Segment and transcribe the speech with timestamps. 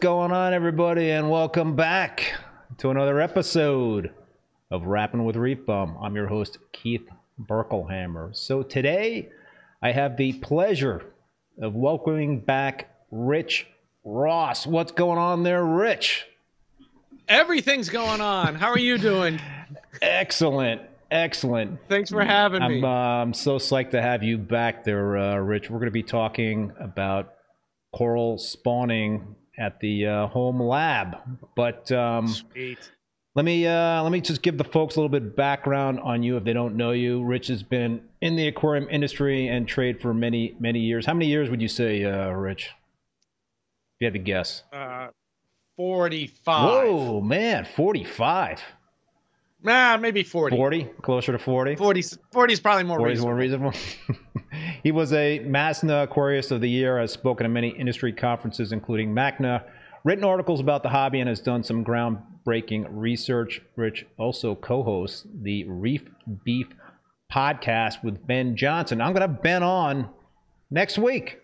[0.00, 2.32] going on, everybody, and welcome back
[2.76, 4.12] to another episode
[4.70, 5.98] of Rapping with Reef Bum.
[6.00, 7.08] I'm your host, Keith
[7.40, 8.36] Berkelhamer.
[8.36, 9.28] So today,
[9.82, 11.04] I have the pleasure
[11.60, 13.66] of welcoming back Rich
[14.04, 14.68] Ross.
[14.68, 16.26] What's going on there, Rich?
[17.26, 18.54] Everything's going on.
[18.54, 19.40] How are you doing?
[20.00, 20.80] Excellent.
[21.10, 21.80] Excellent.
[21.88, 22.84] Thanks for having I'm, me.
[22.84, 25.70] uh, I'm so psyched to have you back there, uh, Rich.
[25.70, 27.34] We're going to be talking about
[27.92, 31.16] coral spawning at the uh, home lab.
[31.56, 32.34] But um,
[33.34, 36.22] let me uh, let me just give the folks a little bit of background on
[36.22, 37.22] you if they don't know you.
[37.22, 41.06] Rich has been in the aquarium industry and trade for many many years.
[41.06, 42.70] How many years would you say, uh, Rich?
[43.96, 44.62] If you had to guess.
[44.72, 45.08] Uh,
[45.76, 46.68] 45.
[46.68, 48.60] Whoa, man, forty-five.
[49.62, 50.56] Nah, maybe 40.
[50.56, 51.76] 40, closer to 40.
[51.76, 53.62] 40, 40 is probably more 40 is reasonable.
[53.62, 53.72] more reasonable.
[54.82, 59.12] he was a MASNA Aquarist of the Year, has spoken at many industry conferences, including
[59.12, 59.64] MACNA,
[60.04, 63.60] written articles about the hobby, and has done some groundbreaking research.
[63.74, 66.04] Rich also co hosts the Reef
[66.44, 66.68] Beef
[67.32, 69.00] podcast with Ben Johnson.
[69.00, 70.08] I'm going to have Ben on
[70.70, 71.40] next week.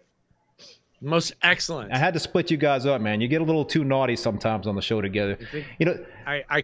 [1.00, 1.92] Most excellent.
[1.92, 3.20] I had to split you guys up, man.
[3.20, 5.36] You get a little too naughty sometimes on the show together.
[5.78, 6.62] You know, I, I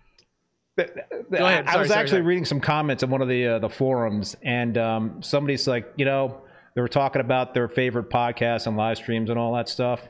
[0.79, 0.93] ahead.
[1.31, 2.23] I Sorry, was sorry, actually sorry.
[2.23, 6.05] reading some comments on one of the uh, the forums, and um, somebody's like, you
[6.05, 6.43] know,
[6.75, 10.01] they were talking about their favorite podcasts and live streams and all that stuff.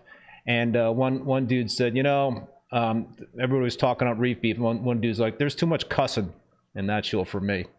[0.47, 4.59] And uh, one one dude said, you know, um, everybody was talking about reef beef.
[4.59, 6.33] One one dude's like, there's too much cussing
[6.75, 7.67] in that show for me.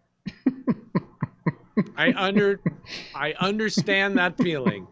[1.97, 2.59] I under
[3.15, 4.87] I understand that feeling.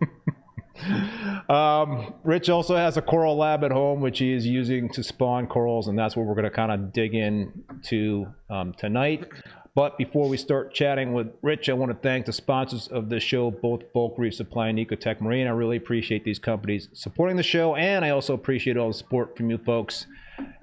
[1.50, 5.48] Um, Rich also has a coral lab at home, which he is using to spawn
[5.48, 9.28] corals, and that's what we're going to kind of dig into um, tonight.
[9.76, 13.24] But before we start chatting with Rich, I want to thank the sponsors of this
[13.24, 15.48] show, both Bulk Reef Supply and Ecotech Marine.
[15.48, 19.38] I really appreciate these companies supporting the show, and I also appreciate all the support
[19.38, 20.06] from you folks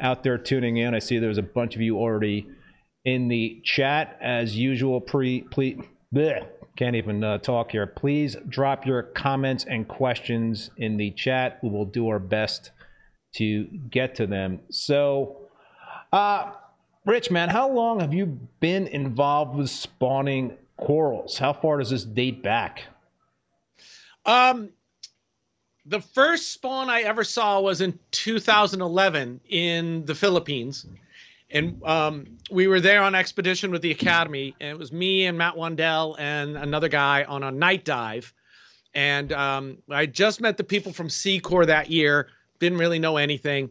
[0.00, 0.94] out there tuning in.
[0.94, 2.46] I see there's a bunch of you already
[3.04, 5.00] in the chat as usual.
[5.00, 5.80] Pre, please,
[6.14, 7.86] bleh, can't even uh, talk here.
[7.86, 11.58] Please drop your comments and questions in the chat.
[11.62, 12.70] We will do our best
[13.36, 14.60] to get to them.
[14.70, 15.38] So,
[16.12, 16.52] uh,
[17.04, 18.26] Rich, man, how long have you
[18.60, 21.38] been involved with spawning corals?
[21.38, 22.82] How far does this date back?
[24.24, 24.70] Um,
[25.84, 30.86] the first spawn I ever saw was in 2011 in the Philippines.
[31.56, 35.38] And um, we were there on expedition with the Academy, and it was me and
[35.38, 38.32] Matt Wandell and another guy on a night dive.
[38.94, 42.28] And um, I just met the people from SECORE that year,
[42.58, 43.70] didn't really know anything.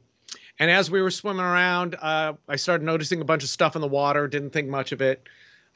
[0.59, 3.81] And as we were swimming around, uh, I started noticing a bunch of stuff in
[3.81, 5.23] the water, didn't think much of it.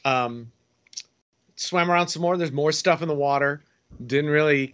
[0.06, 0.52] Um,
[1.56, 3.62] swam around some more, there's more stuff in the water,
[4.06, 4.74] didn't really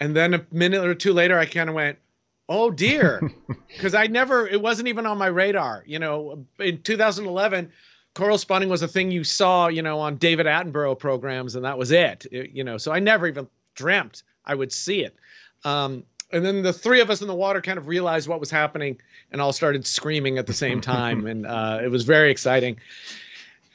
[0.00, 1.98] and then a minute or two later i kind of went
[2.48, 3.30] oh dear.
[3.68, 6.44] Because i never it wasn't even on my radar you know.
[6.58, 7.70] In 2011
[8.14, 11.76] coral spawning was a thing you saw you know on david attenborough programs and that
[11.76, 12.78] was it, It- you know.
[12.78, 15.14] So i never even dreamt i would see it.
[15.64, 18.50] Um, and then the three of us in the water kind of realized what was
[18.50, 18.98] happening
[19.30, 22.76] and all started screaming at the same time and uh, it was very exciting.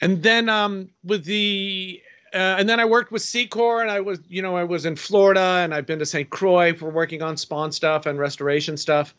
[0.00, 2.02] And then um, with the
[2.34, 4.96] uh, and then I worked with SECORE, and I was, you know, I was in
[4.96, 6.30] Florida, and I've been to St.
[6.30, 9.14] Croix for working on spawn stuff and restoration stuff.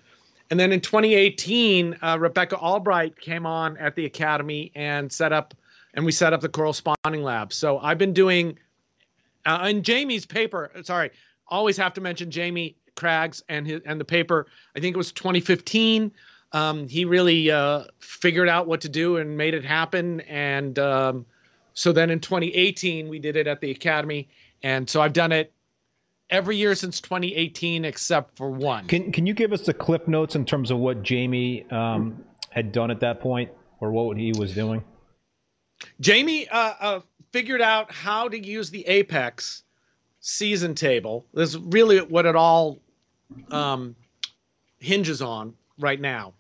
[0.50, 5.54] And then in 2018, uh, Rebecca Albright came on at the academy and set up,
[5.94, 7.54] and we set up the coral spawning lab.
[7.54, 8.58] So I've been doing,
[9.46, 10.72] uh, and Jamie's paper.
[10.84, 11.12] Sorry,
[11.48, 14.48] always have to mention Jamie Craggs and his and the paper.
[14.76, 16.12] I think it was 2015.
[16.52, 20.22] Um, he really uh, figured out what to do and made it happen.
[20.22, 21.26] And um,
[21.74, 24.30] so then in 2018, we did it at the Academy.
[24.62, 25.52] And so I've done it
[26.30, 28.88] every year since 2018, except for one.
[28.88, 32.72] Can Can you give us the clip notes in terms of what Jamie um, had
[32.72, 34.84] done at that point, or what he was doing?
[36.00, 37.00] Jamie uh, uh,
[37.32, 39.64] figured out how to use the Apex
[40.20, 41.26] season table.
[41.34, 42.80] This is really what it all
[43.52, 43.96] um,
[44.80, 46.34] hinges on right now.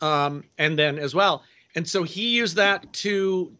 [0.00, 1.44] Um, and then as well.
[1.74, 3.52] And so he used that to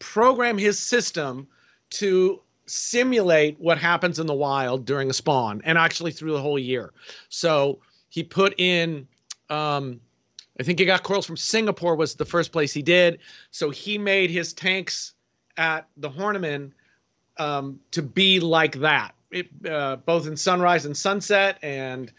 [0.00, 1.46] program his system
[1.90, 6.58] to simulate what happens in the wild during a spawn and actually through the whole
[6.58, 6.92] year.
[7.28, 9.06] So he put in,
[9.48, 10.00] um,
[10.58, 13.18] I think he got corals from Singapore was the first place he did.
[13.50, 15.14] So he made his tanks
[15.56, 16.72] at the Horniman
[17.38, 22.12] um, to be like that, it, uh, both in sunrise and sunset and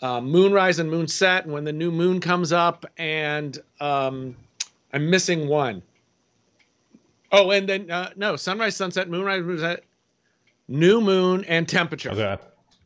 [0.00, 1.42] uh, moonrise and moonset.
[1.44, 4.36] And when the new moon comes up, and um,
[4.92, 5.82] I'm missing one.
[7.30, 9.80] Oh, and then uh, no, sunrise, sunset, moonrise, moonset,
[10.68, 12.10] new moon, and temperature.
[12.10, 12.38] Okay.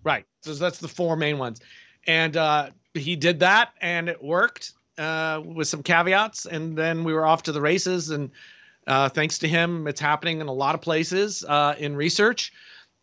[0.05, 0.25] Right.
[0.41, 1.61] So that's the four main ones.
[2.07, 6.47] and uh, he did that, and it worked uh, with some caveats.
[6.47, 8.31] And then we were off to the races, and
[8.87, 12.53] uh, thanks to him, it's happening in a lot of places uh, in research.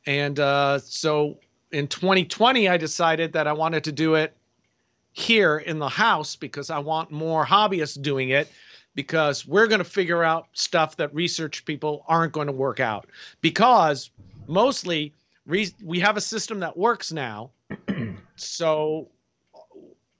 [0.06, 1.40] And uh, so
[1.72, 4.36] in 2020, I decided that I wanted to do it
[5.14, 8.50] here in the house because I want more hobbyists doing it
[8.96, 13.08] because we're going to figure out stuff that research people aren't going to work out.
[13.42, 14.12] Because
[14.48, 15.14] mostly
[15.46, 17.52] re- we have a system that works now.
[18.42, 19.10] So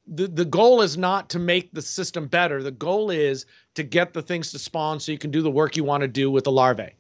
[0.06, 2.62] the the goal is not to make the system better.
[2.62, 3.46] The goal is
[3.76, 6.08] to get the things to spawn so you can do the work you want to
[6.08, 6.94] do with the larvae.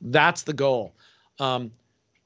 [0.00, 0.94] That's the goal.
[1.38, 1.70] Um,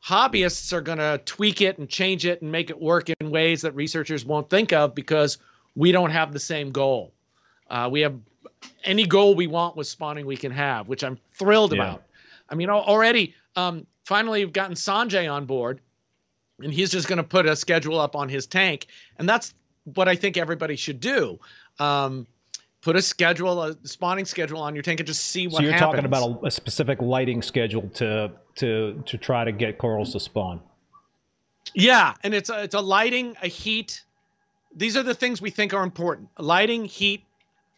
[0.05, 3.62] hobbyists are going to tweak it and change it and make it work in ways
[3.62, 5.38] that researchers won't think of because
[5.76, 7.12] we don't have the same goal.
[7.69, 8.19] Uh, we have
[8.85, 11.83] any goal we want with spawning we can have, which I'm thrilled yeah.
[11.83, 12.03] about.
[12.49, 15.81] I mean, already, um, finally, we've gotten Sanjay on board,
[16.61, 18.87] and he's just going to put a schedule up on his tank,
[19.19, 19.55] and that's
[19.95, 21.39] what I think everybody should do.
[21.79, 22.27] Um,
[22.81, 25.59] put a schedule, a spawning schedule on your tank, and just see what.
[25.59, 25.91] So you're happens.
[25.91, 30.21] talking about a, a, specific lighting schedule to to to try to get corals to
[30.21, 30.61] spawn.
[31.75, 34.03] Yeah, and it's a, it's a lighting, a heat.
[34.75, 37.25] These are the things we think are important: lighting, heat,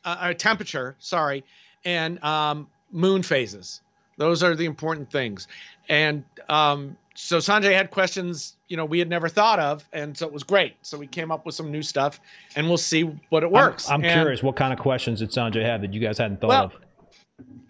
[0.05, 0.97] uh, uh, temperature.
[0.99, 1.45] Sorry,
[1.85, 3.81] and um, moon phases.
[4.19, 5.49] Those are the important things.
[5.89, 10.27] And um, so Sanjay had questions, you know, we had never thought of, and so
[10.27, 10.77] it was great.
[10.83, 12.21] So we came up with some new stuff,
[12.57, 13.89] and we'll see what it works.
[13.89, 16.41] I'm, I'm and, curious, what kind of questions did Sanjay have that you guys hadn't
[16.41, 16.77] thought well, of?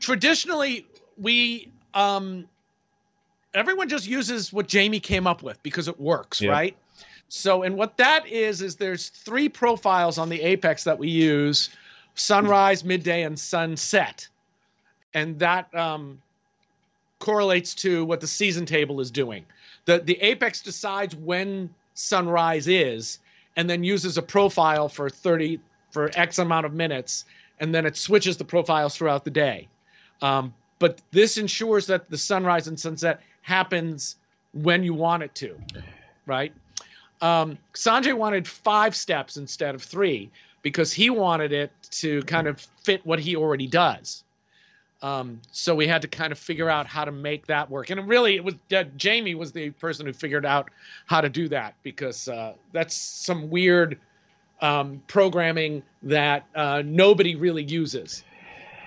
[0.01, 0.87] Traditionally,
[1.17, 2.47] we um,
[3.55, 6.53] everyone just uses what Jamie came up with because it works, yep.
[6.53, 6.77] right?
[7.29, 11.71] So, and what that is is there's three profiles on the Apex that we use:
[12.15, 14.29] sunrise, midday, and sunset,
[15.15, 16.21] and that um,
[17.19, 19.45] correlates to what the season table is doing.
[19.85, 23.19] The the Apex decides when sunrise is
[23.57, 25.61] and then uses a profile for 30
[25.91, 27.27] for X amount of minutes,
[27.61, 29.69] and then it switches the profiles throughout the day.
[30.23, 34.17] Um, but this ensures that the sunrise and sunset happens
[34.53, 35.57] when you want it to,
[36.27, 36.53] right?
[37.21, 40.31] Um, Sanjay wanted five steps instead of three
[40.63, 44.25] because he wanted it to kind of fit what he already does.
[45.03, 47.91] Um, so we had to kind of figure out how to make that work.
[47.91, 50.71] And really, it was uh, Jamie was the person who figured out
[51.07, 53.99] how to do that because uh, that's some weird
[54.61, 58.23] um, programming that uh, nobody really uses.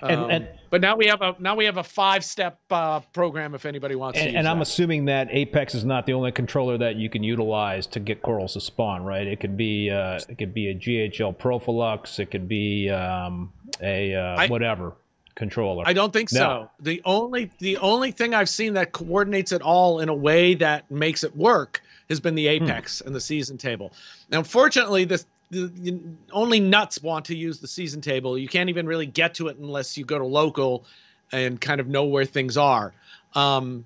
[0.02, 3.00] And, um, and, but now we have a now we have a five step uh,
[3.12, 4.38] program if anybody wants and, to.
[4.38, 4.68] and I'm that.
[4.68, 8.54] assuming that Apex is not the only controller that you can utilize to get corals
[8.54, 9.26] to spawn, right?
[9.26, 13.52] It could be uh, it could be a GHL Profilux, it could be um,
[13.82, 14.94] a uh, I, whatever
[15.34, 15.84] controller.
[15.86, 16.38] I don't think no.
[16.38, 16.70] so.
[16.80, 20.90] The only the only thing I've seen that coordinates it all in a way that
[20.90, 22.64] makes it work has been the hmm.
[22.64, 23.06] Apex hmm.
[23.06, 23.92] and the season table.
[24.30, 26.00] Now, unfortunately, this the, the,
[26.32, 28.36] only nuts want to use the season table.
[28.36, 30.84] You can't even really get to it unless you go to local
[31.32, 32.92] and kind of know where things are.
[33.34, 33.84] Um,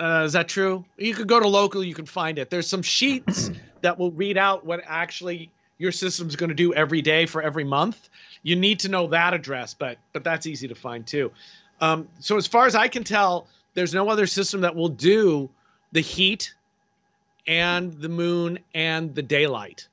[0.00, 0.84] uh, is that true?
[0.96, 2.50] You could go to local, you can find it.
[2.50, 3.50] There's some sheets
[3.82, 7.64] that will read out what actually your system's going to do every day for every
[7.64, 8.08] month
[8.42, 11.30] you need to know that address, but but that's easy to find too.
[11.80, 15.48] Um, so as far as I can tell, there's no other system that will do
[15.92, 16.54] the heat
[17.46, 19.88] and the moon and the daylight.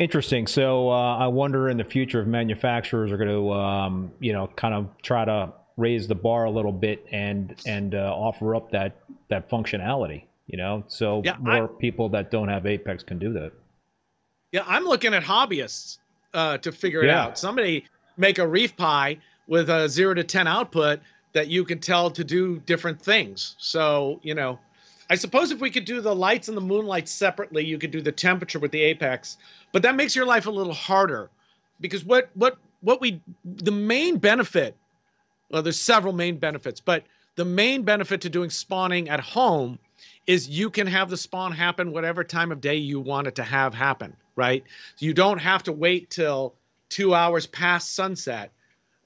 [0.00, 0.46] Interesting.
[0.46, 4.46] So uh, I wonder in the future if manufacturers are going to, um, you know,
[4.56, 8.70] kind of try to raise the bar a little bit and and uh, offer up
[8.70, 8.96] that
[9.28, 10.24] that functionality.
[10.46, 13.52] You know, so yeah, more I, people that don't have Apex can do that.
[14.52, 15.98] Yeah, I'm looking at hobbyists
[16.32, 17.10] uh, to figure yeah.
[17.10, 17.38] it out.
[17.38, 17.84] Somebody
[18.16, 21.00] make a reef-pi with a zero to 10 output
[21.34, 23.54] that you can tell to do different things.
[23.58, 24.58] So, you know,
[25.10, 28.00] I suppose if we could do the lights and the moonlight separately, you could do
[28.00, 29.38] the temperature with the apex,
[29.72, 31.30] but that makes your life a little harder
[31.80, 34.76] because what, what, what we, the main benefit,
[35.50, 37.04] well, there's several main benefits, but
[37.36, 39.78] the main benefit to doing spawning at home
[40.26, 43.42] is you can have the spawn happen whatever time of day you want it to
[43.42, 44.64] have happen right?
[44.98, 46.54] You don't have to wait till
[46.88, 48.50] two hours past sunset.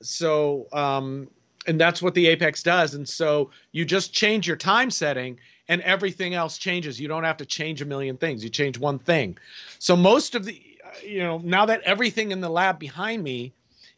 [0.01, 1.29] So, um,
[1.67, 2.95] and that's what the Apex does.
[2.95, 7.01] And so you just change your time setting and everything else changes.
[7.01, 8.45] You don't have to change a million things.
[8.45, 9.37] You change one thing.
[9.79, 10.61] So most of the,
[11.03, 13.53] you know, now that everything in the lab behind me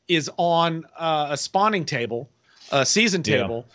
[0.09, 2.29] is on uh, a spawning table,
[2.71, 3.67] a season table,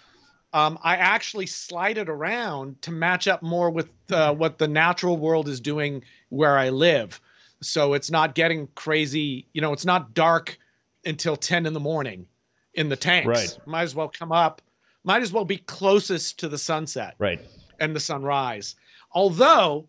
[0.53, 0.65] yeah.
[0.65, 5.17] um, I actually slide it around to match up more with uh, what the natural
[5.17, 7.19] world is doing where I live
[7.61, 9.45] so it's not getting crazy.
[9.53, 10.57] You know, it's not dark
[11.05, 12.25] until 10 in the morning
[12.73, 13.27] in the tanks.
[13.27, 13.57] Right.
[13.65, 14.61] Might as well come up.
[15.03, 17.15] Might as well be closest to the sunset.
[17.19, 17.39] Right.
[17.79, 18.75] And the sunrise.
[19.13, 19.87] Although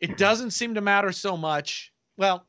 [0.00, 2.46] it doesn't seem to matter so much well,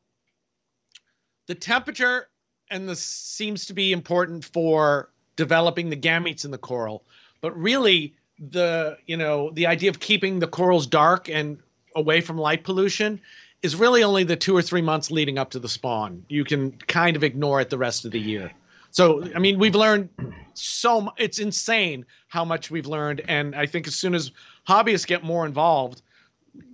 [1.46, 2.28] the temperature
[2.70, 7.04] and this seems to be important for developing the gametes in the coral,
[7.40, 8.14] but really
[8.50, 11.58] the you know the idea of keeping the corals dark and
[11.96, 13.20] away from light pollution
[13.62, 16.24] is really only the two or three months leading up to the spawn.
[16.28, 18.52] You can kind of ignore it the rest of the year.
[18.90, 20.08] So, I mean, we've learned
[20.54, 21.14] so much.
[21.18, 23.22] It's insane how much we've learned.
[23.28, 24.32] And I think as soon as
[24.66, 26.02] hobbyists get more involved,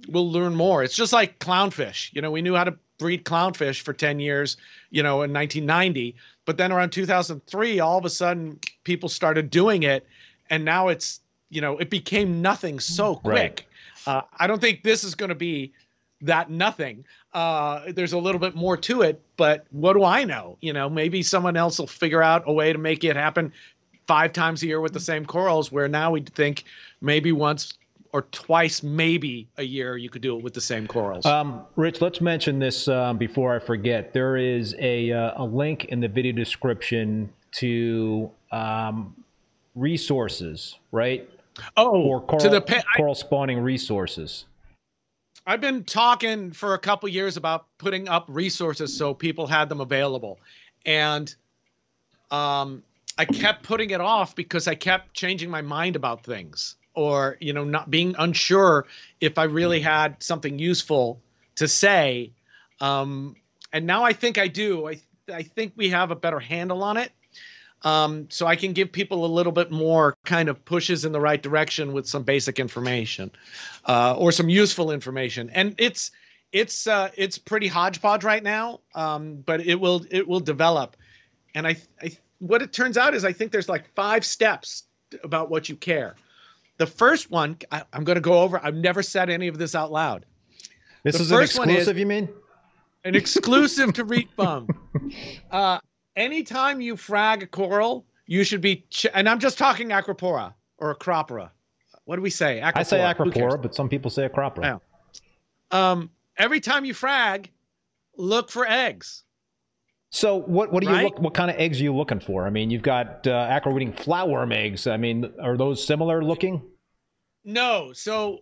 [0.08, 0.82] we'll learn more.
[0.82, 2.12] It's just like clownfish.
[2.12, 4.56] You know, we knew how to breed clownfish for 10 years,
[4.90, 6.14] you know, in 1990.
[6.44, 10.06] But then around 2003, all of a sudden people started doing it.
[10.50, 13.66] And now it's, you know, it became nothing so quick.
[14.06, 14.16] Right.
[14.16, 15.72] Uh, I don't think this is going to be
[16.24, 17.04] that nothing.
[17.32, 20.56] Uh, there's a little bit more to it, but what do I know?
[20.60, 23.52] You know, maybe someone else will figure out a way to make it happen
[24.06, 26.64] five times a year with the same corals, where now we'd think
[27.00, 27.74] maybe once
[28.12, 31.26] or twice, maybe a year, you could do it with the same corals.
[31.26, 34.12] Um, Rich, let's mention this um, before I forget.
[34.12, 39.16] There is a, uh, a link in the video description to um,
[39.74, 41.28] resources, right?
[41.76, 44.44] Oh, or coral, to the pa- coral spawning resources.
[45.46, 49.80] I've been talking for a couple years about putting up resources so people had them
[49.80, 50.40] available,
[50.86, 51.34] and
[52.30, 52.82] um,
[53.18, 57.52] I kept putting it off because I kept changing my mind about things, or you
[57.52, 58.86] know, not being unsure
[59.20, 61.20] if I really had something useful
[61.56, 62.32] to say.
[62.80, 63.36] Um,
[63.72, 64.88] and now I think I do.
[64.88, 65.00] I
[65.32, 67.12] I think we have a better handle on it.
[67.84, 71.20] Um, so I can give people a little bit more kind of pushes in the
[71.20, 73.30] right direction with some basic information
[73.84, 75.50] uh, or some useful information.
[75.50, 76.10] And it's
[76.52, 80.96] it's uh, it's pretty hodgepodge right now, um, but it will it will develop.
[81.54, 84.84] And I, I what it turns out is I think there's like five steps
[85.22, 86.16] about what you care.
[86.78, 88.60] The first one I, am going to go over.
[88.64, 90.24] I've never said any of this out loud.
[91.02, 92.28] This the is an exclusive, is you mean?
[93.04, 94.66] An exclusive to Reef Bum.
[95.50, 95.78] Uh,
[96.16, 100.94] anytime you frag a coral, you should be, ch- and I'm just talking acropora or
[100.94, 101.50] acropora.
[102.04, 102.60] What do we say?
[102.62, 102.72] Acropora.
[102.76, 104.62] I say acropora, but some people say acropora.
[104.62, 105.90] Yeah.
[105.90, 107.50] Um, every time you frag,
[108.16, 109.22] look for eggs.
[110.10, 111.18] So what what do you look?
[111.18, 112.46] What kind of eggs are you looking for?
[112.46, 114.86] I mean, you've got uh, acro flatworm eggs.
[114.86, 116.62] I mean, are those similar looking?
[117.44, 117.92] No.
[117.92, 118.38] So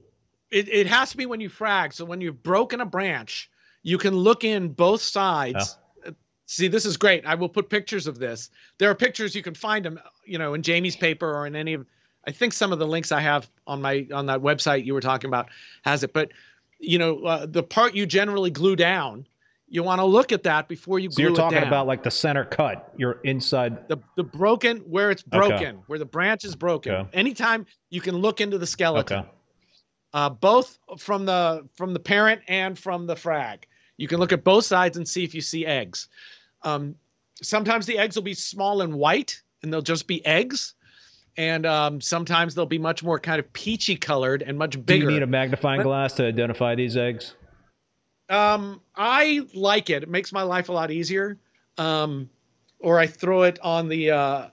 [0.50, 1.94] it, it has to be when you frag.
[1.94, 3.48] So when you've broken a branch,
[3.82, 5.78] you can look in both sides
[6.52, 7.24] See, this is great.
[7.24, 8.50] I will put pictures of this.
[8.76, 11.72] There are pictures you can find them, you know, in Jamie's paper or in any
[11.72, 11.86] of.
[12.26, 15.00] I think some of the links I have on my on that website you were
[15.00, 15.48] talking about
[15.82, 16.12] has it.
[16.12, 16.30] But
[16.78, 19.26] you know, uh, the part you generally glue down,
[19.66, 22.44] you want to look at that before you so you're talking about like the center
[22.44, 22.92] cut.
[22.98, 25.76] You're inside the the broken where it's broken, okay.
[25.86, 26.92] where the branch is broken.
[26.92, 27.08] Okay.
[27.14, 29.20] Anytime you can look into the skeleton.
[29.20, 29.28] Okay.
[30.12, 33.66] Uh, both from the from the parent and from the frag.
[33.96, 36.08] You can look at both sides and see if you see eggs.
[36.64, 36.94] Um,
[37.40, 40.74] sometimes the eggs will be small and white, and they'll just be eggs.
[41.36, 45.06] And um, sometimes they'll be much more kind of peachy colored and much bigger.
[45.06, 47.34] Do you need a magnifying but, glass to identify these eggs?
[48.28, 50.02] Um, I like it.
[50.02, 51.38] It makes my life a lot easier.
[51.78, 52.28] Um,
[52.80, 54.48] or I throw it on the uh,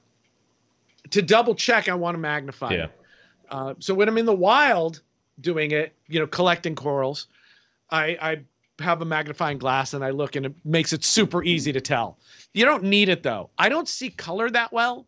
[1.10, 1.90] to double check.
[1.90, 2.74] I want to magnify.
[2.74, 2.88] Yeah.
[3.50, 5.02] Uh, so when I'm in the wild
[5.42, 7.28] doing it, you know, collecting corals,
[7.90, 8.42] I, I
[8.80, 12.18] have a magnifying glass and I look and it makes it super easy to tell.
[12.54, 13.50] You don't need it though.
[13.58, 15.06] I don't see color that well,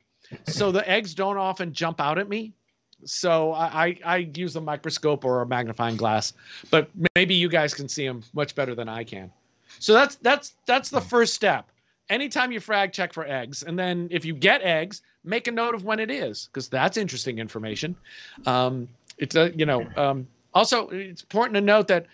[0.47, 2.53] so the eggs don't often jump out at me.
[3.03, 6.33] So I, I use a microscope or a magnifying glass,
[6.69, 9.31] but maybe you guys can see them much better than I can.
[9.79, 11.71] So that's that's that's the first step.
[12.09, 15.73] Anytime you frag, check for eggs, and then if you get eggs, make a note
[15.73, 17.95] of when it is, because that's interesting information.
[18.45, 18.87] Um,
[19.17, 22.05] it's a you know um, also it's important to note that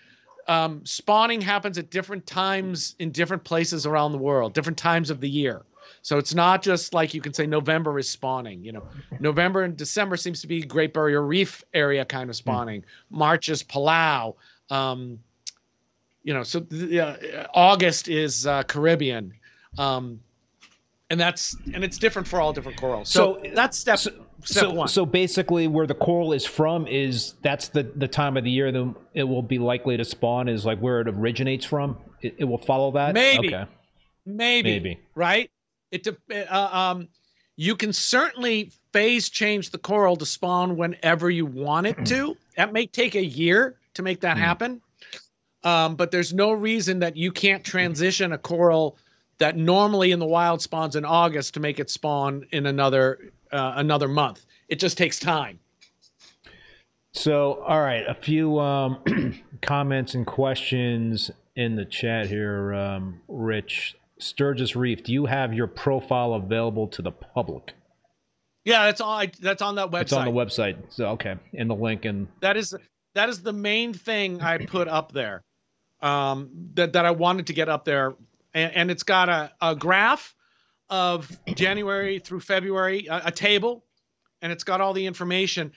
[0.48, 5.20] um, spawning happens at different times in different places around the world, different times of
[5.20, 5.62] the year.
[6.02, 8.64] So it's not just like you can say November is spawning.
[8.64, 8.88] You know,
[9.20, 12.38] November and December seems to be Great Barrier Reef area kind of hmm.
[12.38, 12.80] spawning.
[12.80, 12.84] Mm.
[13.10, 14.34] March is Palau.
[14.70, 15.18] Um,
[16.22, 19.32] you know, so uh, August is uh, Caribbean.
[19.76, 20.20] Um,
[21.10, 23.08] and that's and it's different for all different corals.
[23.08, 24.88] So, so that's step so, step so, one.
[24.88, 28.70] So basically, where the coral is from is that's the the time of the year
[28.70, 31.96] that it will be likely to spawn is like where it originates from.
[32.20, 33.14] It, it will follow that.
[33.14, 33.70] Maybe, okay.
[34.24, 35.50] maybe, maybe, right?
[35.90, 37.08] It uh, um,
[37.56, 42.36] you can certainly phase change the coral to spawn whenever you want it to.
[42.56, 44.40] that may take a year to make that mm.
[44.40, 44.80] happen.
[45.64, 48.96] Um, but there's no reason that you can't transition a coral
[49.38, 53.74] that normally in the wild spawns in August to make it spawn in another uh,
[53.76, 54.46] another month.
[54.68, 55.58] It just takes time.
[57.12, 63.96] So, all right, a few um, comments and questions in the chat here, um, Rich.
[64.20, 67.72] Sturgis Reef, do you have your profile available to the public?
[68.64, 69.12] Yeah, that's all.
[69.12, 70.02] I, that's on that website.
[70.02, 70.76] It's on the website.
[70.90, 72.74] So okay, in the link and that is
[73.14, 75.42] that is the main thing I put up there.
[76.00, 78.14] Um, that that I wanted to get up there,
[78.54, 80.34] and, and it's got a, a graph
[80.90, 83.84] of January through February, a, a table,
[84.42, 85.72] and it's got all the information.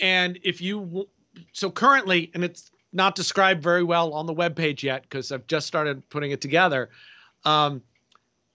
[0.00, 1.08] And if you
[1.52, 5.46] so currently, and it's not described very well on the web page yet because I've
[5.46, 6.90] just started putting it together.
[7.44, 7.82] Um,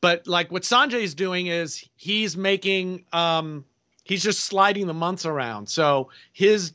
[0.02, 3.66] but like what Sanjay is doing is he's making um,
[4.04, 5.68] he's just sliding the months around.
[5.68, 6.74] So his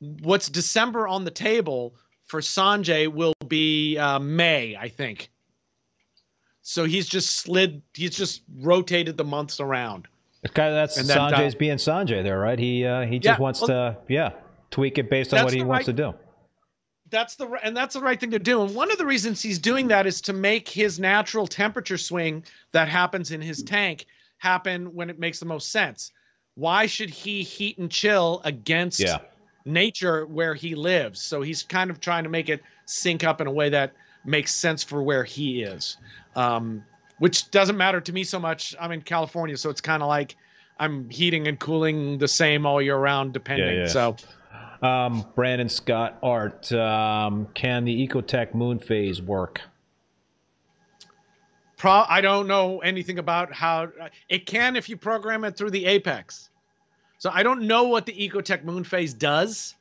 [0.00, 5.30] what's December on the table for Sanjay will be uh, May, I think.
[6.64, 7.80] So he's just slid.
[7.94, 10.08] He's just rotated the months around.
[10.46, 12.58] Okay, that's and Sanjay's uh, being Sanjay there, right?
[12.58, 14.32] He uh, he just yeah, wants well, to yeah
[14.70, 16.14] tweak it based on what he wants to do
[17.14, 18.62] that's the and that's the right thing to do.
[18.62, 22.44] And one of the reasons he's doing that is to make his natural temperature swing
[22.72, 24.06] that happens in his tank
[24.38, 26.12] happen when it makes the most sense.
[26.56, 29.18] Why should he heat and chill against yeah.
[29.64, 31.20] nature where he lives?
[31.20, 33.92] So he's kind of trying to make it sync up in a way that
[34.24, 35.96] makes sense for where he is.
[36.36, 36.84] Um,
[37.18, 38.74] which doesn't matter to me so much.
[38.80, 40.36] I'm in California, so it's kind of like
[40.78, 43.76] I'm heating and cooling the same all year round, depending.
[43.76, 43.86] Yeah, yeah.
[43.86, 44.16] So
[44.82, 49.60] um, Brandon Scott Art, um, can the Ecotech moon phase work?
[51.76, 53.88] Pro, I don't know anything about how
[54.28, 56.50] it can if you program it through the Apex.
[57.18, 59.74] So I don't know what the Ecotech moon phase does.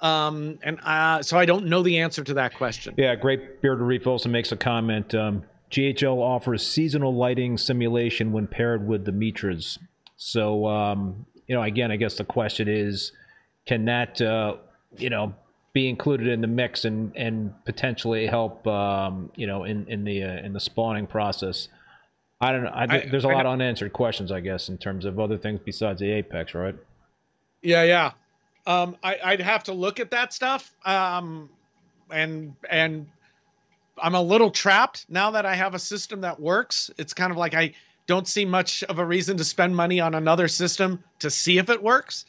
[0.00, 2.94] Um, and uh, so I don't know the answer to that question.
[2.96, 5.14] Yeah, Great Bearded Reef also makes a comment.
[5.14, 9.78] Um, GHL offers seasonal lighting simulation when paired with the Mitras.
[10.16, 13.12] So, um, you know, again, I guess the question is
[13.66, 14.56] can that uh,
[14.96, 15.34] you know
[15.72, 20.22] be included in the mix and and potentially help um, you know in in the
[20.24, 21.68] uh, in the spawning process?
[22.40, 22.70] I don't know.
[22.70, 25.36] I, I, there's a I, lot of unanswered questions, I guess, in terms of other
[25.36, 26.74] things besides the apex, right?
[27.62, 28.12] Yeah, yeah.
[28.66, 30.74] Um, I, would have to look at that stuff.
[30.84, 31.48] Um,
[32.10, 33.06] and and
[34.02, 36.90] I'm a little trapped now that I have a system that works.
[36.98, 37.72] It's kind of like I
[38.06, 41.70] don't see much of a reason to spend money on another system to see if
[41.70, 42.24] it works.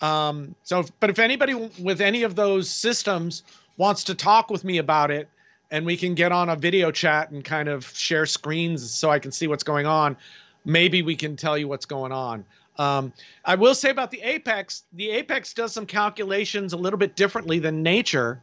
[0.00, 3.42] Um, so, but if anybody with any of those systems
[3.76, 5.28] wants to talk with me about it,
[5.70, 9.18] and we can get on a video chat and kind of share screens so I
[9.18, 10.16] can see what's going on,
[10.64, 12.44] maybe we can tell you what's going on.
[12.76, 13.12] Um,
[13.44, 17.58] I will say about the Apex, the Apex does some calculations a little bit differently
[17.58, 18.40] than nature,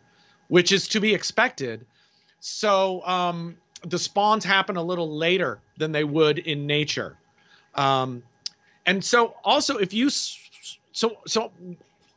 [0.48, 1.86] which is to be expected.
[2.40, 7.18] So um, the spawns happen a little later than they would in nature.
[7.76, 8.24] Um,
[8.86, 11.52] and so also if you so so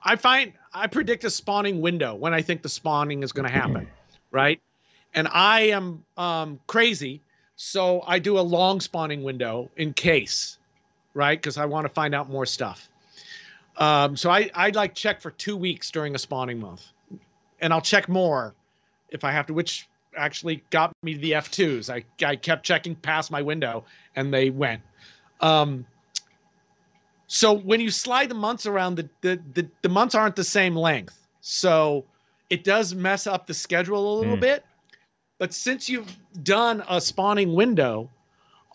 [0.03, 3.53] I find I predict a spawning window when I think the spawning is going to
[3.53, 3.88] happen,
[4.31, 4.61] right?
[5.14, 7.20] And I am um, crazy,
[7.57, 10.59] so I do a long spawning window in case,
[11.14, 11.40] right?
[11.40, 12.88] Because I want to find out more stuff.
[13.77, 16.87] Um, so I I like check for two weeks during a spawning month,
[17.61, 18.55] and I'll check more
[19.09, 21.90] if I have to, which actually got me the F2s.
[21.90, 24.83] I I kept checking past my window, and they went.
[25.40, 25.87] Um,
[27.27, 30.77] so when you slide the months around, the, the, the, the, months aren't the same
[30.77, 31.27] length.
[31.40, 32.05] So
[32.50, 34.40] it does mess up the schedule a little mm.
[34.40, 34.64] bit.
[35.38, 38.09] But since you've done a spawning window,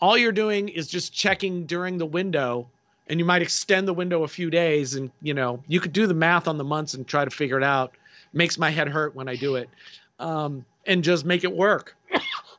[0.00, 2.68] all you're doing is just checking during the window
[3.08, 6.06] and you might extend the window a few days and you know you could do
[6.06, 7.92] the math on the months and try to figure it out
[8.32, 9.68] makes my head hurt when i do it
[10.18, 11.96] um, and just make it work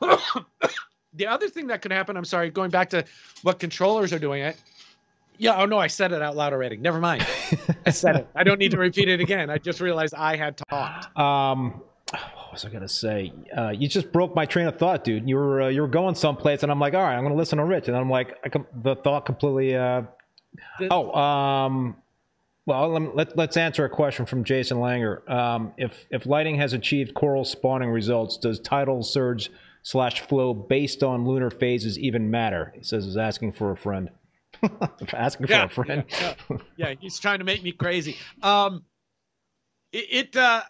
[1.14, 3.04] the other thing that could happen i'm sorry going back to
[3.42, 4.56] what controllers are doing it
[5.38, 5.60] yeah.
[5.60, 6.76] Oh no, I said it out loud already.
[6.76, 7.26] Never mind.
[7.86, 8.28] I said it.
[8.36, 9.50] I don't need to repeat it again.
[9.50, 11.18] I just realized I had talked.
[11.18, 11.82] Um,
[12.52, 13.32] was I gonna say?
[13.56, 15.28] Uh, you just broke my train of thought, dude.
[15.28, 17.58] You were uh, you were going someplace, and I'm like, all right, I'm gonna listen
[17.58, 19.76] to Rich, and I'm like, I com- the thought completely.
[19.76, 20.02] Uh...
[20.90, 21.96] Oh, um,
[22.66, 25.28] well, let, let, us answer a question from Jason Langer.
[25.28, 29.50] Um, if if lighting has achieved coral spawning results, does tidal surge
[29.82, 32.72] slash flow based on lunar phases even matter?
[32.76, 34.10] He says he's asking for a friend.
[35.12, 36.04] asking yeah, for a friend.
[36.08, 36.56] Yeah, yeah.
[36.76, 38.16] yeah, he's trying to make me crazy.
[38.42, 38.84] Um,
[39.92, 40.62] it, it uh,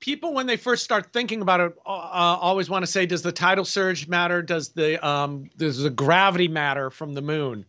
[0.00, 3.22] people when they first start thinking about it uh, uh, always want to say, does
[3.22, 4.42] the tidal surge matter?
[4.42, 7.64] Does the um, does the gravity matter from the moon?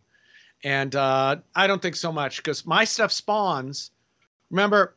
[0.63, 3.91] And uh, I don't think so much because my stuff spawns.
[4.50, 4.96] Remember,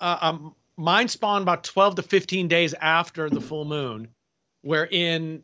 [0.00, 4.08] uh, um, mine spawn about 12 to 15 days after the full moon,
[4.62, 5.42] where in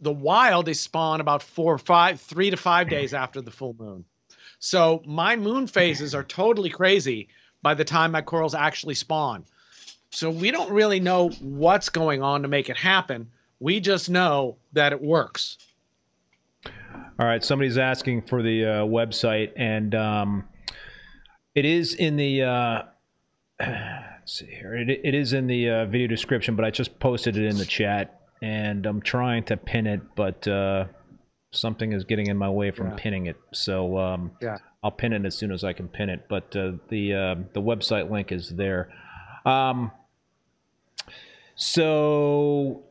[0.00, 3.74] the wild they spawn about four or five three to five days after the full
[3.78, 4.04] moon
[4.58, 7.28] so my moon phases are totally crazy
[7.62, 9.44] by the time my corals actually spawn
[10.14, 13.28] so we don't really know what's going on to make it happen.
[13.60, 15.58] We just know that it works.
[17.18, 20.44] All right, somebody's asking for the uh, website, and um,
[21.54, 22.42] it is in the.
[22.42, 22.82] Uh,
[23.60, 24.74] let's see here.
[24.74, 27.64] It, it is in the uh, video description, but I just posted it in the
[27.64, 30.86] chat, and I'm trying to pin it, but uh,
[31.52, 32.96] something is getting in my way from Yeah.
[32.96, 33.36] pinning it.
[33.52, 34.58] So um, Yeah.
[34.82, 36.26] I'll pin it as soon as I can pin it.
[36.28, 38.92] But uh, the uh, the website link is there.
[39.46, 39.92] Um,
[41.54, 42.82] so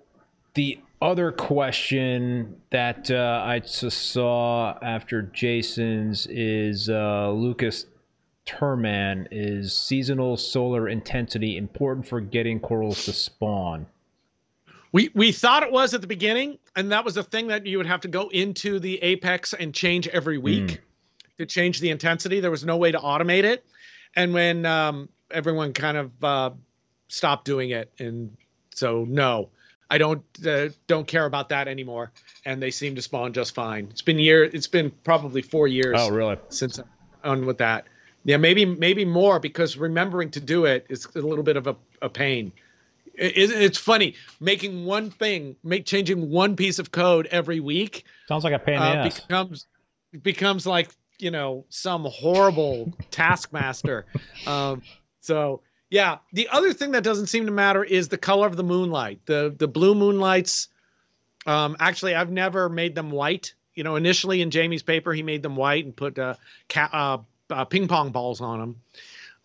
[0.54, 7.86] the other question that uh, I just saw after Jason's is uh, Lucas
[8.46, 13.86] Turman is seasonal solar intensity important for getting corals to spawn?
[14.92, 17.78] We we thought it was at the beginning, and that was a thing that you
[17.78, 20.82] would have to go into the apex and change every week
[21.38, 22.40] to change the intensity.
[22.40, 23.66] There was no way to automate it,
[24.16, 26.50] and when um, everyone kind of uh,
[27.08, 28.38] stopped doing it, and
[28.74, 29.50] so no,
[29.90, 32.12] I don't uh, don't care about that anymore.
[32.46, 33.88] And they seem to spawn just fine.
[33.92, 34.44] It's been year.
[34.44, 36.38] It's been probably four years Oh, really?
[36.50, 36.86] since I'm
[37.24, 37.86] on with that.
[38.26, 41.76] Yeah, maybe maybe more because remembering to do it is a little bit of a,
[42.02, 42.52] a pain.
[43.16, 48.06] It, it- it's funny making one thing, make changing one piece of code every week
[48.28, 49.68] Sounds like a pain uh, becomes
[50.22, 54.06] becomes like you know some horrible taskmaster.
[54.48, 54.82] Um,
[55.22, 55.62] so
[55.94, 59.20] yeah, the other thing that doesn't seem to matter is the color of the moonlight.
[59.28, 60.70] The the blue moonlights.
[61.46, 63.54] Um, actually, I've never made them white.
[63.76, 66.34] You know, initially in Jamie's paper, he made them white and put uh,
[66.68, 68.82] ca- uh, uh, ping pong balls on them.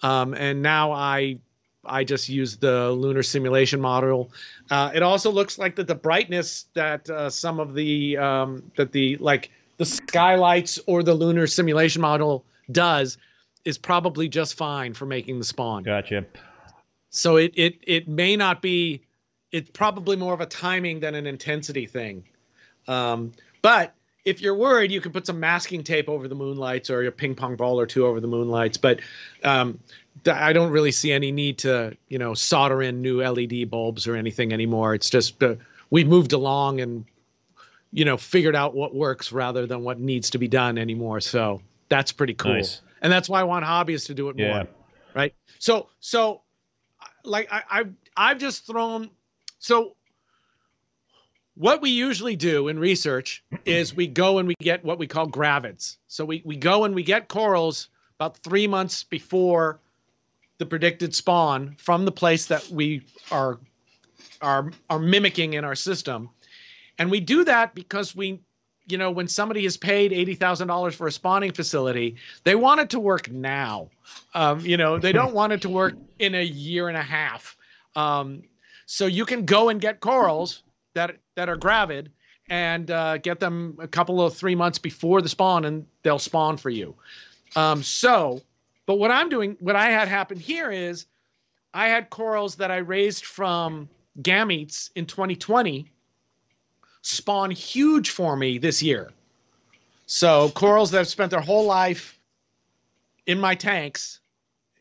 [0.03, 1.37] Um, and now I
[1.85, 4.33] I just use the lunar simulation model.
[4.71, 8.93] Uh, it also looks like that the brightness that uh, some of the um, that
[8.93, 13.19] the like the skylights or the lunar simulation model does
[13.69, 15.83] is probably just fine for making the spawn.
[15.83, 16.25] Gotcha.
[17.11, 19.03] So it it it may not be.
[19.53, 22.25] It's probably more of a timing than an intensity thing.
[22.87, 27.07] Um, but if you're worried, you can put some masking tape over the moonlights or
[27.07, 28.79] a ping pong ball or two over the moonlights.
[28.79, 29.01] But
[29.45, 29.79] um,
[30.27, 34.17] I don't really see any need to, you know, solder in new LED bulbs or
[34.17, 34.95] anything anymore.
[34.95, 35.57] It's just uh,
[35.91, 37.05] we've moved along and,
[37.93, 41.21] you know, figured out what works rather than what needs to be done anymore.
[41.21, 42.55] So that's pretty cool.
[42.55, 42.81] Nice.
[43.03, 44.49] And that's why I want hobbyists to do it Yeah.
[44.49, 44.69] more.
[45.15, 45.35] Right.
[45.59, 46.43] So so
[47.25, 49.11] like I, I've I've just thrown
[49.59, 49.97] so
[51.55, 55.27] what we usually do in research is we go and we get what we call
[55.27, 55.99] gravids.
[56.07, 59.81] So we, we go and we get corals about three months before
[60.59, 63.59] the predicted spawn from the place that we are
[64.41, 66.31] are are mimicking in our system.
[66.99, 68.41] And we do that because we
[68.89, 72.81] you know, when somebody has paid eighty thousand dollars for a spawning facility, they want
[72.81, 73.89] it to work now.
[74.35, 77.57] Um, you know, they don't want it to work in a year and a half.
[77.97, 78.43] Um,
[78.87, 80.63] so you can go and get corals
[80.95, 82.11] that that are gravid
[82.49, 86.57] and uh, get them a couple of three months before the spawn, and they'll spawn
[86.57, 86.95] for you.
[87.57, 88.41] Um, so,
[88.87, 91.07] but what I'm doing, what I had happen here is,
[91.75, 93.89] I had corals that I raised from
[94.23, 95.91] gametes in 2020
[97.03, 99.11] spawn huge for me this year.
[100.07, 102.19] So corals that have spent their whole life
[103.27, 104.21] in my tanks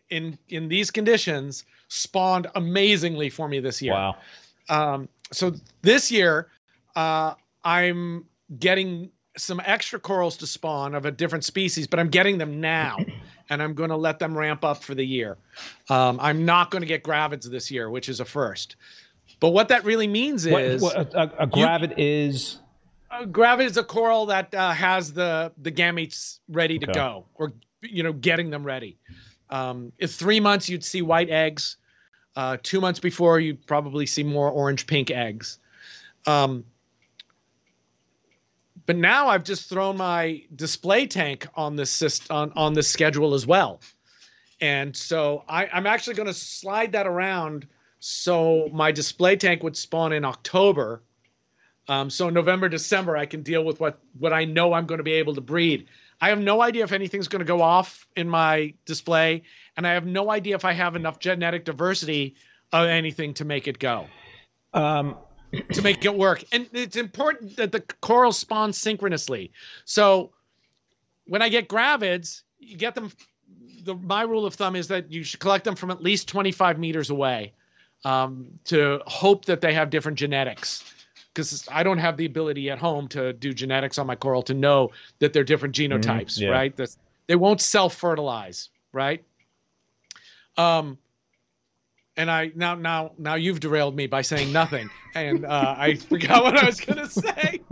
[0.09, 3.93] in in these conditions spawned amazingly for me this year.
[3.93, 4.15] Wow.
[4.69, 6.47] Um, so this year,
[6.95, 8.25] uh, I'm
[8.59, 12.97] getting some extra corals to spawn of a different species, but I'm getting them now,
[13.49, 15.37] and I'm going to let them ramp up for the year.
[15.89, 18.75] Um, I'm not going to get gravids this year, which is a first.
[19.39, 22.59] But what that really means What, is what, a, a, a gravid is
[23.11, 26.93] a gravid is a coral that uh, has the the gametes ready to Okay.
[26.93, 28.97] go, or you know, getting them ready.
[29.49, 31.77] Um, if three months, you'd see white eggs.
[32.35, 35.59] Uh, two months before, you'd probably see more orange pink eggs.
[36.27, 36.63] Um,
[38.85, 43.33] but now I've just thrown my display tank on this syst- on on this schedule
[43.33, 43.79] as well,
[44.61, 47.67] and so I, I'm actually going to slide that around
[48.09, 51.03] so my display tank would spawn in October.
[51.89, 55.03] Um, so November, December, I can deal with what what I know I'm going to
[55.03, 55.87] be able to breed.
[56.21, 59.43] I have no idea if anything's going to go off in my display,
[59.75, 62.35] and I have no idea if I have enough genetic diversity
[62.71, 64.07] of anything to make it go,
[64.73, 65.17] um,
[65.73, 66.45] to make it work.
[66.53, 69.51] And it's important that the corals spawn synchronously.
[69.83, 70.31] So
[71.25, 73.11] when I get gravids, you get them.
[73.83, 76.79] The, my rule of thumb is that you should collect them from at least 25
[76.79, 77.53] meters away
[78.05, 80.83] um, to hope that they have different genetics
[81.33, 84.55] because I don't have the ability at home to do genetics on my coral to
[84.55, 86.49] know that they're different genotypes, yeah.
[86.49, 86.73] right?
[87.27, 89.23] They won't self-fertilize, right?
[90.57, 90.97] Um,
[92.17, 96.43] and I now now now you've derailed me by saying nothing, and uh, I forgot
[96.43, 97.61] what I was gonna say.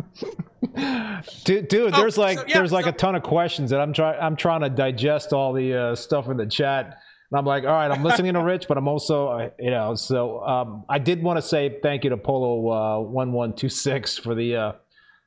[1.46, 3.80] Dude, dude Oh, there's like so, yeah, there's like so- a ton of questions that
[3.80, 7.00] I'm trying I'm trying to digest all the uh, stuff in the chat.
[7.32, 9.96] And I'm like, all right, I'm listening to Rich, but I'm also, uh, you know,
[9.96, 13.70] so um, I did want to say thank you to Polo uh, one one two
[13.70, 14.72] six for the uh,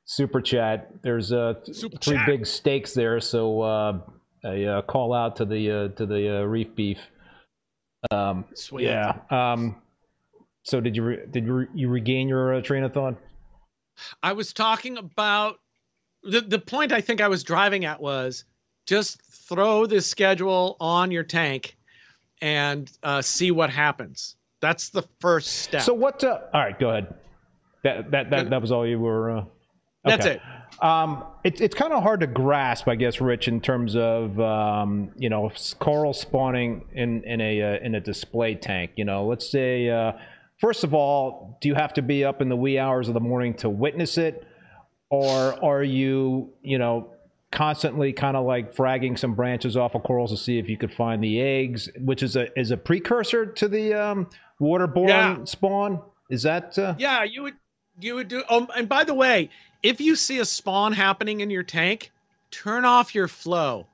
[0.04, 0.90] super chat.
[1.02, 2.26] There's uh, Super three chat.
[2.26, 3.98] big stakes there, so uh,
[4.44, 6.98] a uh, call out to the uh, to the uh, reef beef.
[8.12, 8.84] Um, Sweet.
[8.84, 9.14] yeah.
[9.30, 9.82] Um,
[10.62, 13.16] so did you re- did you, re- you regain your uh, train of thought?
[14.22, 15.58] I was talking about
[16.22, 18.44] the the point I think I was driving at was
[18.86, 21.76] just throw this schedule on your tank
[22.40, 24.36] and uh, see what happens.
[24.60, 25.82] That's the first step.
[25.82, 26.22] So what?
[26.24, 27.14] Uh, all right, go ahead.
[27.84, 29.30] That that that, that was all you were.
[29.30, 29.44] Uh,
[30.04, 30.40] That's it.
[30.80, 35.10] Um, it, it's kind of hard to grasp, I guess, Rich, in terms of um,
[35.16, 38.92] you know coral spawning in in a uh, in a display tank.
[38.96, 40.12] You know, let's say uh,
[40.60, 43.20] first of all, do you have to be up in the wee hours of the
[43.20, 44.46] morning to witness it,
[45.10, 47.12] or are you you know
[47.50, 50.92] constantly kind of like fragging some branches off of corals to see if you could
[50.92, 54.28] find the eggs, which is a is a precursor to the um,
[54.60, 55.44] waterborne Yeah.
[55.44, 56.00] spawn?
[56.30, 57.54] Is that uh, Yeah, you would
[58.00, 58.42] you would do.
[58.48, 59.50] Oh, and by the way,
[59.82, 62.10] if you see a spawn happening in your tank,
[62.50, 63.86] turn off your flow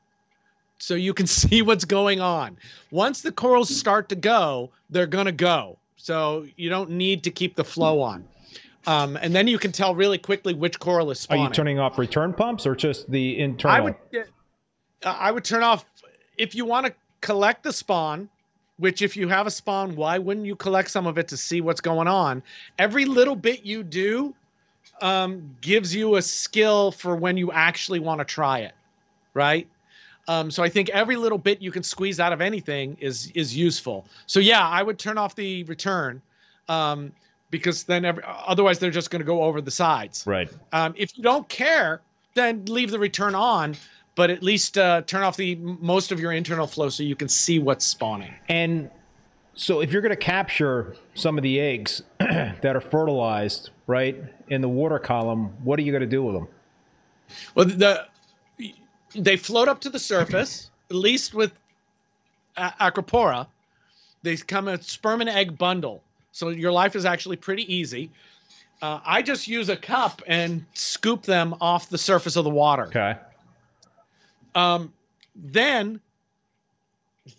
[0.78, 2.56] so you can see what's going on.
[2.90, 5.78] Once the corals start to go, they're gonna go.
[5.96, 8.24] So you don't need to keep the flow on.
[8.86, 11.44] Um, and then you can tell really quickly which coral is spawning.
[11.44, 13.76] Are you turning off return pumps or just the internal?
[13.76, 13.94] I would
[15.04, 15.84] I would turn off
[16.38, 18.28] if you want to collect the spawn,
[18.78, 21.60] which if you have a spawn, why wouldn't you collect some of it to see
[21.60, 22.42] what's going on?
[22.78, 24.34] Every little bit you do
[25.00, 28.72] um, gives you a skill for when you actually want to try it,
[29.34, 29.68] right?
[30.26, 33.56] Um, so I think every little bit you can squeeze out of anything is is
[33.56, 34.06] useful.
[34.26, 36.22] So yeah, I would turn off the return
[36.68, 37.12] um,
[37.54, 40.26] because then every, otherwise they're just going to go over the sides.
[40.26, 40.50] Right.
[40.72, 42.00] Um, if you don't care,
[42.34, 43.76] then leave the return on,
[44.16, 47.28] but at least uh, turn off the most of your internal flow so you can
[47.28, 48.34] see what's spawning.
[48.48, 48.90] And
[49.54, 54.60] so if you're going to capture some of the eggs that are fertilized, right, in
[54.60, 56.48] the water column, what are you going to do with them?
[57.54, 58.06] Well, the
[59.14, 60.72] they float up to the surface.
[60.90, 61.52] At least with
[62.56, 63.46] a- Acropora,
[64.24, 66.02] they come a sperm and egg bundle.
[66.34, 68.10] So your life is actually pretty easy.
[68.82, 72.86] Uh, I just use a cup and scoop them off the surface of the water.
[72.86, 73.14] Okay.
[74.56, 74.92] Um,
[75.36, 76.00] then,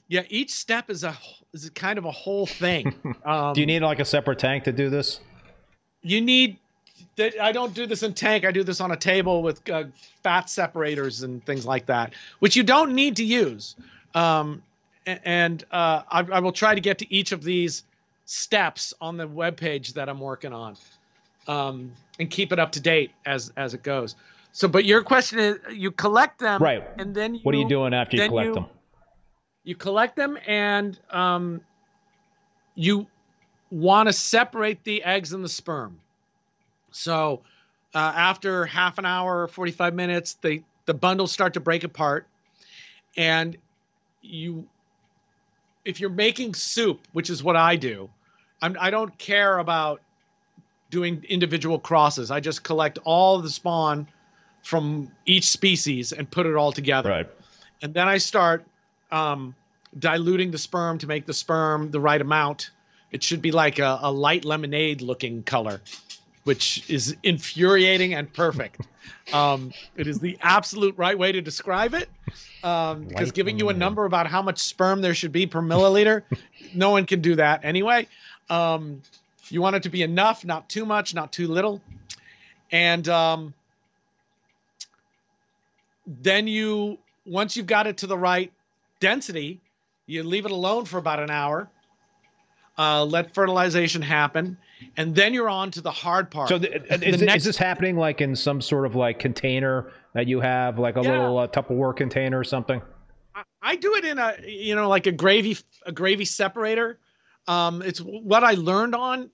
[0.08, 1.16] yeah, each step is a
[1.52, 2.94] is a kind of a whole thing.
[3.26, 5.20] Um, Do you need like a separate tank to do this?
[6.04, 6.58] you need
[7.16, 9.86] that i don't do this in tank i do this on a table with uh,
[10.22, 13.76] fat separators and things like that which you don't need to use
[14.14, 14.62] um,
[15.08, 17.84] and uh, I, I will try to get to each of these
[18.26, 20.76] steps on the web page that i'm working on
[21.48, 24.16] um, and keep it up to date as as it goes
[24.52, 26.84] so but your question is you collect them Right.
[26.98, 28.66] and then you, What are you doing after you collect you- them?
[29.64, 31.60] you collect them and um,
[32.76, 33.08] you
[33.72, 36.00] want to separate the eggs and the sperm.
[36.92, 37.42] So
[37.94, 42.28] uh, after half an hour, or 45 minutes, they, the bundles start to break apart.
[43.18, 43.58] And
[44.22, 44.68] you,
[45.84, 48.10] if you're making soup, which is what I do,
[48.62, 50.02] I'm, I don't care about
[50.90, 52.32] doing individual crosses.
[52.32, 54.08] I just collect all the spawn
[54.64, 57.28] from each species and put it all together Right.
[57.82, 58.66] and then I start
[59.12, 59.54] um,
[60.00, 62.72] diluting the sperm to make the sperm the right amount.
[63.12, 65.82] It should be like a, a light lemonade looking color,
[66.46, 68.88] which is infuriating and perfect.
[69.34, 72.10] Um, it is the absolute right way to describe it.
[72.64, 75.62] Um, because Light giving you a number about how much sperm there should be per
[75.62, 76.24] milliliter,
[76.74, 78.08] no one can do that anyway.
[78.50, 79.02] Um,
[79.50, 81.82] you want it to be enough, not too much, not too little.
[82.72, 83.54] And um,
[86.08, 88.52] then you once you've got it to the right
[89.00, 89.60] density
[90.08, 91.68] you leave it alone for about an hour
[92.78, 94.56] uh, let fertilization happen
[94.98, 97.58] and then you're on to the hard part So th- is, it- is next- this
[97.58, 101.12] happening like in some sort of like container that you have, like a Yeah.
[101.12, 102.82] little uh, Tupperware container or something?
[103.34, 107.00] I- I do it in a you know like a gravy a gravy separator.
[107.48, 109.30] Um, it's what I learned on.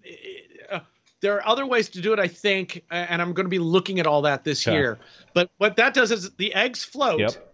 [0.69, 0.80] Uh,
[1.21, 4.00] there are other ways to do it, I think, and I'm going to be looking
[4.00, 4.76] at all that this Okay.
[4.76, 5.00] year.
[5.34, 7.54] But what that does is the eggs float, Yep.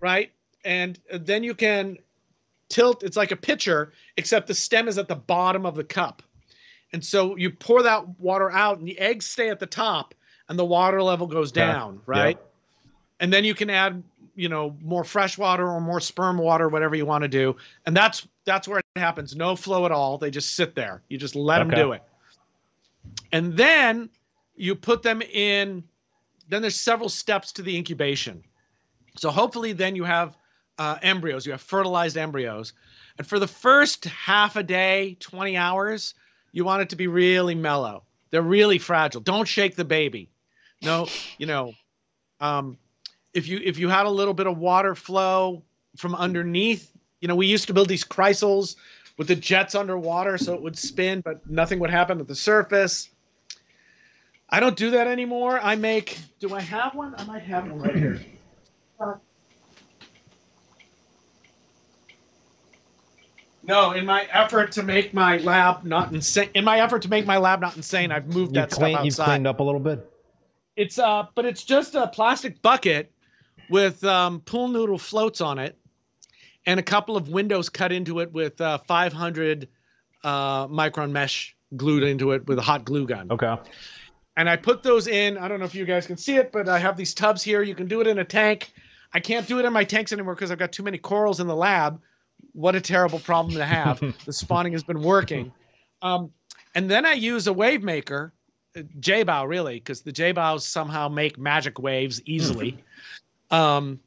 [0.00, 0.32] right?
[0.64, 1.98] And then you can
[2.68, 3.02] tilt.
[3.02, 6.22] It's like a pitcher, except the stem is at the bottom of the cup.
[6.92, 10.14] And so you pour that water out, and the eggs stay at the top,
[10.48, 12.36] and the water level goes down, right?
[12.36, 12.48] Yep.
[13.20, 14.02] And then you can add
[14.34, 17.56] you know more fresh water or more sperm water whatever you want to do.
[17.86, 19.36] And that's that's where it happens.
[19.36, 20.18] No flow at all.
[20.18, 21.02] They just sit there.
[21.08, 22.02] You just let them do it.
[23.32, 24.08] And then
[24.56, 25.84] you put them in
[26.48, 28.42] then there's several steps to the incubation.
[29.16, 30.36] So hopefully then you have
[30.78, 31.46] uh, embryos.
[31.46, 32.72] You have fertilized embryos.
[33.16, 36.14] And for the first half a day 20 hours
[36.54, 38.04] you want it to be really mellow.
[38.30, 39.20] They're really fragile.
[39.20, 40.28] Don't shake the baby.
[40.82, 41.06] No
[41.38, 41.72] you know
[42.40, 42.76] um,
[43.34, 45.62] if you if you had a little bit of water flow
[45.96, 48.76] from underneath you know we used to build these kreisels
[49.18, 53.10] with the jets underwater so it would spin but nothing would happen at the surface.
[54.48, 55.60] I don't do that anymore.
[55.62, 57.14] I make do i have one?
[57.16, 58.20] I might have one right here.
[59.00, 59.14] Uh,
[63.62, 67.26] no in my effort to make my lab not insane in my effort to make
[67.26, 69.80] my lab not insane i've moved You that clean, stuff you've cleaned up a little
[69.80, 70.10] bit.
[70.76, 73.11] it's uh, but it's just a plastic bucket
[73.68, 75.78] with um, pool noodle floats on it,
[76.66, 79.68] and a couple of windows cut into it with uh, 500
[80.24, 83.30] uh, micron mesh glued into it with a hot glue gun.
[83.30, 83.56] Okay.
[84.36, 85.36] And I put those in.
[85.36, 87.62] I don't know if you guys can see it, but I have these tubs here.
[87.62, 88.72] You can do it in a tank.
[89.12, 91.46] I can't do it in my tanks anymore because I've got too many corals in
[91.46, 92.00] the lab.
[92.52, 94.00] What a terrible problem to have.
[94.24, 95.52] the spawning has been working.
[96.00, 96.30] Um,
[96.74, 98.32] and then I use a wave maker,
[98.74, 102.82] Jebao really, because the Jebaos somehow make magic waves easily.
[103.52, 104.00] um,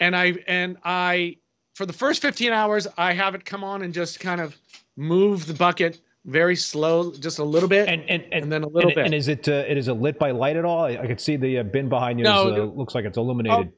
[0.00, 1.36] and I and I
[1.74, 4.56] for the first 15 hours I have it come on and just kind of
[4.96, 8.68] move the bucket very slow, just a little bit, And and and, and then a
[8.68, 9.04] little and, bit.
[9.06, 10.84] and is it uh, it is it lit by light at all?
[10.84, 12.24] I, I can see the uh, bin behind you.
[12.24, 12.64] No, is, uh, no.
[12.74, 13.72] looks like it's illuminated.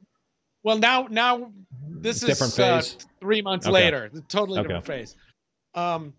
[0.62, 1.50] Well, now now
[1.88, 3.06] this Different is uh, phase?
[3.20, 3.72] three months Okay.
[3.72, 4.68] later, totally Okay.
[4.68, 5.16] different phase.
[5.74, 6.14] Um,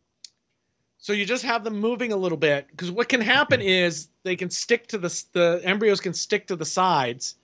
[0.98, 4.36] so you just have them moving a little bit because what can happen is they
[4.36, 7.36] can stick to the the embryos can stick to the sides,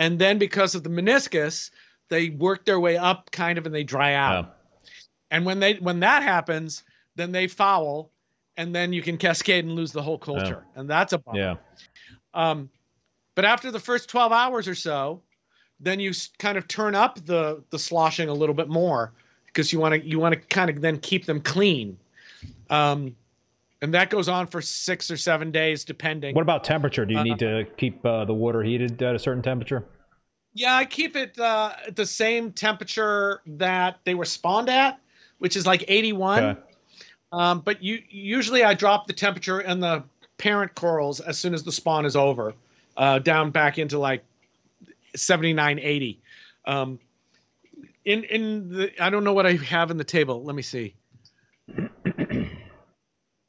[0.00, 1.70] and then because of the meniscus,
[2.08, 4.44] they work their way up kind of and they dry out.
[4.44, 4.90] Yeah.
[5.30, 6.82] And when they when that happens,
[7.14, 8.10] then they foul,
[8.56, 11.38] and then you can cascade and lose the whole culture, and that's a bummer.
[11.38, 11.54] yeah.
[12.34, 12.68] Um,
[13.36, 15.22] but after the first 12 hours or so,
[15.78, 19.12] then you kind of turn up the the sloshing a little bit more
[19.46, 21.98] because you want to you want to kind of then keep them clean.
[22.70, 23.14] Um,
[23.82, 26.34] and that goes on for six or seven days, depending.
[26.34, 27.06] What about temperature?
[27.06, 29.86] Do you Uh, need to keep uh, the water heated at a certain temperature?
[30.52, 34.98] Yeah, I keep it uh, at the same temperature that they were spawned at,
[35.38, 36.42] which is like 81.
[36.44, 36.60] Okay.
[37.32, 40.02] Um, but you usually I drop the temperature in the
[40.38, 42.54] parent corals as soon as the spawn is over,
[42.96, 44.24] uh, down back into like
[45.14, 46.20] 79, 80.
[46.66, 46.98] Um,
[48.04, 50.42] in in the I don't know what I have in the table.
[50.42, 50.94] Let me see.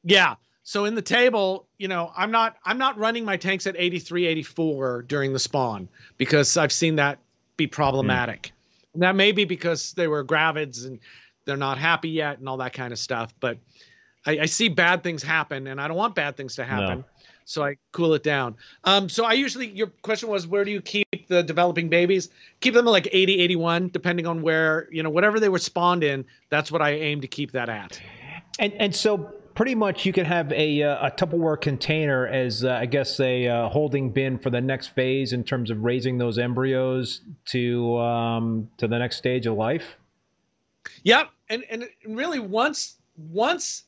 [0.04, 0.36] Yeah.
[0.64, 4.28] So in the table, you know, I'm not I'm not running my tanks at 83,
[4.28, 7.20] 84 during the spawn because I've seen that
[7.58, 8.52] be problematic.
[8.94, 11.00] And that may be because they were gravids and
[11.46, 13.34] they're not happy yet and all that kind of stuff.
[13.40, 13.58] But
[14.26, 17.04] I, I see bad things happen and I don't want bad things to happen.
[17.46, 18.56] So I cool it down.
[18.84, 22.30] Um, so I usually, your question was, where do you keep the developing babies?
[22.62, 26.04] Keep them at like 80, 81, depending on where, you know, whatever they were spawned
[26.04, 28.00] in, that's what I aim to keep that at.
[28.60, 32.72] And and so pretty much you can have a uh, a Tupperware container as uh,
[32.74, 36.38] I guess a uh, holding bin for the next phase in terms of raising those
[36.38, 39.96] embryos to um, to the next stage of life.
[41.04, 41.30] Yep.
[41.50, 43.84] And, and really once, once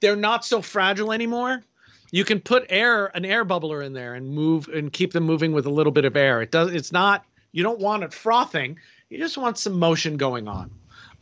[0.00, 1.62] they're not so fragile anymore,
[2.10, 5.52] you can put air, an air bubbler in there and move and keep them moving
[5.52, 6.42] with a little bit of air.
[6.42, 8.78] It does, it's not, you don't want it frothing.
[9.08, 10.70] You just want some motion going on.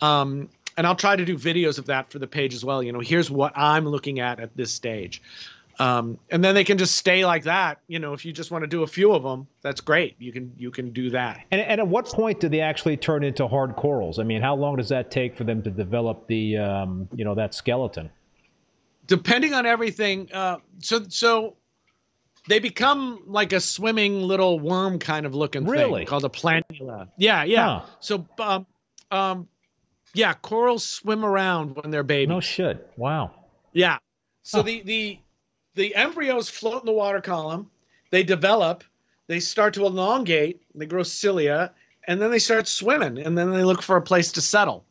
[0.00, 2.82] Um, and I'll try to do videos of that for the page as well.
[2.82, 5.22] You know, here's what I'm looking at at this stage.
[5.78, 7.80] Um, and then they can just stay like that.
[7.88, 10.16] You know, if you just want to do a few of them, that's great.
[10.18, 11.40] You can, you can do that.
[11.50, 14.18] And, and at what point do they actually turn into hard corals?
[14.18, 17.34] I mean, how long does that take for them to develop the um, you know
[17.34, 18.10] that skeleton?
[19.08, 21.56] depending on everything uh so so
[22.48, 26.02] they become like a swimming little worm kind of looking Really?
[26.02, 27.08] thing called a planula.
[27.18, 27.86] yeah yeah Huh.
[27.98, 28.66] so um
[29.10, 29.48] um
[30.14, 32.28] yeah corals swim around when they're babies.
[32.28, 32.90] No shit.
[32.96, 33.30] Wow.
[33.72, 33.98] yeah.
[34.42, 34.64] So Huh.
[34.64, 35.18] the the
[35.74, 37.70] the embryos float in the water column.
[38.10, 38.84] They develop.
[39.28, 40.62] They start to elongate.
[40.74, 41.72] They grow cilia
[42.08, 44.84] and then they start swimming and then they look for a place to settle.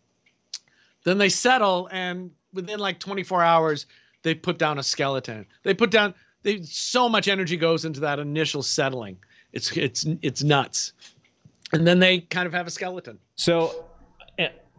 [1.04, 3.86] Then they settle and within like 24 hours
[4.24, 5.46] they put down a skeleton.
[5.64, 6.14] They put down
[6.44, 9.18] they so much energy goes into that initial settling.
[9.54, 10.94] It's it's it's nuts.
[11.74, 13.20] And then they kind of have a skeleton.
[13.36, 13.86] So,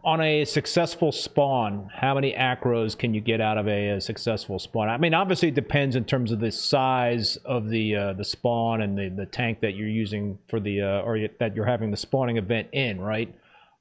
[0.04, 4.58] on a successful spawn, how many acros can you get out of a, a successful
[4.58, 4.88] spawn?
[4.88, 8.82] I mean, obviously it depends in terms of the size of the uh, the spawn
[8.82, 11.96] and the, the tank that you're using for the uh, or that you're having the
[11.96, 13.32] spawning event in, right?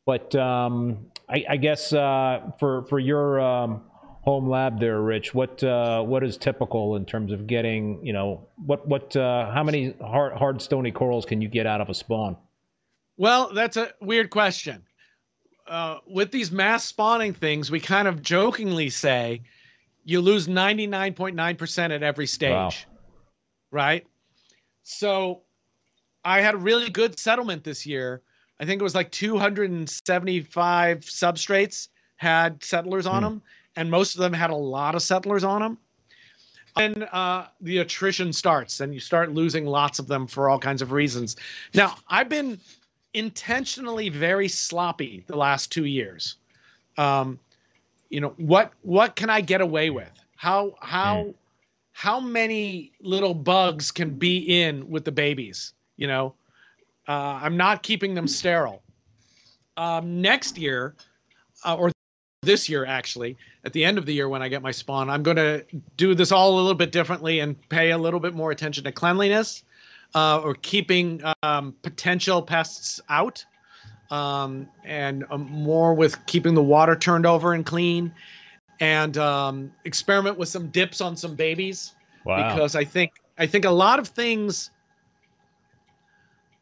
[0.06, 3.82] But um, I, I, guess uh, for for your um,
[4.22, 8.48] home lab there, Rich, what uh, what is typical in terms of getting you know
[8.64, 11.96] what what uh, how many hard hard stony corals can you get out of a
[11.96, 12.38] spawn?
[13.18, 14.84] Well, that's a weird question
[15.68, 19.42] uh, with these mass spawning things, we kind of jokingly say
[20.04, 22.52] you lose 99.9% at every stage.
[22.52, 22.72] Wow.
[23.72, 24.08] Right?
[24.84, 25.42] So
[26.24, 28.22] I had a really good settlement this year.
[28.60, 31.88] I think it was like 275 substrates
[32.18, 33.30] had settlers on hmm.
[33.30, 33.42] them,
[33.76, 35.78] and most of them had a lot of settlers on them.
[36.78, 40.82] And uh, the attrition starts, and you start losing lots of them for all kinds
[40.82, 41.36] of reasons.
[41.74, 42.60] Now, I've been
[43.14, 46.36] intentionally very sloppy the last two years.
[46.98, 47.40] Um,
[48.10, 50.12] you know what what can I get away with?
[50.36, 51.34] How how mm.
[51.94, 55.74] how many little bugs can be in with the babies?
[55.98, 56.34] You know,
[57.08, 58.82] uh, I'm not keeping them sterile.
[59.78, 60.96] Um, next year,
[61.64, 61.92] uh, or
[62.42, 65.24] this year actually, at the end of the year when I get my spawn, I'm
[65.24, 65.64] going to
[65.96, 68.92] do this all a little bit differently and pay a little bit more attention to
[68.92, 69.64] cleanliness
[70.16, 73.46] uh, or keeping um, potential pests out,
[74.10, 78.14] um, and um, more with keeping the water turned over and clean,
[78.80, 81.94] and um, experiment with some dips on some babies.
[82.26, 82.54] Wow.
[82.54, 84.70] Because I think I think a lot of things,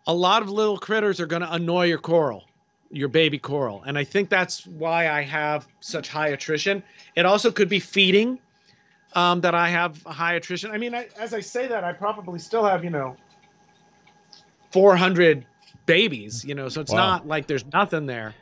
[0.08, 2.45] a lot of little critters are going to annoy your coral
[2.91, 3.84] your baby coral.
[3.86, 6.84] And I think that's why I have such high attrition.
[7.16, 8.39] It also could be feeding
[9.14, 10.72] um, that I have high attrition.
[10.72, 13.16] I mean, I, as I say that, I probably still have, you know,
[14.72, 15.45] 400
[15.86, 16.97] babies, you know, so it's wow.
[16.97, 18.36] not like there's nothing there.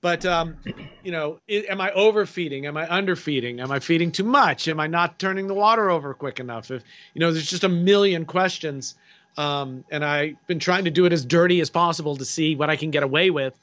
[0.00, 0.58] But, um,
[1.02, 2.66] you know, it, am I overfeeding?
[2.66, 3.60] Am I underfeeding?
[3.60, 4.68] Am I feeding too much?
[4.68, 6.70] Am I not turning the water over quick enough?
[6.70, 8.96] If, you know, there's just a million questions.
[9.38, 12.68] Um, and I've been trying to do it as dirty as possible to see what
[12.68, 13.58] I can get away with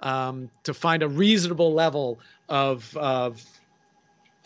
[0.00, 3.44] um, to find a reasonable level of, of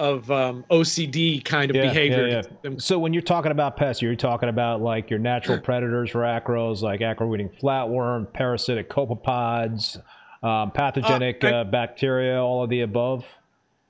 [0.01, 2.27] of um, OCD kind of yeah, behavior.
[2.27, 2.71] Yeah, yeah.
[2.79, 6.81] So when you're talking about pests, you're talking about like your natural predators for acros,
[6.81, 10.01] like acro-eating flatworm, parasitic copepods,
[10.43, 13.27] um, pathogenic uh, I, uh, bacteria, all of the above.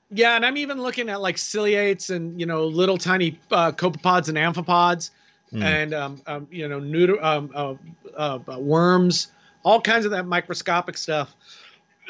[0.09, 4.27] Yeah, and I'm even looking at like ciliates and you know little tiny uh, copepods
[4.27, 5.11] and amphipods,
[5.53, 5.63] mm.
[5.63, 7.75] and um, um, you know neuter, um, uh,
[8.17, 9.29] uh, worms,
[9.63, 11.33] all kinds of that microscopic stuff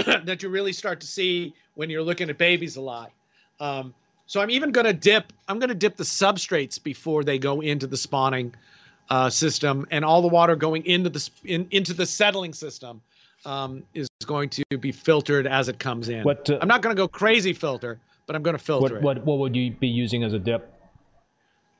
[0.07, 3.13] that you really start to see when you're looking at babies a lot.
[3.61, 3.95] Um,
[4.27, 5.33] so I'm even going to dip.
[5.49, 8.55] I'm going to dip the substrates before they go into the spawning
[9.11, 13.01] uh, system, and all the water going into the in, into the settling system
[13.45, 16.25] um, is going to be filtered as it comes in.
[16.25, 18.99] What, uh, I'm not going to go crazy filter, but I'm going to filter what,
[18.99, 19.03] it.
[19.03, 20.71] What what would you be using as a dip?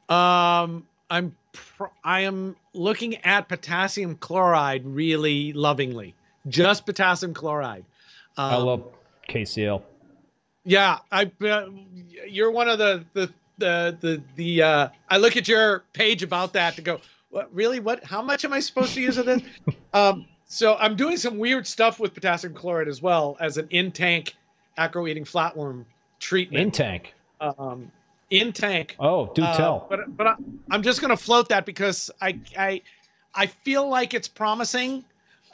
[0.09, 6.15] Um, I'm pr- I am looking at potassium chloride really lovingly,
[6.49, 7.85] just potassium chloride.
[8.37, 8.85] Um, I love
[9.29, 9.83] KCl.
[10.65, 11.31] Yeah, I.
[11.41, 11.67] Uh,
[12.27, 14.63] you're one of the the the the the.
[14.63, 17.01] Uh, I look at your page about that to go.
[17.31, 17.81] What really?
[17.81, 18.03] What?
[18.05, 19.43] How much am I supposed to use of this?
[19.95, 23.93] um, so I'm doing some weird stuff with potassium chloride as well as an in
[23.93, 24.35] tank
[24.77, 25.85] acro-eating flatworm
[26.19, 26.63] treatment.
[26.63, 27.15] In tank.
[27.41, 27.91] Um,
[28.31, 28.97] in tank.
[28.99, 29.87] Oh, do uh, tell.
[29.91, 30.35] But but I,
[30.71, 32.81] I'm just gonna float that because I I
[33.35, 35.05] I feel like it's promising,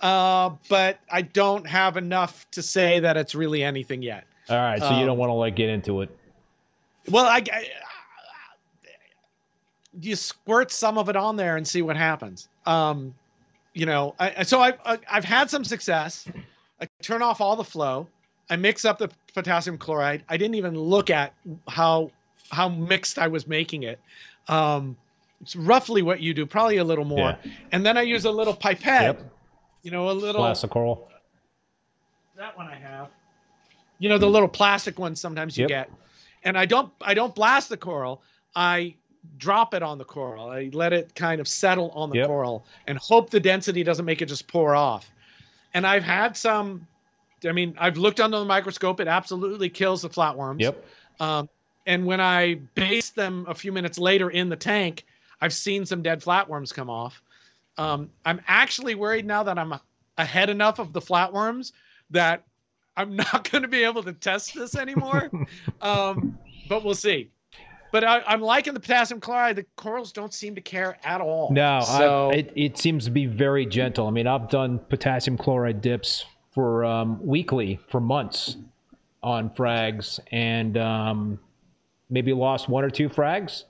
[0.03, 4.25] uh, but I don't have enough to say that it's really anything yet.
[4.49, 6.11] All right, so um, you don't um, want to like get into it.
[7.09, 7.67] Well, I, I
[10.01, 12.49] you squirt some of it on there and see what happens.
[12.67, 13.15] Um,
[13.75, 16.27] you know, I, so I've I've had some success.
[16.81, 18.07] I turn off all the flow.
[18.49, 20.25] I mix up the potassium chloride.
[20.29, 21.35] I didn't even look at
[21.69, 22.11] how
[22.51, 24.01] how mixed I was making it.
[24.49, 24.97] Um,
[25.41, 27.39] it's roughly what you do, probably a little more.
[27.45, 27.53] Yeah.
[27.73, 29.03] And then I use a little pipette.
[29.03, 29.33] Yep.
[29.83, 31.09] You know, a little plastic coral.
[32.37, 33.09] That one I have
[34.01, 35.69] you know the little plastic ones sometimes you yep.
[35.69, 35.91] get.
[36.43, 38.23] And i don't i don't blast the coral.
[38.57, 38.97] I
[39.37, 40.51] drop it on the coral.
[40.51, 42.27] I let it kind of settle on the yep.
[42.27, 45.09] coral and hope the density doesn't make it just pour off.
[45.75, 46.87] And i've had some
[47.47, 48.99] i mean i've looked under the microscope.
[48.99, 50.61] It absolutely kills the flatworms.
[50.61, 50.85] Yep.
[51.21, 51.49] Um,
[51.87, 55.05] and when i base them a few minutes later in the tank
[55.43, 57.23] i've seen some dead flatworms come off.
[57.77, 59.75] Um, i'm actually worried now that i'm
[60.17, 61.73] ahead enough of the flatworms
[62.11, 62.45] that
[62.97, 65.31] I'm not going to be able to test this anymore.
[65.81, 66.39] um,
[66.69, 67.31] but we'll see.
[67.93, 69.57] But I, am liking the potassium chloride.
[69.57, 71.51] The corals don't seem to care at all.
[71.53, 74.07] No, so, I, it, it seems to be very gentle.
[74.07, 78.57] I mean, I've done potassium chloride dips for um, weekly for months
[79.23, 81.41] on frags and um,
[82.09, 83.65] maybe lost one or two frags.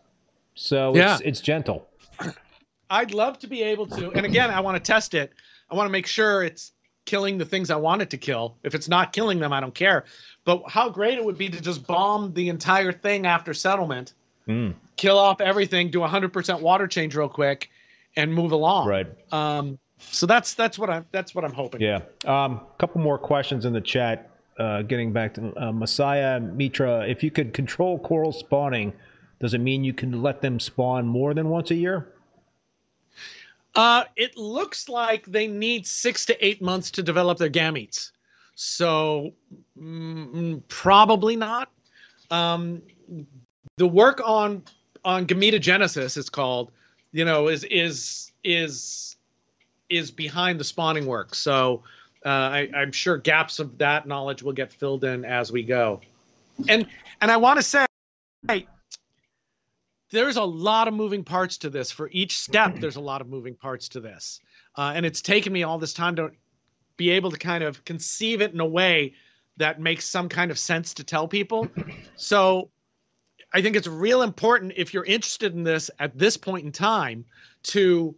[0.54, 1.14] So Yeah.
[1.14, 1.88] it's, it's gentle.
[2.90, 4.10] I'd love to be able to.
[4.12, 5.32] And again, I want to test it.
[5.70, 6.72] I want to make sure it's
[7.10, 8.56] killing the things I want it to kill.
[8.62, 10.04] If it's not killing them, I don't care.
[10.44, 14.14] But how great it would be to just bomb the entire thing after settlement,
[14.48, 17.70] Mm, kill off everything, do a 100% water change real quick,
[18.16, 18.88] and move along.
[18.88, 19.06] right.
[19.32, 21.80] Um, so that's that's what I'm that's what I'm hoping.
[21.82, 22.00] Yeah.
[22.24, 24.30] A um, couple more questions in the chat.
[24.58, 28.92] Uh, getting back to uh, Messiah Mitra, if you could control coral spawning,
[29.40, 32.08] does it mean you can let them spawn more than once a year?
[33.74, 38.10] Uh, it looks like they need six to eight months to develop their gametes.
[38.54, 39.32] So
[39.78, 41.70] mm, probably not.
[42.30, 42.82] Um,
[43.76, 44.62] the work on
[45.04, 46.70] on gametogenesis, it's called,
[47.12, 49.16] you know, is is is
[49.88, 51.34] is behind the spawning work.
[51.34, 51.82] So
[52.24, 56.00] uh, I, I'm sure gaps of that knowledge will get filled in as we go.
[56.68, 56.86] And
[57.20, 57.86] and I want to say,
[60.10, 61.90] there's a lot of moving parts to this.
[61.90, 64.40] For each step, there's a lot of moving parts to this,
[64.76, 66.30] uh, and it's taken me all this time to
[66.96, 69.14] be able to kind of conceive it in a way
[69.56, 71.68] that makes some kind of sense to tell people.
[72.16, 72.70] So
[73.52, 77.24] I think it's real important if you're interested in this at this point in time
[77.64, 78.14] to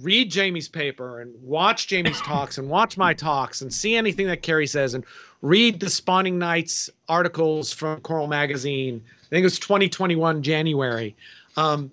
[0.00, 4.42] read Jamie's paper and watch Jamie's talks and watch my talks and see anything that
[4.42, 5.04] Carrie says and
[5.42, 9.02] read the Spawning Nights articles from Coral Magazine.
[9.06, 11.16] I think it was 2021 January,
[11.56, 11.90] um,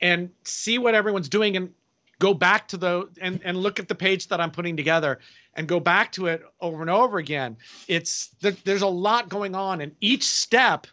[0.00, 1.72] and see what everyone's doing and
[2.18, 5.18] go back to the and and look at the page that I'm putting together
[5.54, 7.56] and go back to it over and over again.
[7.88, 10.86] It's there, there's a lot going on, and each step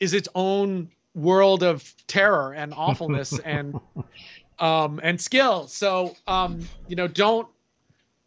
[0.00, 3.78] is its own world of terror and awfulness and
[4.60, 5.66] um and skill.
[5.66, 7.48] So um you know don't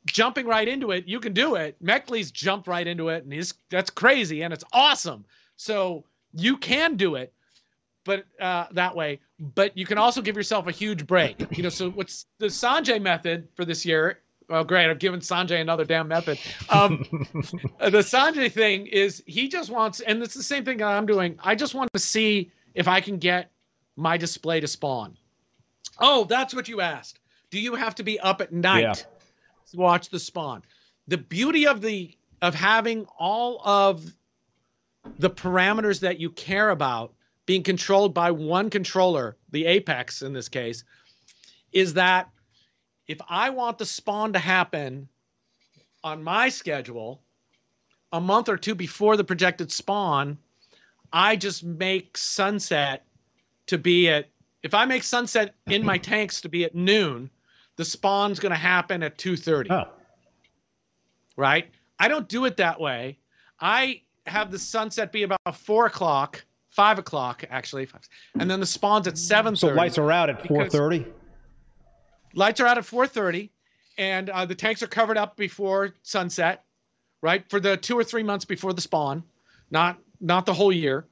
[0.05, 1.07] jumping right into it.
[1.07, 1.81] You can do it.
[1.83, 5.25] Meckley's jumped right into it, and he's that's crazy and it's awesome.
[5.55, 6.03] So
[6.33, 7.33] you can do it,
[8.03, 9.19] but uh, that way.
[9.39, 11.45] But you can also give yourself a huge break.
[11.55, 14.19] You know, so what's the Sanjay method for this year?
[14.49, 14.89] Well, great.
[14.89, 16.37] I've given Sanjay another damn method.
[16.69, 17.05] Um,
[17.79, 21.37] the Sanjay thing is he just wants, and it's the same thing I'm doing.
[21.43, 23.51] I just want to see if I can get
[23.95, 25.17] my display to spawn.
[25.99, 27.19] Oh, that's what you asked.
[27.49, 28.93] Do you have to be up at night Yeah.
[28.93, 30.63] to watch the spawn?
[31.07, 34.13] The beauty of the of having all of
[35.17, 37.13] the parameters that you care about
[37.45, 40.83] being controlled by one controller, the Apex in this case,
[41.71, 42.29] is that
[43.07, 45.07] if I want the spawn to happen
[46.03, 47.21] on my schedule
[48.11, 50.37] a month or two before the projected spawn,
[51.13, 53.05] I just make sunset
[53.67, 54.29] to be at
[54.63, 57.29] if I make sunset in my tanks to be at noon,
[57.75, 59.89] the spawn's going to happen at 2:30 Oh,
[61.35, 61.69] right?
[61.99, 63.17] I don't do it that way.
[63.59, 67.87] I have the sunset be about four o'clock, five o'clock actually,
[68.39, 69.77] and then the spawns at seven so thirty.
[69.77, 71.05] lights are out at 4:30.
[72.33, 73.51] lights are out at four thirty,
[73.97, 76.63] and uh, the tanks are covered up before sunset,
[77.21, 77.47] right?
[77.49, 79.23] For the two or three months before the spawn,
[79.71, 81.05] not not the whole year.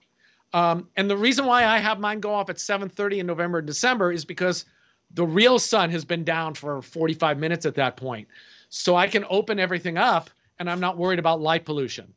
[0.54, 3.68] Um, and the reason why I have mine go off at 7:30 in November and
[3.68, 4.66] December is because
[5.14, 8.28] the real sun has been down for 45 minutes at that point.
[8.70, 10.30] So I can open everything up
[10.60, 12.14] and I'm not worried about light pollution.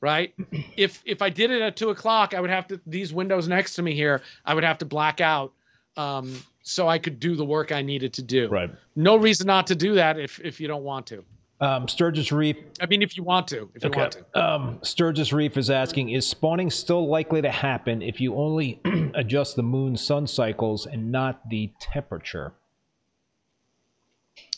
[0.00, 0.34] Right?
[0.76, 3.74] if if I did it at two o'clock, I would have to these windows next
[3.74, 5.52] to me here, I would have to black out
[5.96, 8.48] um, so I could do the work I needed to do.
[8.48, 8.70] Right.
[8.94, 11.24] No reason not to do that if if you don't want to.
[11.60, 12.56] Um, Sturgis Reef.
[12.80, 14.38] I mean, if you want to, if you want to.
[14.38, 18.80] Um, Sturgis Reef is asking: Is spawning still likely to happen if you only
[19.14, 22.52] adjust the moon sun cycles and not the temperature?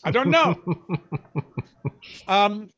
[0.03, 0.55] I don't know.
[2.27, 2.69] um,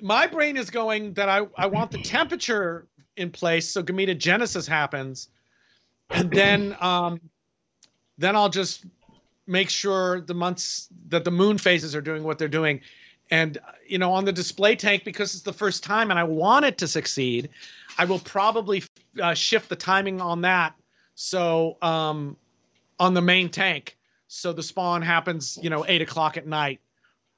[0.00, 5.28] my brain is going that I, I want the temperature in place so gametogenesis happens,
[6.10, 7.20] and then um,
[8.18, 8.86] then I'll just
[9.46, 12.80] make sure the months that the moon phases are doing what they're doing,
[13.30, 16.64] and you know on the display tank because it's the first time and I want
[16.64, 17.50] it to succeed,
[17.98, 18.82] I will probably
[19.20, 20.74] uh, shift the timing on that.
[21.14, 22.36] So um,
[22.98, 23.96] on the main tank.
[24.28, 26.80] So the spawn happens you know eight o'clock at night.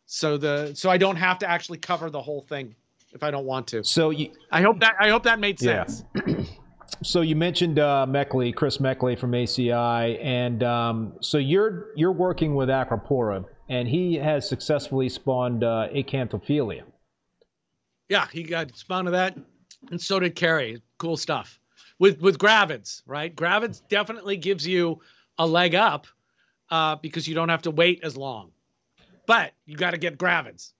[0.06, 2.74] So the so i don't have to actually cover the whole thing
[3.12, 3.84] if i don't want to.
[3.84, 5.84] So you, i hope that i hope that made Yeah.
[5.86, 6.04] sense.
[7.02, 12.56] So you mentioned uh, Meckley, Chris Meckley from ACI, and um, so you're you're working
[12.56, 16.82] with Acropora, and he has successfully spawned uh, Acanthophyllia.
[18.08, 19.36] yeah he got spawned of that
[19.90, 20.82] and so did carrie.
[20.98, 21.60] Cool stuff.
[21.98, 23.34] With with gravids right?
[23.34, 25.00] Gravids definitely gives you
[25.38, 26.06] a leg up
[26.70, 28.50] uh, because you don't have to wait as long.
[29.26, 30.74] But you got to get gravids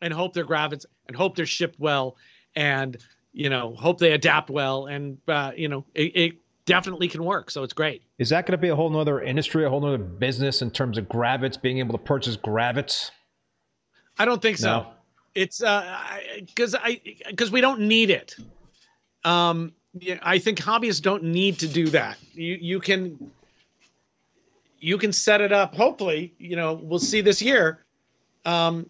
[0.00, 2.16] and hope they're gravids and hope they're shipped well
[2.56, 2.96] and
[3.32, 6.32] you know hope they adapt well and uh, you know it, it
[6.66, 8.02] definitely can work so it's great.
[8.18, 10.98] Is that going to be a whole nother industry, a whole nother business in terms
[10.98, 13.10] of gravids, being able to purchase gravids?
[14.18, 14.68] i don't think so.
[14.68, 14.86] No.
[15.34, 15.98] it's uh
[16.38, 18.36] because i because we don't need it.
[19.24, 22.18] Um yeah, i think hobbyists don't need to do that.
[22.32, 23.30] You you can
[24.78, 25.74] you can set it up.
[25.74, 27.84] Hopefully you know we'll see this year.
[28.44, 28.88] Um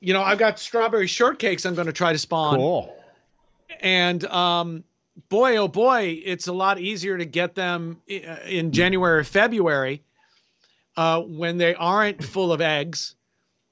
[0.00, 2.56] you know i've got strawberry shortcakes i'm going to try to spawn.
[2.56, 2.94] Cool.
[3.80, 4.84] and um,
[5.28, 10.02] boy, oh boy, it's a lot easier to get them uh, in January or February
[10.96, 13.14] uh, when they aren't full of eggs,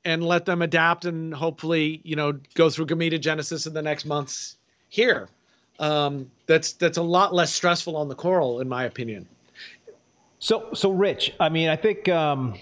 [0.05, 4.57] and let them adapt and hopefully, you know, go through gametogenesis in the next months
[4.88, 5.28] here.
[5.78, 9.26] Um, that's that's a lot less stressful on the coral, in my opinion.
[10.38, 12.55] So, so Rich, I mean, I think um,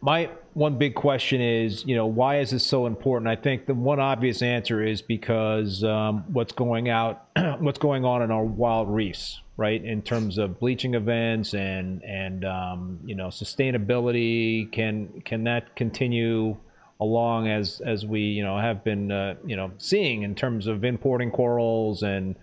[0.00, 3.28] my one big question is, you know, why is this so important?
[3.28, 7.26] I think the one obvious answer is because um, what's going out,
[7.58, 9.84] what's going on in our wild reefs, right?
[9.84, 16.56] In terms of bleaching events and and um, you know sustainability, can can that continue
[17.00, 20.84] along as as we you know have been uh, you know seeing in terms of
[20.84, 22.34] importing corals and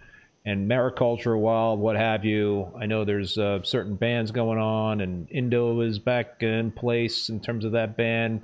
[0.46, 2.70] and mariculture, wild, what have you.
[2.78, 7.40] I know there's uh, certain bans going on, and Indo is back in place in
[7.40, 8.42] terms of that ban.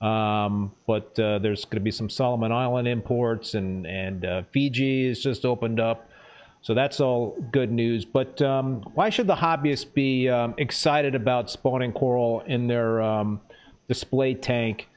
[0.00, 5.06] Um, but uh, there's going to be some Solomon Island imports, and and uh, Fiji
[5.06, 6.10] is just opened up,
[6.62, 8.04] so that's all good news.
[8.04, 13.40] But um, why should the hobbyists be um, excited about spawning coral in their um,
[13.88, 14.88] display tank?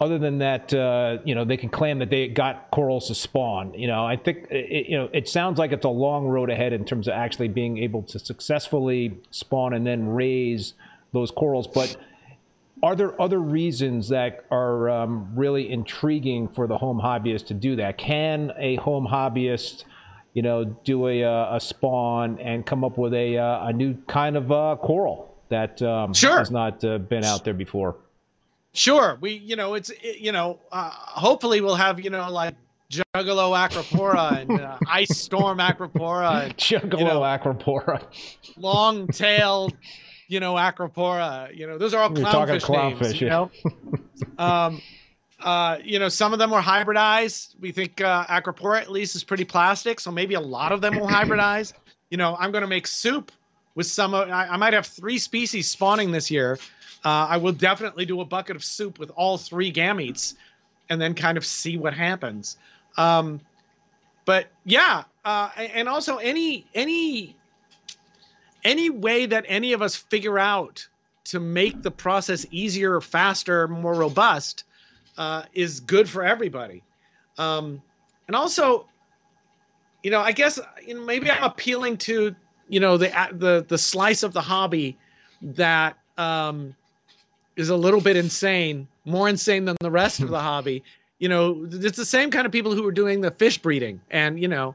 [0.00, 3.74] Other than that, uh, you know, they can claim that they got corals to spawn.
[3.74, 6.72] You know, I think it, you know it sounds like it's a long road ahead
[6.72, 10.74] in terms of actually being able to successfully spawn and then raise
[11.12, 11.66] those corals.
[11.66, 11.96] But
[12.82, 17.76] are there other reasons that are um, really intriguing for the home hobbyist to do
[17.76, 17.98] that?
[17.98, 19.84] Can a home hobbyist,
[20.32, 23.94] you know, do a, uh, a spawn and come up with a, uh, a new
[24.06, 26.38] kind of uh, coral that um, Sure.
[26.38, 27.96] has not uh, been out there before?
[28.72, 32.54] Sure, we you know it's it, you know uh, hopefully we'll have you know like
[32.90, 38.02] Juggalo acropora and uh, Ice Storm acropora and Juggalo You know, acropora.
[38.56, 39.74] long tailed,
[40.28, 41.54] you know, acropora.
[41.56, 43.00] You know, those are all You're talking clownfish, names.
[43.00, 43.32] clownfish, You yeah.
[44.38, 44.82] know, um,
[45.40, 47.54] uh, you know, some of them were hybridized.
[47.60, 50.98] We think uh, acropora at least is pretty plastic, so maybe a lot of them
[50.98, 51.72] will hybridize.
[52.10, 53.30] You know, I'm going to make soup
[53.76, 54.14] with some.
[54.14, 56.58] Of, I, I might have three species spawning this year.
[57.04, 60.34] Uh, I will definitely do a bucket of soup with all three gametes,
[60.88, 62.58] and then kind of see what happens.
[62.96, 63.40] Um,
[64.26, 67.36] but yeah, uh, and also any any
[68.64, 70.86] any way that any of us figure out
[71.24, 74.64] to make the process easier, faster, more robust
[75.16, 76.82] uh, is good for everybody.
[77.38, 77.80] Um,
[78.26, 78.86] and also,
[80.02, 82.34] you know, I guess you know, maybe I'm appealing to
[82.68, 84.98] you know the the the slice of the hobby
[85.42, 86.74] that um,
[87.60, 90.82] is a little bit insane, more insane than the rest of the hobby.
[91.18, 94.40] You know, it's the same kind of people who are doing the fish breeding, and
[94.40, 94.74] you know,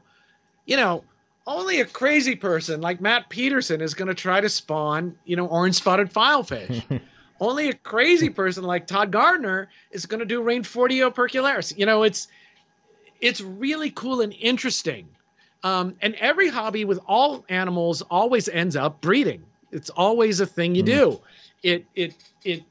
[0.64, 1.02] you know,
[1.46, 5.46] only a crazy person like Matt Pedersen is going to try to spawn, you know,
[5.46, 7.00] orange spotted filefish.
[7.40, 11.76] only a crazy person like Todd Gardner is going to do Rainfordia opercularis.
[11.76, 12.28] You know, it's
[13.20, 15.08] it's really cool and interesting.
[15.62, 19.42] Um, and every hobby with all animals always ends up breeding.
[19.72, 21.20] It's always a thing you do.
[21.62, 22.14] It it
[22.44, 22.62] it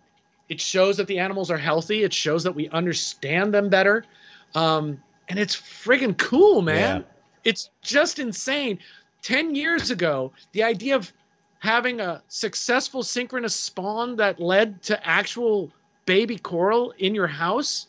[0.50, 2.04] it shows that the animals are healthy.
[2.04, 4.06] It shows that we understand them better.
[4.54, 7.02] Um, and it's friggin' cool, man.
[7.02, 7.08] Yeah.
[7.44, 8.80] It's just insane.
[9.22, 11.12] 10 years ago, the idea of
[11.60, 15.72] having a successful synchronous spawn that led to actual
[16.06, 17.88] baby coral in your house,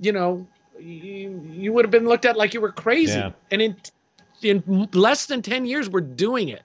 [0.00, 0.46] you know,
[0.78, 3.18] you, you would have been looked at like you were crazy.
[3.18, 3.32] Yeah.
[3.50, 3.76] And in
[4.40, 6.62] in less than 10 years we're doing it.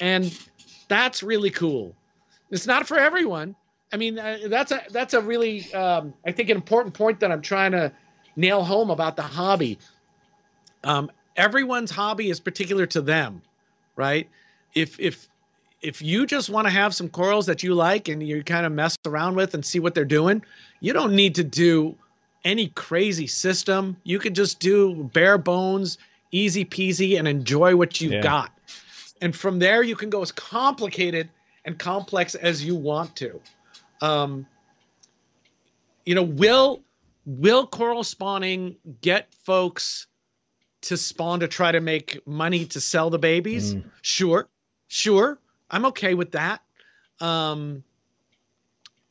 [0.00, 0.36] And
[0.86, 1.94] that's really cool.
[2.50, 3.56] It's not for everyone.
[3.92, 7.32] I mean, uh, that's a that's a really um, I think an important point that
[7.32, 7.92] I'm trying to
[8.36, 9.78] nail home about the hobby.
[10.84, 13.40] Um, everyone's hobby is particular to them,
[13.96, 14.28] right?
[14.74, 15.28] If if
[15.80, 18.72] if you just want to have some corals that you like and you kind of
[18.72, 20.42] mess around with and see what they're doing,
[20.80, 21.96] you don't need to do
[22.44, 23.96] any crazy system.
[24.04, 25.98] You could just do bare bones,
[26.32, 28.22] easy peasy, and enjoy what you've Yeah.
[28.22, 28.52] got.
[29.20, 31.28] And from there, you can go as complicated
[31.64, 33.40] and complex as you want to.
[34.00, 34.46] Um,
[36.04, 36.82] you know, will
[37.26, 40.06] will coral spawning get folks
[40.80, 43.76] to spawn to try to make money to sell the babies?
[44.02, 44.48] Sure,
[44.88, 45.38] sure.
[45.70, 46.62] I'm okay with that.
[47.20, 47.82] Um,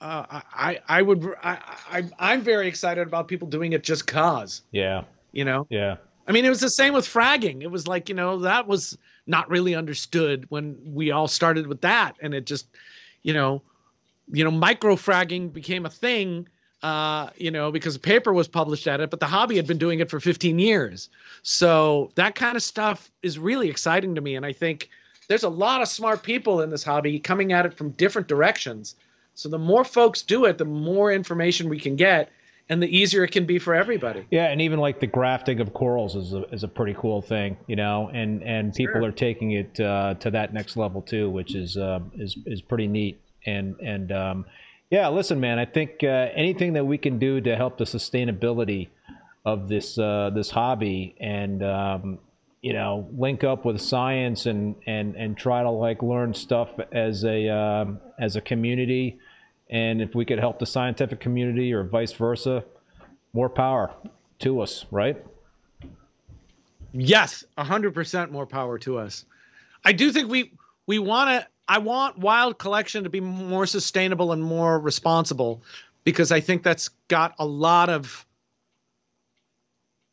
[0.02, 1.58] uh, I I would I,
[1.92, 4.64] I I'm very excited about people doing it just cause.
[4.72, 5.04] Yeah.
[5.32, 5.68] You know.
[5.70, 5.98] Yeah.
[6.28, 7.62] I mean, it was the same with fragging.
[7.62, 11.82] It was like you know that was not really understood when we all started with
[11.82, 12.68] that, and it just,
[13.24, 13.62] you know,
[14.32, 16.48] you know, micro fragging became a thing.
[16.84, 19.80] Uh, you know, because a paper was published at it, but the hobby had been
[19.80, 21.10] doing it for 15 years.
[21.42, 24.90] So that kind of stuff is really exciting to me, and I think
[25.28, 28.96] there's a lot of smart people in this hobby coming at it from different directions.
[29.34, 32.32] So the more folks do it, the more information we can get,
[32.70, 34.26] and the easier it can be for everybody.
[34.30, 37.58] Yeah, and even like the grafting of corals is a, is a pretty cool thing,
[37.66, 39.06] you know, and and people Sure.
[39.06, 42.88] are taking it uh, to that next level too, which is uh, is is pretty
[42.88, 43.20] neat.
[43.48, 44.45] And and um,
[44.89, 48.89] yeah, listen, man, I think uh, anything that we can do to help the sustainability
[49.45, 52.20] of this uh, this hobby and um,
[52.62, 57.24] you know link up with science and and and try to like learn stuff as
[57.24, 59.18] a um, as a community
[59.70, 62.64] and if we could help the scientific community or vice versa
[63.34, 63.93] more power
[64.39, 65.24] to us right
[66.93, 69.26] Yes, hundred percent more power to us.
[69.84, 70.54] I do think we
[70.86, 71.48] we want to.
[71.68, 75.61] I want wild collection to be more sustainable and more responsible,
[76.03, 78.26] because I think that's got a lot of.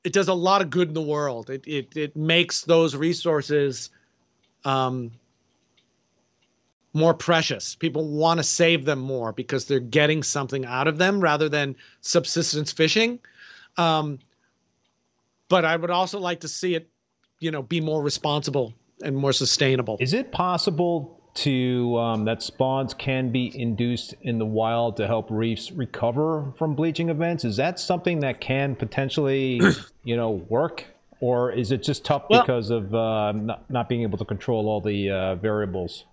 [0.03, 1.51] It does a lot of good in the world.
[1.51, 3.91] It it it makes those resources,
[4.65, 5.13] um,
[6.93, 7.75] more precious.
[7.75, 11.77] People want to save them more because they're getting something out of them rather than
[12.01, 13.19] subsistence fishing.
[13.77, 14.19] Um,
[15.49, 16.89] but I would also like to see it,
[17.41, 19.97] you know, be more responsible and more sustainable.
[20.01, 25.27] is it possible to um, that spawns can be induced in the wild to help
[25.31, 27.45] reefs recover from bleaching events?
[27.45, 29.61] Is that something that can potentially
[30.05, 30.85] you know work?
[31.21, 34.69] Or is it just tough Well- because of uh, not, not being able to control
[34.69, 36.05] all the uh, variables?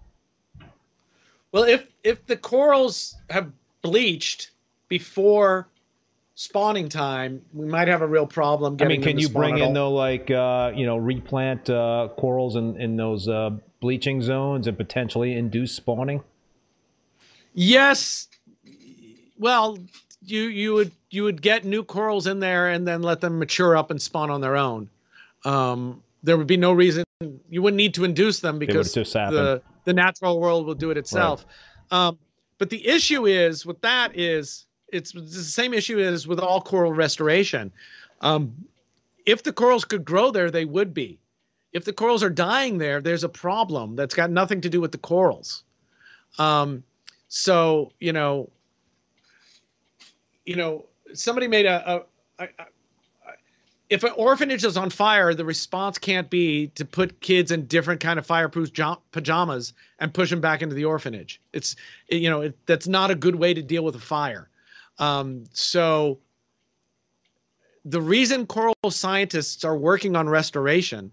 [1.51, 3.51] Well, if if the corals have
[3.81, 4.51] bleached
[4.87, 5.67] before
[6.35, 9.91] spawning time, we might have a real problem I mean, can you bring in though,
[9.91, 13.51] like uh, you know, replant uh, corals in in those uh,
[13.81, 16.23] bleaching zones and potentially induce spawning?
[17.53, 18.29] Yes.
[19.37, 19.77] Well,
[20.23, 23.75] you you would you would get new corals in there and then let them mature
[23.75, 24.89] up and spawn on their own.
[25.43, 27.03] Um, there would be no reason
[27.49, 31.45] you wouldn't need to induce them because the the natural world will do it itself.
[31.89, 32.17] Um,
[32.57, 36.93] but the issue is with that is it's the same issue as with all coral
[36.93, 37.71] restoration.
[38.21, 38.53] Um,
[39.25, 41.19] if the corals could grow there, they would be.
[41.73, 44.91] If the corals are dying there, there's a problem that's got nothing to do with
[44.91, 45.63] the corals.
[46.37, 46.83] Um,
[47.27, 48.49] so you know,
[50.45, 51.93] you know, somebody made a,
[52.39, 52.65] a, a, a
[53.91, 57.99] if an orphanage is on fire, the response can't be to put kids in different
[57.99, 58.69] kind of fireproof
[59.11, 61.41] pajamas and push them back into the orphanage.
[61.51, 61.75] It's
[62.09, 64.49] you know it, that's not a good way to deal with a fire.
[64.97, 66.19] Um, so
[67.83, 71.11] the reason coral scientists are working on restoration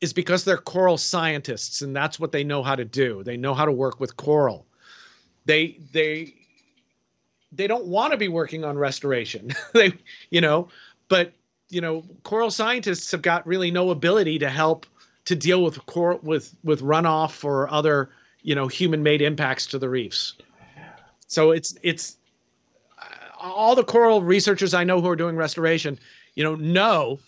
[0.00, 3.22] is because they're coral scientists and that's what they know how to do.
[3.22, 4.66] They know how to work with coral.
[5.44, 6.34] They they
[7.52, 9.52] they don't want to be working on restoration.
[9.72, 9.92] they
[10.30, 10.68] you know,
[11.08, 11.32] but
[11.68, 14.86] you know, coral scientists have got really no ability to help
[15.24, 18.10] to deal with coral with with runoff or other
[18.42, 20.34] you know human-made impacts to the reefs.
[21.26, 22.16] So it's it's
[23.40, 25.98] all the coral researchers I know who are doing restoration,
[26.34, 27.18] you know, know,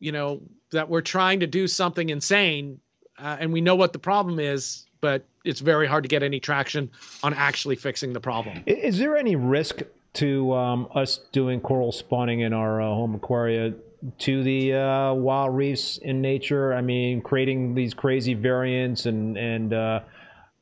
[0.00, 0.40] you know,
[0.70, 2.80] that we're trying to do something insane,
[3.18, 6.40] uh, and we know what the problem is, but it's very hard to get any
[6.40, 6.90] traction
[7.22, 8.62] on actually fixing the problem.
[8.66, 9.82] Is there any risk
[10.14, 13.74] to um, us doing coral spawning in our uh, home aquaria
[14.18, 16.74] to the uh, wild reefs in nature?
[16.74, 20.00] I mean, creating these crazy variants and and uh,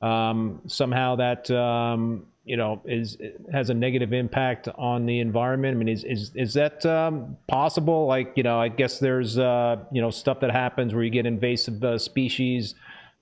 [0.02, 3.18] um, somehow that um, you know is
[3.52, 5.76] has a negative impact on the environment.
[5.76, 8.06] I mean, is is is that um, possible?
[8.06, 11.26] Like, you know, I guess there's uh, you know stuff that happens where you get
[11.26, 12.74] invasive uh, species,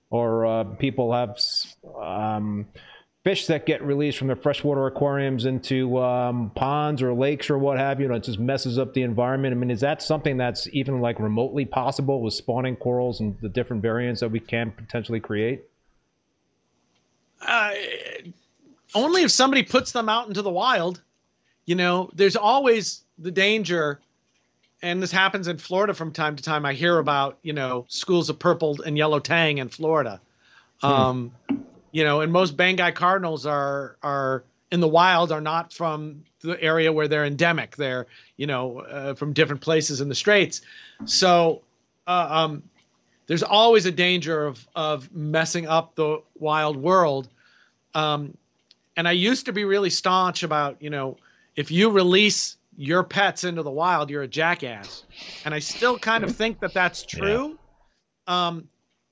[0.09, 1.37] or uh, people have.
[2.01, 2.67] Um,
[3.23, 7.79] fish that get released from their freshwater aquariums into um, ponds or lakes or what
[7.79, 9.51] have you, it just messes up the environment.
[9.51, 13.49] I mean, is that something that's even like remotely possible with spawning corals and the
[13.49, 15.63] different variants that we can potentially create?
[17.41, 17.71] uh,
[18.95, 21.01] only if somebody puts them out into the wild.
[21.65, 23.99] You know, there's always the danger,
[24.81, 26.65] and this happens in Florida from time to time.
[26.65, 30.19] I hear about you know schools of purple and yellow tang in Florida.
[30.81, 31.31] Um,
[31.91, 36.61] you know, and most Banggai cardinals are are in the wild are not from the
[36.61, 37.75] area where they're endemic.
[37.75, 40.61] They're you know uh, from different places in the straits.
[41.05, 41.61] So
[42.07, 42.63] uh, um,
[43.27, 47.27] there's always a danger of of messing up the wild world.
[47.95, 48.37] Um,
[48.97, 51.17] and I used to be really staunch about, you know,
[51.55, 55.03] if you release your pets into the wild, you're a jackass.
[55.43, 57.57] And I still kind of think that that's true.
[58.27, 58.47] Yeah.
[58.47, 58.67] Um,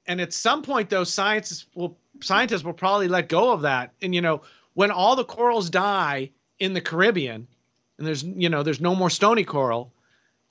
[0.08, 3.92] and at some point, though, scientists will scientists will probably let go of that.
[4.02, 4.42] And you know,
[4.74, 7.48] when all the corals die in the Caribbean,
[7.98, 9.94] and there's you know there's no more stony coral,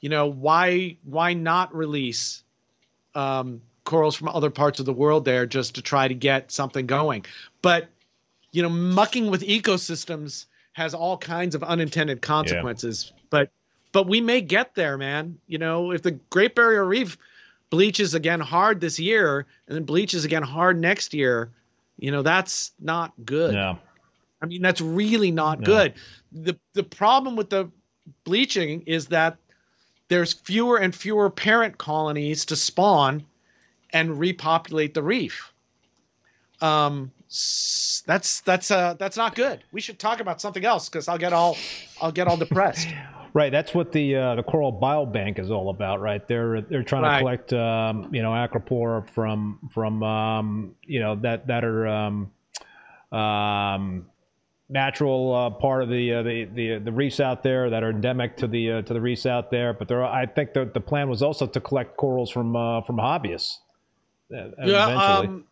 [0.01, 2.43] you know why why not release
[3.15, 6.87] um, corals from other parts of the world there just to try to get something
[6.87, 7.27] going?
[7.61, 7.89] But
[8.53, 13.13] you know, mucking with ecosystems has all kinds of unintended consequences.
[13.15, 13.23] Yeah.
[13.31, 13.51] But
[13.93, 15.39] but we may get there, man.
[15.47, 17.19] You know, if the Great Barrier Reef
[17.71, 21.51] bleaches again hard this year and then bleaches again hard next year,
[21.99, 23.55] you know, that's not good.
[23.55, 23.77] Yeah.
[24.43, 25.67] I mean, that's really not no.
[25.67, 25.95] good.
[26.33, 27.71] The the problem with the
[28.25, 29.37] bleaching is that
[30.09, 33.25] there's fewer and fewer parent colonies to spawn
[33.93, 35.53] and repopulate the reef.
[36.61, 37.11] Um,
[38.07, 39.65] that's that's uh that's not good.
[39.73, 41.57] We should talk about something else because I'll get all
[42.01, 42.89] I'll get all depressed.
[43.35, 46.27] Right, that's what the uh, the Coral Biobank is all about, right?
[46.29, 47.15] They're they're trying right.
[47.15, 52.31] to collect, um, you know, acropora from from um, you know that that are um,
[53.11, 54.05] um,
[54.69, 58.37] natural uh, part of the, uh, the the the reefs out there that are endemic
[58.37, 59.73] to the uh, to the reefs out there.
[59.73, 62.83] But there, are, I think the the plan was also to collect corals from uh,
[62.83, 63.59] from hobbyists.
[64.31, 65.45] Uh, yeah, um,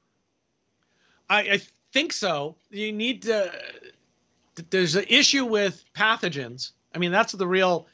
[1.31, 1.61] I, I
[1.93, 2.57] think so.
[2.71, 3.51] You need to.
[4.69, 7.87] There's an issue with pathogens I mean, that's the real.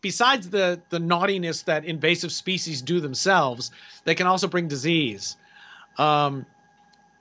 [0.00, 3.70] Besides the the naughtiness that invasive species do themselves,
[4.04, 5.36] they can also bring disease.
[5.98, 6.46] Um,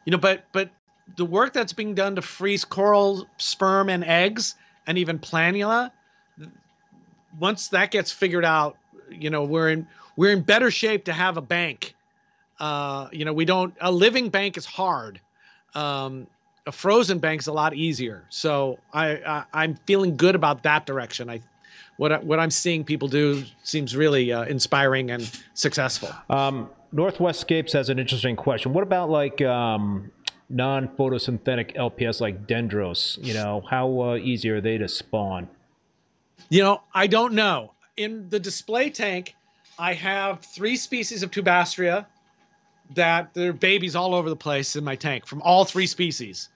[0.06, 0.70] you know, but but
[1.18, 4.56] the work that's being done to freeze coral sperm and eggs
[4.86, 5.92] and even planula,
[7.40, 8.78] once that gets figured out,
[9.10, 11.96] you know, we're in we're in better shape to have a bank.
[12.60, 15.20] Uh, you know, we don't a living bank is hard.
[15.76, 16.28] Um,
[16.66, 18.26] a frozen bank's a lot easier.
[18.30, 21.30] So I, I am feeling good about that direction.
[21.30, 21.42] I
[21.98, 26.10] what I, what I'm seeing people do seems really uh, inspiring and successful.
[26.30, 28.74] Um, Northwestscapes has an interesting question.
[28.74, 30.12] What about like um,
[30.50, 33.24] non-photosynthetic LPS like dendros?
[33.24, 35.48] You know, how uh, easy are they to spawn?
[36.50, 37.74] You know, I don't know.
[37.98, 39.36] In the display tank,
[39.78, 42.06] I have three species of Tubastrea
[42.96, 46.50] that there are babies all over the place in my tank from all three species.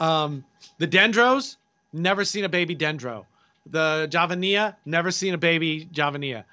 [0.00, 0.44] Um,
[0.78, 1.56] the dendros,
[1.92, 3.24] never seen a baby dendro.
[3.66, 6.44] The javanea, never seen a baby javanea.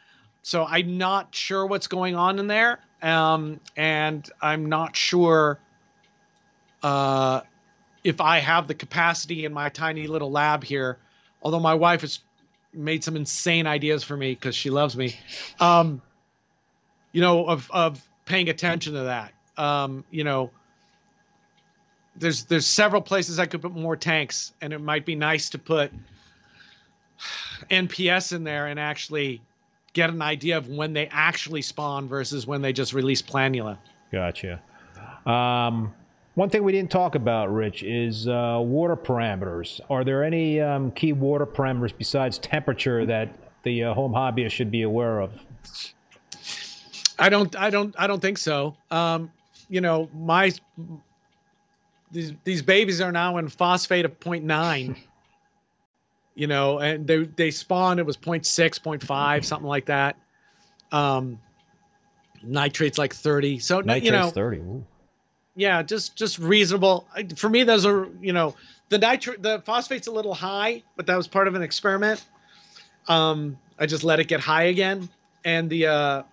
[0.41, 5.59] So I'm not sure what's going on in there, um, and I'm not sure
[6.82, 7.41] uh,
[8.03, 10.97] if I have the capacity in my tiny little lab here.
[11.41, 12.20] Although my wife has
[12.74, 15.15] made some insane ideas for me because she loves me,
[15.59, 16.01] um,
[17.11, 19.34] you know, of of paying attention to that.
[19.57, 20.51] Um, you know,
[22.15, 25.57] there's there's several places I could put more tanks, and it might be nice to
[25.57, 25.91] put
[27.69, 29.41] NPS in there and actually
[29.91, 33.77] get an idea of when they actually spawn versus when they just release planula.
[34.11, 34.61] Gotcha.
[35.25, 35.93] Um,
[36.36, 39.82] one thing we didn't talk about, Rich, is uh, water parameters.
[39.89, 44.71] Are there any um, key water parameters besides temperature that the uh, home hobbyist should
[44.71, 45.32] be aware of?
[47.20, 47.55] I don't.
[47.55, 47.93] I don't.
[47.97, 48.76] I don't think so.
[48.91, 49.32] Um,
[49.70, 50.51] you know, my
[52.11, 54.95] these these babies are now in phosphate of 0.9
[56.36, 58.38] you know and they they spawned it was 0.
[58.38, 60.17] 0.6 0.5 something like that
[60.91, 61.39] um
[62.41, 64.86] nitrates like 30 so nitrates you know 30 Ooh.
[65.55, 68.55] yeah just just reasonable for me those are you know
[68.89, 72.26] the nitrate the phosphate's a little high but that was part of an experiment
[73.07, 75.09] um i just let it get high again
[75.43, 76.24] and the uh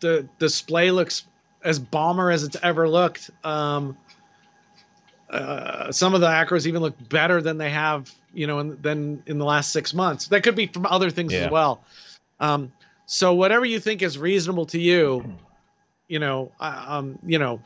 [0.00, 1.24] the display looks
[1.62, 3.96] as bomber as it's ever looked um
[5.30, 9.22] uh, some of the acros even look better than they have, you know, in, than
[9.26, 10.28] in the last six months.
[10.28, 11.40] That could be from other things yeah.
[11.40, 11.84] as well.
[12.40, 12.72] Um,
[13.06, 15.36] so whatever you think is reasonable to you,
[16.08, 17.60] you know, uh, um, you know,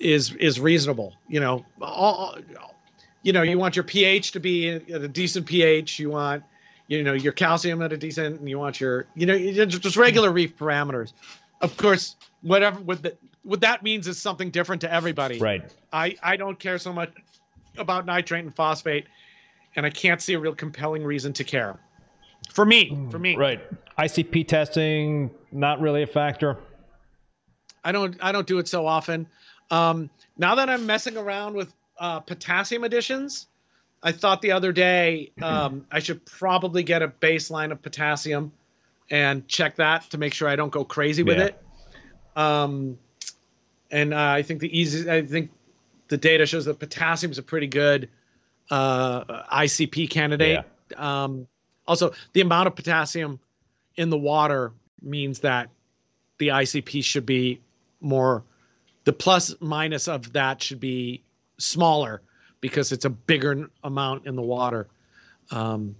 [0.00, 1.14] is is reasonable.
[1.28, 2.36] You know, all,
[3.22, 5.98] you know, you want your pH to be at a decent pH.
[5.98, 6.42] You want,
[6.88, 10.30] you know, your calcium at a decent, and you want your, you know, just regular
[10.30, 11.12] reef parameters.
[11.60, 15.38] Of course, whatever with the what that means is something different to everybody.
[15.38, 15.72] Right.
[15.92, 17.10] I I don't care so much
[17.78, 19.06] about nitrate and phosphate,
[19.74, 21.78] and I can't see a real compelling reason to care.
[22.52, 23.36] For me, for me.
[23.36, 23.60] Right.
[23.98, 26.58] ICP testing not really a factor.
[27.84, 29.26] I don't I don't do it so often.
[29.70, 33.46] Um, now that I'm messing around with uh, potassium additions,
[34.02, 38.52] I thought the other day um, I should probably get a baseline of potassium
[39.10, 41.44] and check that to make sure I don't go crazy with yeah.
[41.44, 41.62] it.
[42.36, 42.98] Um,
[43.90, 45.50] and uh, I think the easy, I think
[46.08, 48.08] the data shows that potassium is a pretty good
[48.70, 50.64] uh, ICP candidate.
[50.96, 51.46] Um,
[51.88, 53.40] also, the amount of potassium
[53.96, 54.72] in the water
[55.02, 55.68] means that
[56.38, 57.60] the ICP should be
[58.00, 58.42] more,
[59.04, 61.22] the plus minus of that should be
[61.58, 62.20] smaller
[62.60, 64.86] because it's a bigger amount in the water.
[65.50, 65.94] Um,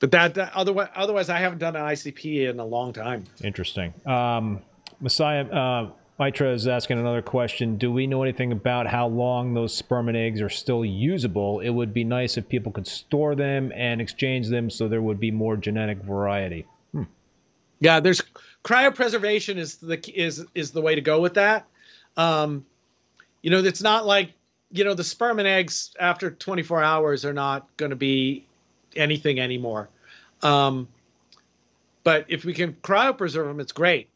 [0.00, 3.24] but that, that otherwise, otherwise, I haven't done an ICP in a long time.
[3.42, 3.92] Interesting.
[4.06, 4.62] Um,
[5.00, 7.78] Messiah uh, Mitra is asking another question.
[7.78, 11.60] Do we know anything about how long those sperm and eggs are still usable?
[11.60, 15.20] It would be nice if people could store them and exchange them so there would
[15.20, 16.66] be more genetic variety.
[16.92, 17.04] Hmm.
[17.80, 18.22] Yeah, there's
[18.64, 21.66] cryopreservation is the is is the way to go with that.
[22.16, 22.66] Um,
[23.42, 24.32] you know, it's not like
[24.70, 28.46] you know the sperm and eggs after 24 hours are not going to be
[28.96, 29.88] anything anymore.
[30.42, 30.88] Um,
[32.04, 34.08] but if we can cryopreserve them, it's great.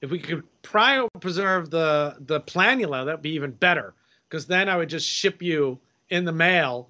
[0.00, 3.94] If we could cryopreserve the the planula, that'd be even better.
[4.28, 5.78] Because then I would just ship you
[6.10, 6.88] in the mail,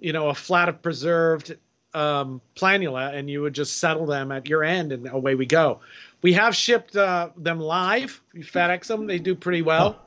[0.00, 1.56] you know, a flat of preserved
[1.94, 5.80] um, planula, and you would just settle them at your end, and away we go.
[6.22, 8.20] We have shipped uh, them live.
[8.32, 10.00] We FedEx them; they do pretty well.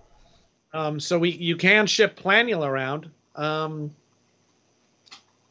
[0.76, 3.10] Um, so we you can ship planula around.
[3.36, 3.92] Um,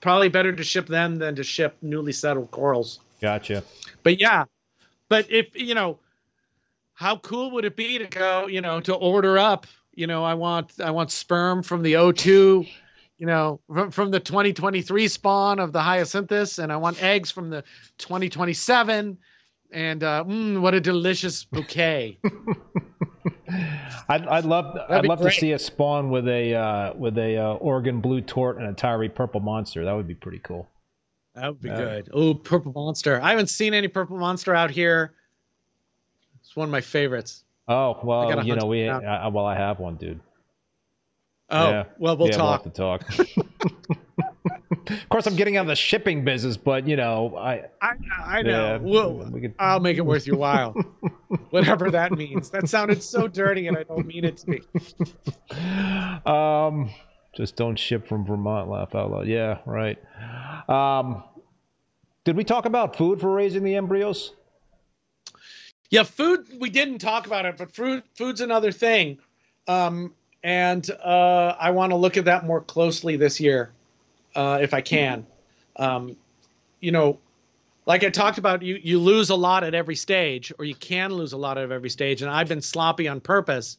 [0.03, 3.01] probably better to ship them than to ship newly settled corals.
[3.23, 3.65] Gotcha.
[4.03, 4.45] But yeah,
[5.09, 5.99] but if you know,
[6.93, 10.35] how cool would it be to go, you know, to order up, you know, I
[10.35, 12.69] want I want sperm from the O2,
[13.17, 17.49] you know, from, from the 2023 spawn of the hyacinthus, and I want eggs from
[17.49, 17.65] the
[17.97, 19.17] 2027.
[19.71, 22.19] And uh, mm, what a delicious bouquet!
[24.09, 25.35] I'd, I'd love I'd love great.
[25.35, 28.73] to see a spawn with a uh, with a uh, Oregon blue tort and a
[28.73, 29.85] Tyree purple monster.
[29.85, 30.69] That would be pretty cool.
[31.35, 32.11] That would be good.
[32.13, 33.21] Oh, purple monster!
[33.21, 35.15] I haven't seen any purple monster out here.
[36.41, 37.45] It's one of my favorites.
[37.67, 40.21] Oh well, you know we uh, well I have one, dude.
[41.51, 41.85] Oh yeah.
[41.99, 42.65] well, we'll yeah, talk.
[42.65, 43.05] We'll talk.
[44.89, 47.93] of course, I'm getting out of the shipping business, but you know, I I,
[48.25, 48.51] I know.
[48.51, 49.55] Yeah, we'll, we could...
[49.59, 50.73] I'll make it worth your while,
[51.51, 52.51] whatever that means.
[52.51, 54.63] That sounded so dirty, and I don't mean it to be.
[56.27, 56.91] Um,
[57.37, 58.69] just don't ship from Vermont.
[58.71, 59.27] Laugh out loud.
[59.27, 59.99] Yeah, right.
[60.69, 61.25] Um,
[62.25, 64.33] did we talk about food for raising the embryos?
[65.91, 66.47] Yeah, food.
[66.59, 69.19] We didn't talk about it, but food Food's another thing.
[69.69, 73.73] Um, and uh, I want to look at that more closely this year,
[74.35, 75.27] uh, if I can.
[75.77, 76.17] Um,
[76.81, 77.19] you know,
[77.87, 81.13] like I talked about, you you lose a lot at every stage, or you can
[81.13, 83.77] lose a lot at every stage, and I've been sloppy on purpose.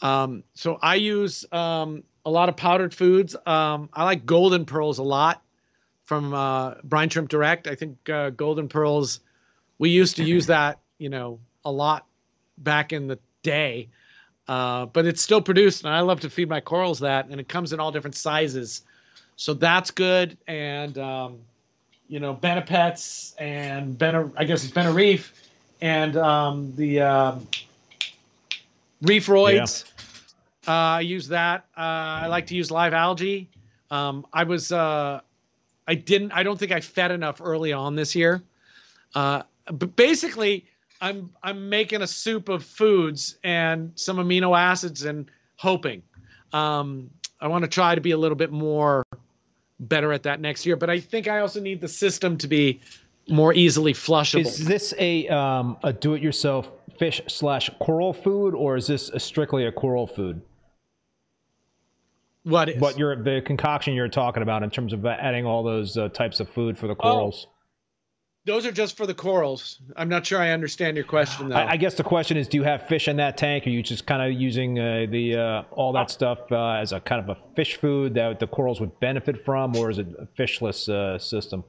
[0.00, 3.36] Um, so I use um, a lot of powdered foods.
[3.46, 5.42] Um, I like golden pearls a lot
[6.04, 7.66] from uh, Brine Shrimp Direct.
[7.66, 9.20] I think uh, golden pearls.
[9.78, 12.06] We used to use that, you know, a lot
[12.58, 13.88] back in the day.
[14.46, 17.48] Uh, but it's still produced, and I love to feed my corals that, and it
[17.48, 18.82] comes in all different sizes,
[19.36, 20.36] so that's good.
[20.46, 21.38] And um,
[22.08, 25.30] you know, Benepets and Bena, I guess it's Benereef,
[25.80, 27.46] and um, the um,
[29.02, 29.84] Reefroids.
[29.84, 29.90] Yeah.
[30.66, 31.66] Uh, I use that.
[31.76, 31.80] Uh,
[32.24, 33.48] I like to use live algae.
[33.90, 35.20] Um, I was, uh,
[35.86, 38.42] I didn't, I don't think I fed enough early on this year.
[39.14, 40.64] Uh, but basically,
[41.00, 46.02] I'm I'm making a soup of foods and some amino acids and hoping.
[46.52, 47.10] Um,
[47.40, 49.04] I want to try to be a little bit more
[49.88, 52.80] better at that next year, but I think I also need the system to be
[53.28, 54.46] more easily flushable.
[54.46, 59.66] Is this a um, a do-it-yourself fish slash coral food, or is this a strictly
[59.66, 60.42] a coral food?
[62.42, 62.80] What is?
[62.80, 66.40] What you're the concoction you're talking about in terms of adding all those uh, types
[66.40, 67.46] of food for the corals?
[68.46, 69.80] Those are just for the corals.
[69.96, 71.56] I'm not sure I understand your question though.
[71.56, 73.66] I, I guess the question is, do you have fish in that tank?
[73.66, 76.92] Or are you just kind of using uh, the uh, all that stuff uh, as
[76.92, 80.08] a kind of a fish food that the corals would benefit from, or is it
[80.18, 81.64] a fishless uh, system?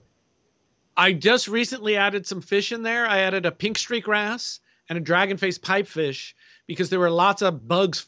[0.98, 3.08] I just recently added some fish in there.
[3.08, 4.60] I added a pink streak wrasse
[4.90, 6.34] and a dragon face pipefish
[6.68, 8.08] because there were lots of bugs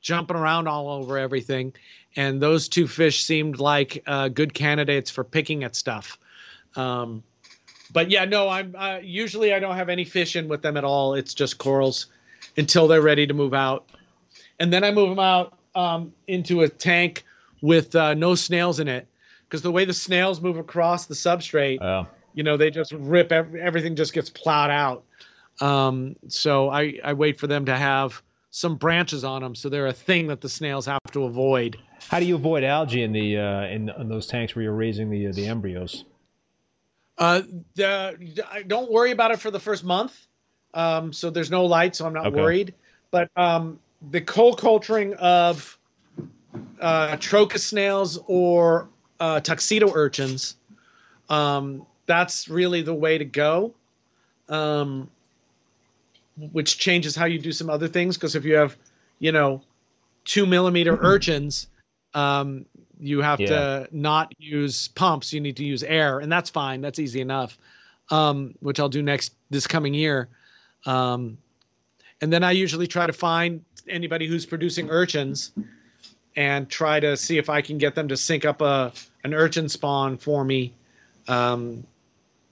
[0.00, 1.72] jumping around all over everything,
[2.14, 6.18] and those two fish seemed like uh, good candidates for picking at stuff.
[6.76, 7.24] Um,
[7.92, 10.84] but yeah, no, I'm uh, usually I don't have any fish in with them at
[10.84, 11.14] all.
[11.14, 12.06] It's just corals
[12.56, 13.88] until they're ready to move out,
[14.58, 17.24] and then I move them out um, into a tank
[17.62, 19.06] with uh, no snails in it
[19.48, 22.06] because the way the snails move across the substrate, oh.
[22.34, 25.04] you know, they just rip every, everything just gets plowed out.
[25.60, 29.88] Um, so I I wait for them to have some branches on them, so they're
[29.88, 31.76] a thing that the snails have to avoid.
[32.08, 35.10] How do you avoid algae in the uh, in, in those tanks where you're raising
[35.10, 36.04] the uh, the embryos?
[37.20, 37.42] Uh,
[37.74, 40.26] the, don't worry about it for the first month.
[40.72, 42.40] Um, so there's no light, so I'm not okay.
[42.40, 42.74] worried.
[43.10, 43.78] But um,
[44.10, 45.78] the cold culturing of
[46.80, 48.88] uh, Trochus snails or
[49.20, 50.56] uh, tuxedo urchins,
[51.28, 53.74] um, that's really the way to go.
[54.48, 55.08] Um,
[56.52, 58.76] which changes how you do some other things because if you have,
[59.18, 59.60] you know,
[60.24, 61.68] two millimeter urchins,
[62.14, 62.64] um,
[63.00, 63.48] you have Yeah.
[63.48, 65.32] to not use pumps.
[65.32, 66.80] You need to use air, and that's fine.
[66.80, 67.58] That's easy enough.
[68.10, 70.28] Um, which I'll do next this coming year.
[70.84, 71.38] Um,
[72.20, 75.52] and then I usually try to find anybody who's producing urchins
[76.36, 78.92] and try to see if I can get them to sync up a
[79.24, 80.72] an urchin spawn for me,
[81.28, 81.84] um,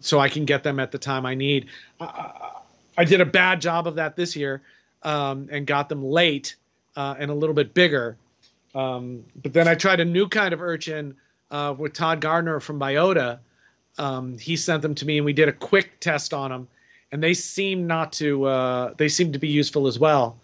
[0.01, 1.67] so I can get them at the time I need.
[2.01, 2.51] I,
[2.99, 4.63] I did a bad job of that this year
[5.03, 6.57] um, and got them late
[6.97, 8.17] uh, and a little bit bigger.
[8.79, 11.17] Um, but then I tried a new kind of urchin
[11.51, 13.41] uh, with Todd Gardner from Biota.
[13.99, 16.69] Um, he sent them to me and we did a quick test on them,
[17.11, 20.39] and they seem not to uh, they seem to be useful as well,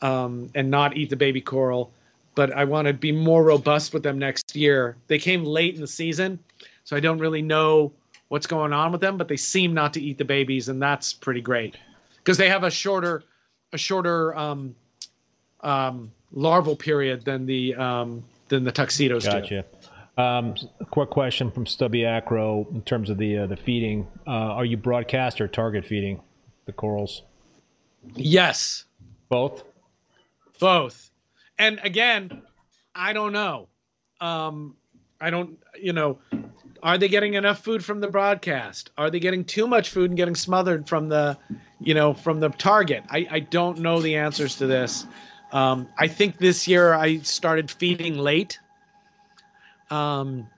[0.00, 1.90] um, and not eat the baby coral.
[2.36, 4.96] But I want to be more robust with them next year.
[5.08, 6.38] They came late in the season,
[6.84, 7.92] so I don't really know
[8.28, 9.16] what's going on with them.
[9.18, 11.76] But they seem not to eat the babies, and that's pretty great
[12.18, 13.24] because they have a shorter
[13.72, 14.76] a shorter um,
[15.62, 19.30] um, larval period than the um, than the tuxedos do.
[19.30, 19.64] Gotcha.
[20.18, 20.54] Um,
[20.90, 24.06] quick question from Stubby Acro in terms of the uh, the feeding.
[24.26, 26.20] Uh, are you broadcast or target feeding
[26.66, 27.22] the corals?
[28.14, 28.84] Yes,
[29.28, 29.64] Both.
[30.58, 31.10] both.
[31.58, 32.42] And again,
[32.94, 33.68] I don't know.
[34.20, 34.76] Um,
[35.20, 36.18] I don't, you know,
[36.82, 38.90] are they getting enough food from the broadcast?
[38.98, 41.38] Are they getting too much food and getting smothered from the,
[41.78, 43.04] you know, from the target?
[43.08, 45.06] I, I don't know the answers to this.
[45.52, 48.58] Um, I think this year I started feeding late.
[49.90, 50.48] Um,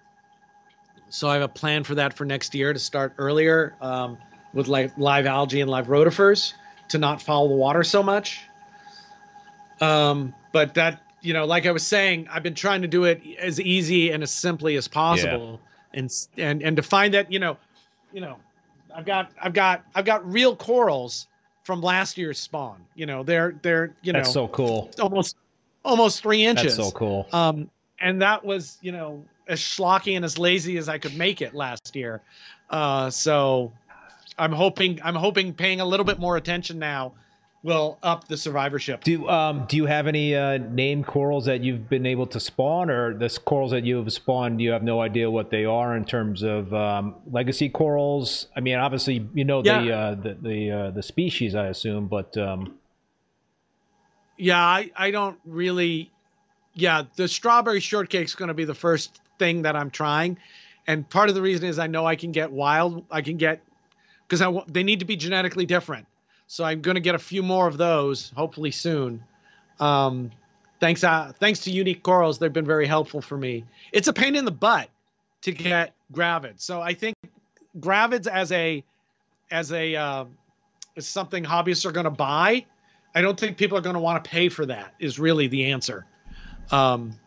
[1.08, 4.16] so I have a plan for that for next year to start earlier um,
[4.52, 6.54] with like live algae and live rotifers
[6.88, 8.42] to not foul the water so much.
[9.80, 13.20] Um, but that, you know, like I was saying, I've been trying to do it
[13.38, 15.60] as easy and as simply as possible,
[15.92, 17.56] and and and to find that, you know,
[18.12, 18.36] you know,
[18.94, 21.26] I've got I've got I've got real corals
[21.64, 22.84] from last year's spawn.
[22.94, 24.90] You know, they're they're you know That's so cool.
[25.00, 25.36] almost
[25.84, 26.76] almost three inches.
[26.76, 27.26] That's so cool.
[27.32, 31.42] Um, and that was, you know, as schlocky and as lazy as I could make
[31.42, 32.22] it last year.
[32.70, 33.72] Uh, so
[34.38, 37.12] I'm hoping, I'm hoping paying a little bit more attention now
[37.64, 39.02] will up the survivorship.
[39.02, 42.90] Do um do you have any uh, named corals that you've been able to spawn,
[42.90, 44.60] or the corals that you have spawned?
[44.60, 48.46] You have no idea what they are in terms of um, legacy corals.
[48.54, 52.36] I mean, obviously you know the uh, the the, uh, the species, I assume, but
[52.36, 52.78] um,
[54.36, 56.10] Yeah, I, I don't really.
[56.74, 60.36] Yeah, the strawberry shortcake's going to be the first thing that I'm trying,
[60.86, 63.04] and part of the reason is I know I can get wild.
[63.10, 63.62] I can get
[64.28, 66.06] because I they need to be genetically different.
[66.46, 69.22] So I'm going to get a few more of those hopefully soon.
[69.80, 70.30] Um,
[70.80, 73.64] thanks, uh, thanks to Unique Corals, they've been very helpful for me.
[73.92, 74.88] It's a pain in the butt
[75.42, 77.16] to get gravids, so I think
[77.80, 78.84] gravids as a
[79.50, 80.24] as a uh,
[80.96, 82.64] as something hobbyists are going to buy.
[83.14, 84.94] I don't think people are going to want to pay for that.
[84.98, 86.06] Is really the answer.
[86.70, 87.18] Um,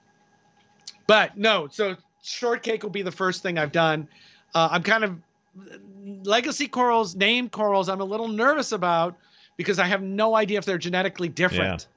[1.05, 4.07] but no, so shortcake will be the first thing I've done.
[4.53, 5.17] Uh, I'm kind of
[6.23, 7.89] legacy corals, named corals.
[7.89, 9.17] I'm a little nervous about
[9.57, 11.87] because I have no idea if they're genetically different.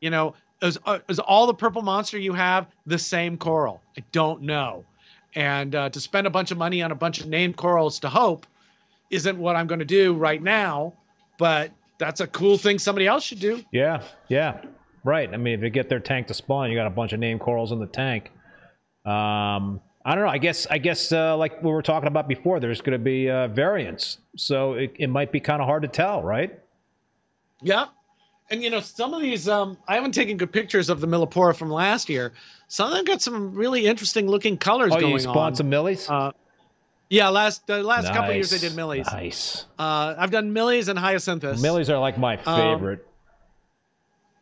[0.00, 3.80] You know, is uh, is all the purple monster you have the same coral?
[3.96, 4.84] I don't know.
[5.34, 8.08] And uh, to spend a bunch of money on a bunch of named corals to
[8.08, 8.46] hope
[9.10, 10.94] isn't what I'm going to do right now.
[11.38, 13.62] But that's a cool thing somebody else should do.
[13.72, 14.60] yeah, yeah,
[15.02, 15.32] right.
[15.32, 17.40] I mean, if you get their tank to spawn, you got a bunch of named
[17.40, 18.30] corals in the tank.
[19.04, 20.30] Um, I don't know.
[20.30, 23.30] I guess I guess uh, like we were talking about before, there's going to be
[23.30, 26.58] uh, variants, so it, it might be kind of hard to tell, right?
[27.62, 27.86] Yeah.
[28.50, 31.56] And you know, some of these um I haven't taken good pictures of the Millepora
[31.56, 32.34] from last year.
[32.68, 35.54] Some of them got some really interesting looking colors Oh, going you spawned on.
[35.54, 36.10] some millies.
[36.10, 36.32] uh
[37.08, 39.06] yeah, last the last couple of years I did millies.
[39.10, 39.64] Nice.
[39.78, 41.62] Uh I've done millies and hyacinthus.
[41.62, 43.06] Millies are like my Um, favorite.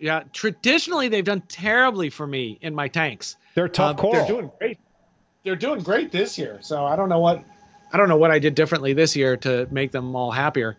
[0.00, 3.36] Yeah, traditionally they've done terribly for me in my tanks.
[3.54, 4.14] they're tough Um, coral.
[4.26, 4.78] They're doing great.
[5.44, 6.58] They're doing great this year.
[6.60, 7.44] So I don't know what
[7.92, 10.76] I don't know what I did differently this year to make them all happier.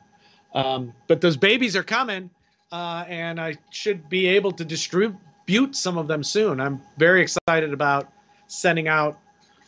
[0.53, 2.29] Um, but those babies are coming,
[2.71, 6.59] uh, and I should be able to distribute some of them soon.
[6.59, 8.11] I'm very excited about
[8.47, 9.19] sending out,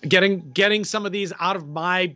[0.08, 2.16] getting getting some of these out of my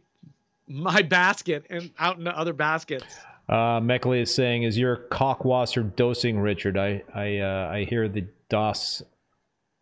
[0.68, 3.18] my basket and out into other baskets.
[3.48, 6.78] Uh, Meckley is saying, "Is your kalkwasser dosing, Richard?
[6.78, 9.04] I I uh, I hear the DOS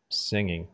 [0.10, 0.68] singing."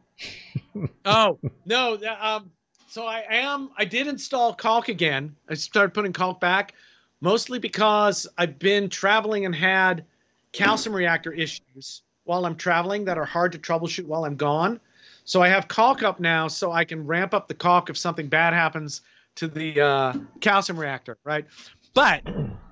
[1.05, 2.51] Oh no, um,
[2.87, 3.71] so I am.
[3.77, 5.35] I did install kalk again.
[5.49, 6.73] I started putting kalk back,
[7.21, 10.05] mostly because I've been traveling and had
[10.51, 12.03] calcium reactor issues.
[12.25, 14.79] while I'm traveling that are hard to troubleshoot while I'm gone.
[15.25, 18.27] So I have kalk up now, so I can ramp up the kalk if something
[18.27, 19.01] bad happens
[19.35, 21.45] to the uh, calcium reactor, right?
[21.93, 22.23] But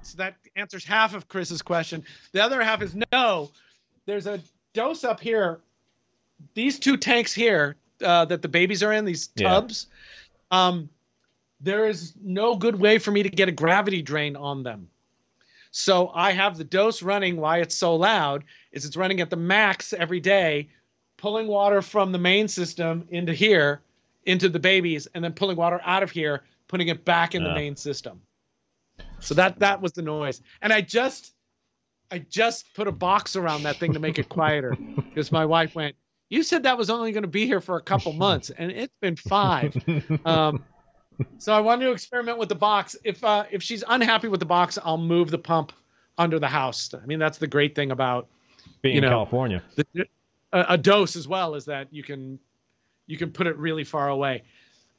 [0.01, 2.03] so that answers half of Chris's question.
[2.31, 3.51] The other half is no.
[4.05, 4.41] There's a
[4.73, 5.59] DOS up here.
[6.53, 9.87] These two tanks here uh, that the babies are in, these tubs.
[10.51, 10.67] Yeah.
[10.67, 10.89] Um,
[11.59, 14.89] there is no good way for me to get a gravity drain on them.
[15.71, 17.37] So I have the DOS running.
[17.37, 20.69] Why it's so loud is it's running at the max every day,
[21.17, 23.81] pulling water from the main system into here,
[24.25, 27.53] into the babies, and then pulling water out of here, putting it back in the
[27.53, 28.21] main system.
[29.19, 30.41] So that that was the noise.
[30.61, 31.33] And I just
[32.11, 35.75] I just put a box around that thing to make it quieter because my wife
[35.75, 35.95] went,
[36.31, 38.95] "You said that was only going to be here for a couple months, and it's
[39.01, 39.75] been five.
[40.25, 40.63] Um,
[41.37, 42.95] so I wanted to experiment with the box.
[43.03, 45.73] If uh, if she's unhappy with the box, I'll move the pump
[46.17, 46.93] under the house.
[46.93, 48.27] I mean, that's the great thing about
[48.81, 49.63] being you know, in California.
[49.75, 49.85] The,
[50.53, 52.39] a, a DOS as well is that you can
[53.07, 54.43] you can put it really far away.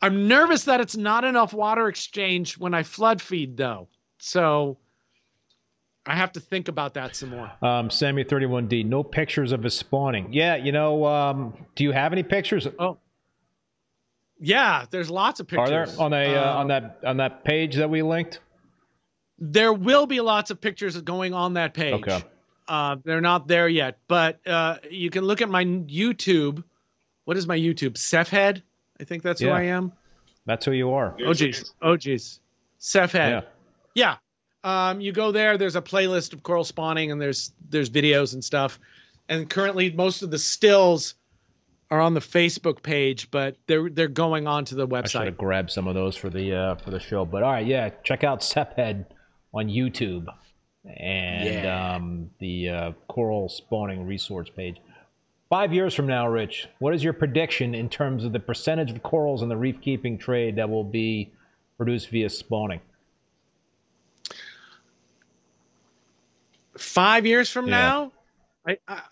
[0.02, 3.88] I'm nervous that it's not enough water exchange when I flood feed though.
[4.18, 4.76] So
[6.04, 7.50] I have to think about that some more.
[7.62, 10.32] Um, Sammy 31D, no pictures of his spawning.
[10.32, 12.66] Yeah, you know, um, do you have any pictures?
[12.78, 12.98] Oh,
[14.40, 15.70] yeah, there's lots of pictures.
[15.70, 18.40] Are there on a uh, on um, that on that page that we linked?
[19.38, 21.94] There will be lots of pictures going on that page.
[21.94, 22.22] Okay.
[22.66, 26.64] Uh, they're not there yet, but uh, you can look at my YouTube.
[27.24, 27.96] What is my YouTube?
[27.96, 28.62] Cephhead.
[29.00, 29.48] I think that's yeah.
[29.48, 29.92] who I am.
[30.46, 31.16] That's who you are.
[31.24, 31.72] Oh geez.
[31.80, 32.40] Oh geez.
[32.80, 33.30] Cephhead.
[33.30, 33.40] Yeah.
[33.94, 34.16] Yeah.
[34.64, 35.58] Um, you go there.
[35.58, 38.78] There's a playlist of coral spawning, and there's there's videos and stuff.
[39.28, 41.14] And currently, most of the stills
[41.90, 45.04] are on the Facebook page, but they're they're going on to the website.
[45.04, 47.24] I should have grabbed some of those for the uh, for the show.
[47.24, 49.06] But all right, yeah, check out Cephhead
[49.52, 50.26] on YouTube
[50.84, 51.94] and yeah.
[51.94, 54.76] um, the uh, coral spawning resource page.
[55.48, 59.02] Five years from now, Rich, what is your prediction in terms of the percentage of
[59.02, 61.30] corals in the reef keeping trade that will be
[61.76, 62.80] produced via spawning?
[66.76, 67.78] Five years from yeah.
[67.78, 68.12] now,
[68.66, 69.02] I, I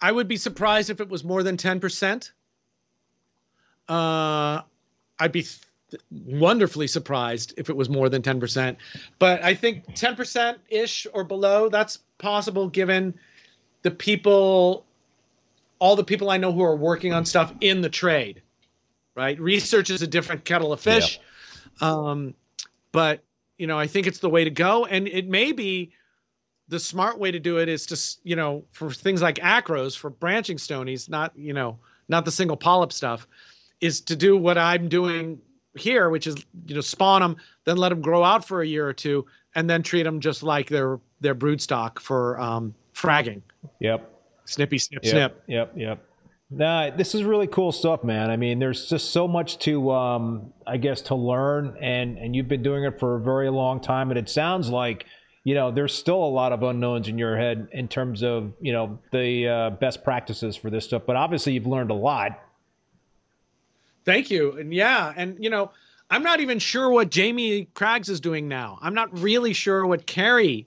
[0.00, 2.30] I would be surprised if it was more than 10%.
[3.88, 4.62] Uh,
[5.18, 8.76] I'd be th- wonderfully surprised if it was more than 10%.
[9.18, 13.14] But I think 10% ish or below, that's possible given
[13.82, 14.86] the people,
[15.78, 18.42] all the people I know who are working on stuff in the trade,
[19.14, 19.38] right?
[19.38, 21.20] Research is a different kettle of fish.
[21.82, 21.88] Yeah.
[21.90, 22.34] Um,
[22.92, 23.22] but,
[23.58, 24.86] you know, I think it's the way to go.
[24.86, 25.92] And it may be
[26.70, 30.08] the smart way to do it is to you know for things like acros for
[30.08, 31.78] branching stonies not you know
[32.08, 33.26] not the single polyp stuff
[33.80, 35.38] is to do what i'm doing
[35.76, 36.36] here which is
[36.66, 39.68] you know spawn them then let them grow out for a year or two and
[39.68, 43.42] then treat them just like their their brood stock for um, fragging.
[43.80, 44.10] Yep.
[44.44, 45.42] Snippy snip yep, snip.
[45.46, 46.06] yep yep.
[46.52, 48.28] Nah, this is really cool stuff, man.
[48.28, 52.48] I mean, there's just so much to, um, I guess, to learn, and and you've
[52.48, 55.06] been doing it for a very long time, and it sounds like
[55.44, 58.72] you know, there's still a lot of unknowns in your head in terms of, you
[58.72, 61.02] know, the uh, best practices for this stuff.
[61.06, 62.38] But obviously, you've learned a lot.
[64.04, 64.52] Thank you.
[64.58, 65.70] And yeah, and, you know,
[66.10, 68.78] I'm not even sure what Jamie Craggs is doing now.
[68.82, 70.66] I'm not really sure what Keri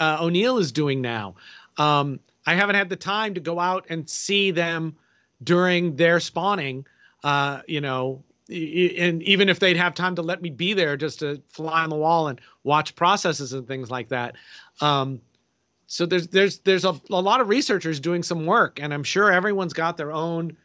[0.00, 1.34] uh, O'Neil is doing now.
[1.76, 4.96] Um, I haven't had the time to go out and see them
[5.42, 6.86] during their spawning.
[7.22, 11.18] Uh, you know, and even if they'd have time to let me be there just
[11.18, 14.34] to fly on the wall and watch processes and things like that
[14.80, 15.20] um,
[15.86, 19.30] so there's there's there's a, a lot of researchers doing some work and i'm sure
[19.30, 20.56] everyone's got their own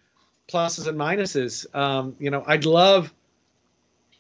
[0.50, 1.66] pluses and minuses.
[1.76, 3.14] Um, you know i'd love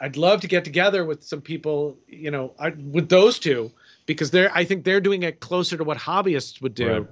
[0.02, 3.72] i'd love to get together with some people you know I, with those two
[4.06, 7.07] because they're i think they're doing it closer to what hobbyists would do right.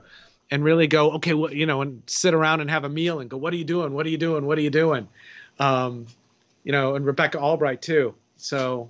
[0.51, 3.29] and really go okay well, you know and sit around and have a meal and
[3.29, 3.93] go what are you doing?
[3.93, 4.45] What are you doing?
[4.45, 5.07] What are you doing?
[5.59, 6.07] Um,
[6.63, 8.13] you know, and Rebecca Albright too.
[8.37, 8.89] So,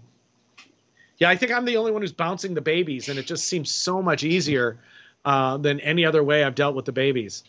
[1.17, 3.69] yeah, I think I'm the only one who's bouncing the babies, and it just seems
[3.71, 4.79] so much easier
[5.25, 7.43] uh, than any other way I've dealt with the babies.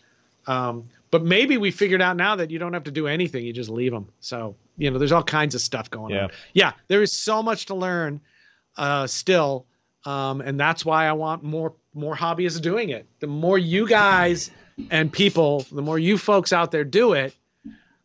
[0.47, 3.53] Um, but maybe we figured out now that you don't have to do anything; you
[3.53, 4.07] just leave them.
[4.19, 6.23] So, you know, there's all kinds of stuff going yeah.
[6.23, 6.31] on.
[6.53, 8.19] Yeah, there is so much to learn
[8.77, 9.65] uh, still,
[10.05, 13.07] um, and that's why I want more more hobbyists doing it.
[13.19, 14.51] The more you guys
[14.89, 17.35] and people, the more you folks out there do it,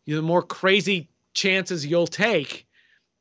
[0.06, 2.66] the more crazy chances you'll take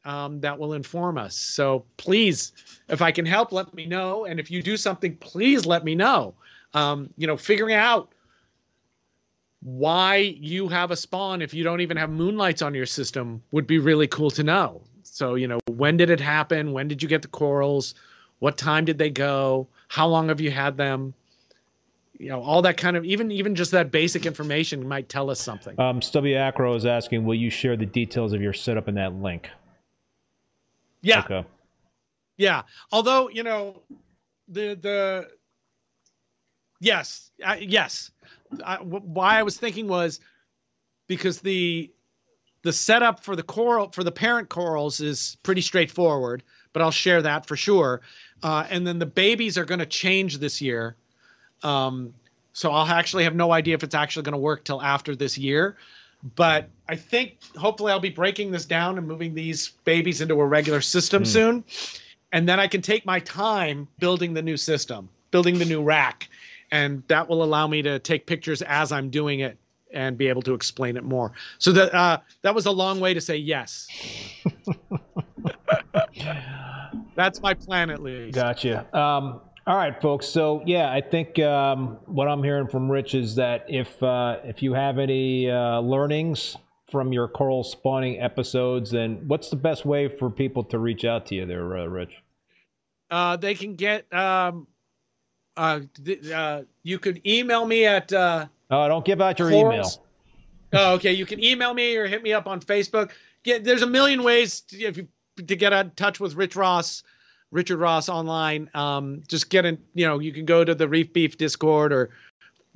[0.06, 1.36] um, that will inform us.
[1.36, 2.54] So please,
[2.88, 4.26] if I can help, let me know.
[4.26, 6.34] And if you do something, please let me know.
[6.74, 8.14] Um, you know, figuring out
[9.62, 13.68] why you have a spawn if you don't even have moonlights on your system would
[13.68, 14.82] be really cool to know.
[15.04, 16.72] So, you know, when did it happen?
[16.72, 17.96] When did you get the corals?
[18.40, 19.68] What time did they go?
[19.88, 21.14] How long have you had them?
[22.20, 25.40] You know, all that kind of even even just that basic information might tell us
[25.40, 25.80] something.
[25.80, 29.14] Um, Stubby Acro is asking, will you share the details of your setup in that
[29.14, 29.50] link?
[31.02, 31.20] Yeah.
[31.20, 31.46] Okay.
[32.38, 32.64] Yeah.
[32.92, 33.82] Although, you know,
[34.48, 35.30] the the
[36.80, 38.12] yes, I, yes.
[38.64, 40.20] I, why I was thinking was
[41.08, 41.92] because the
[42.64, 47.22] the setup for the coral for the parent corals is pretty straightforward, but I'll share
[47.22, 48.02] that for sure.
[48.42, 50.96] Uh, and then the babies are going to change this year.
[51.64, 52.14] Um,
[52.54, 55.38] so I'll actually have no idea if it's actually going to work till after this
[55.38, 55.78] year.
[56.36, 60.46] But I think hopefully I'll be breaking this down and moving these babies into a
[60.46, 61.28] regular system mm.
[61.28, 61.64] soon.
[62.32, 66.30] And then I can take my time building the new system, building the new rack.
[66.72, 69.58] And that will allow me to take pictures as I'm doing it
[69.94, 71.32] and be able to explain it more.
[71.60, 73.88] So that uh, that was a long way to say yes.
[77.16, 78.36] That's my plan, at least.
[78.36, 78.86] Gotcha.
[78.98, 80.26] Um, all right, folks.
[80.26, 84.64] So yeah, I think um, what I'm hearing from Rich is that if uh, if
[84.64, 86.56] you have any uh, learnings
[86.90, 91.26] from your coral spawning episodes, then what's the best way for people to reach out
[91.28, 92.14] to you there, uh, Rich?
[93.12, 94.12] Uh, they can get.
[94.14, 94.68] Um,
[95.58, 98.14] uh, th- uh, you could email me at.
[98.14, 99.90] Uh, oh, don't give out your email.
[100.74, 101.12] Oh, okay.
[101.12, 103.12] You can email me or hit me up on Facebook.
[103.44, 105.08] Get, there's a million ways to, if you
[105.38, 107.04] to get in touch with Rich Ross,
[107.52, 108.70] Richard Ross online.
[108.74, 112.10] Um, just get in, you know, you can go to the Reef Beef Discord or,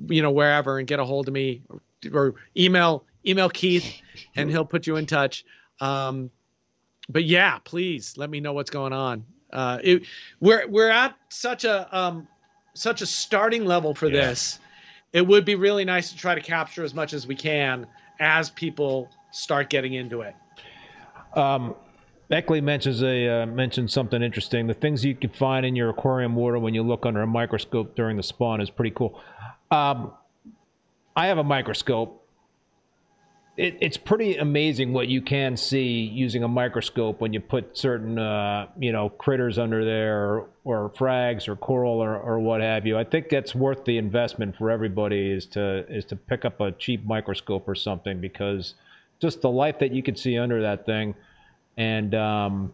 [0.07, 1.81] you know, wherever and get a hold of me or,
[2.13, 4.01] or email email Keith
[4.35, 5.45] and he'll put you in touch.
[5.79, 6.29] Um,
[7.09, 9.25] but yeah, please let me know what's going on.
[9.51, 10.03] Uh, it,
[10.39, 12.27] we're we're at such a um,
[12.73, 14.27] such a starting level for yeah.
[14.27, 14.59] this.
[15.11, 17.85] It would be really nice to try to capture as much as we can
[18.21, 20.35] as people start getting into it.
[21.35, 21.75] Um,
[22.31, 24.65] Beckley mentions a uh, mentions something interesting.
[24.65, 27.93] The things you can find in your aquarium water when you look under a microscope
[27.93, 29.19] during the spawn is pretty cool.
[29.69, 30.13] Um,
[31.13, 32.25] I have a microscope.
[33.57, 38.17] It, it's pretty amazing what you can see using a microscope when you put certain
[38.17, 42.87] uh, you know critters under there or, or frags or coral or, or what have
[42.87, 42.97] you.
[42.97, 46.71] I think that's worth the investment for everybody is to is to pick up a
[46.71, 48.75] cheap microscope or something because
[49.19, 51.13] just the life that you can see under that thing
[51.77, 52.73] and um,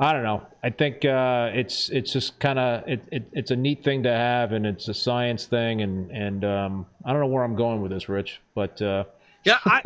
[0.00, 0.46] I don't know.
[0.62, 4.12] I think uh, it's it's just kind of it, it, it's a neat thing to
[4.12, 7.82] have, and it's a science thing, and and um, I don't know where I'm going
[7.82, 8.80] with this, Rich, but.
[8.80, 9.04] Uh,
[9.44, 9.80] yeah, I,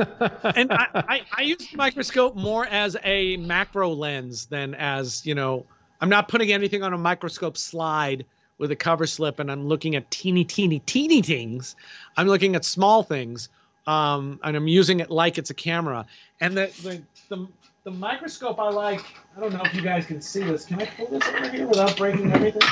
[0.56, 5.34] and I, I, I use the microscope more as a macro lens than as you
[5.34, 5.66] know.
[6.00, 8.24] I'm not putting anything on a microscope slide
[8.58, 11.76] with a cover slip, and I'm looking at teeny, teeny, teeny things.
[12.16, 13.50] I'm looking at small things,
[13.86, 16.06] um, and I'm using it like it's a camera.
[16.40, 17.48] And the, the the
[17.84, 19.04] the microscope I like,
[19.36, 20.64] I don't know if you guys can see this.
[20.64, 22.62] Can I pull this over here without breaking everything?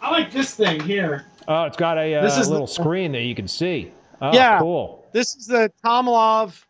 [0.00, 1.24] I like this thing here.
[1.48, 3.90] Oh, it's got a uh, this is little the, screen that you can see.
[4.22, 5.04] Oh, yeah, cool.
[5.12, 6.62] This is the Tomlov.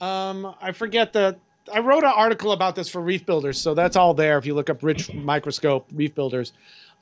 [0.00, 1.36] Um, I forget the.
[1.72, 4.36] I wrote an article about this for Reef Builders, so that's all there.
[4.36, 6.52] If you look up Rich Microscope Reef Builders,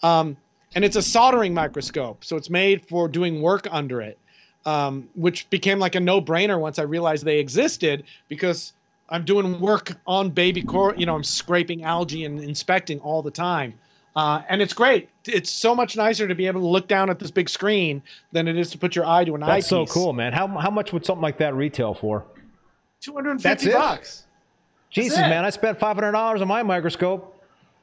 [0.03, 0.37] um,
[0.75, 4.19] and it's a soldering microscope, so it's made for doing work under it,
[4.67, 8.75] um, which became like a no-brainer once I realized they existed because
[9.11, 10.99] I'm doing work on baby coral.
[10.99, 13.75] You know, I'm scraping algae and inspecting all the time.
[14.17, 15.09] Uh, and it's great.
[15.27, 18.49] It's so much nicer to be able to look down at this big screen than
[18.49, 19.69] it is to put your eye to an That's eyepiece.
[19.69, 20.33] So cool, man.
[20.33, 22.25] How, how much would something like that retail for?
[23.03, 24.25] 250 bucks.
[24.91, 25.45] Jesus, man.
[25.45, 27.37] I spent $500 on my microscope.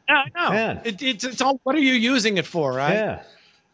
[0.09, 0.49] Yeah, I know.
[0.51, 0.81] Man.
[0.83, 2.93] It, it's, it's all, what are you using it for, right?
[2.93, 3.23] Yeah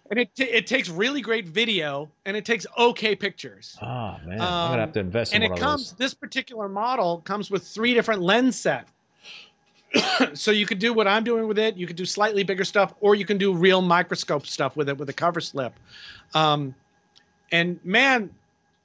[0.09, 3.77] and it t- it takes really great video and it takes okay pictures.
[3.81, 5.33] Oh man, um, I'm gonna have to um, invest.
[5.33, 8.87] and it comes this particular model comes with three different lens set.
[10.33, 11.77] so you could do what I'm doing with it.
[11.77, 14.97] You could do slightly bigger stuff, or you can do real microscope stuff with it
[14.97, 15.73] with a cover slip.
[16.33, 16.73] Um,
[17.51, 18.29] and man,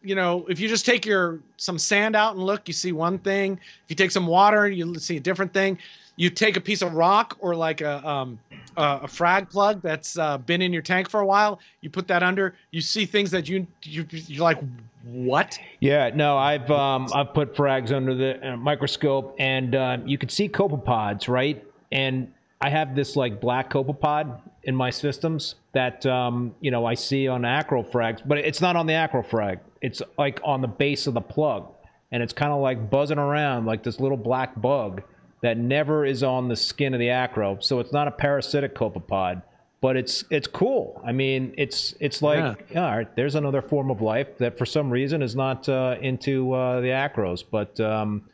[0.02, 3.18] you know, if you just take your some sand out and look, you see one
[3.18, 3.58] thing.
[3.84, 5.78] If you take some water, you see a different thing
[6.18, 8.38] you take a piece of rock or like a um,
[8.76, 11.60] a, frag plug that's uh, been in your tank for a while.
[11.80, 12.56] You put that under.
[12.72, 14.58] You see things that you you you're like,
[15.04, 15.58] what?
[15.78, 20.28] Yeah, no, I've um, I've put frags under the uh, microscope, and uh, you can
[20.28, 21.64] see copepods, right?
[21.92, 26.94] And I have this like black copepod in my systems that um, you know I
[26.94, 29.60] see on acro frags, but it's not on the acro frag.
[29.82, 31.68] It's like on the base of the plug,
[32.10, 35.04] and it's kind of like buzzing around like this little black bug
[35.42, 37.58] that never is on the skin of the acro.
[37.60, 39.42] So it's not a parasitic copepod,
[39.80, 41.00] but it's it's cool.
[41.04, 42.84] I mean, it's it's like yeah.
[42.84, 46.52] all right, there's another form of life that for some reason is not uh, into
[46.52, 47.78] uh, the acros, but.
[47.80, 48.24] Um,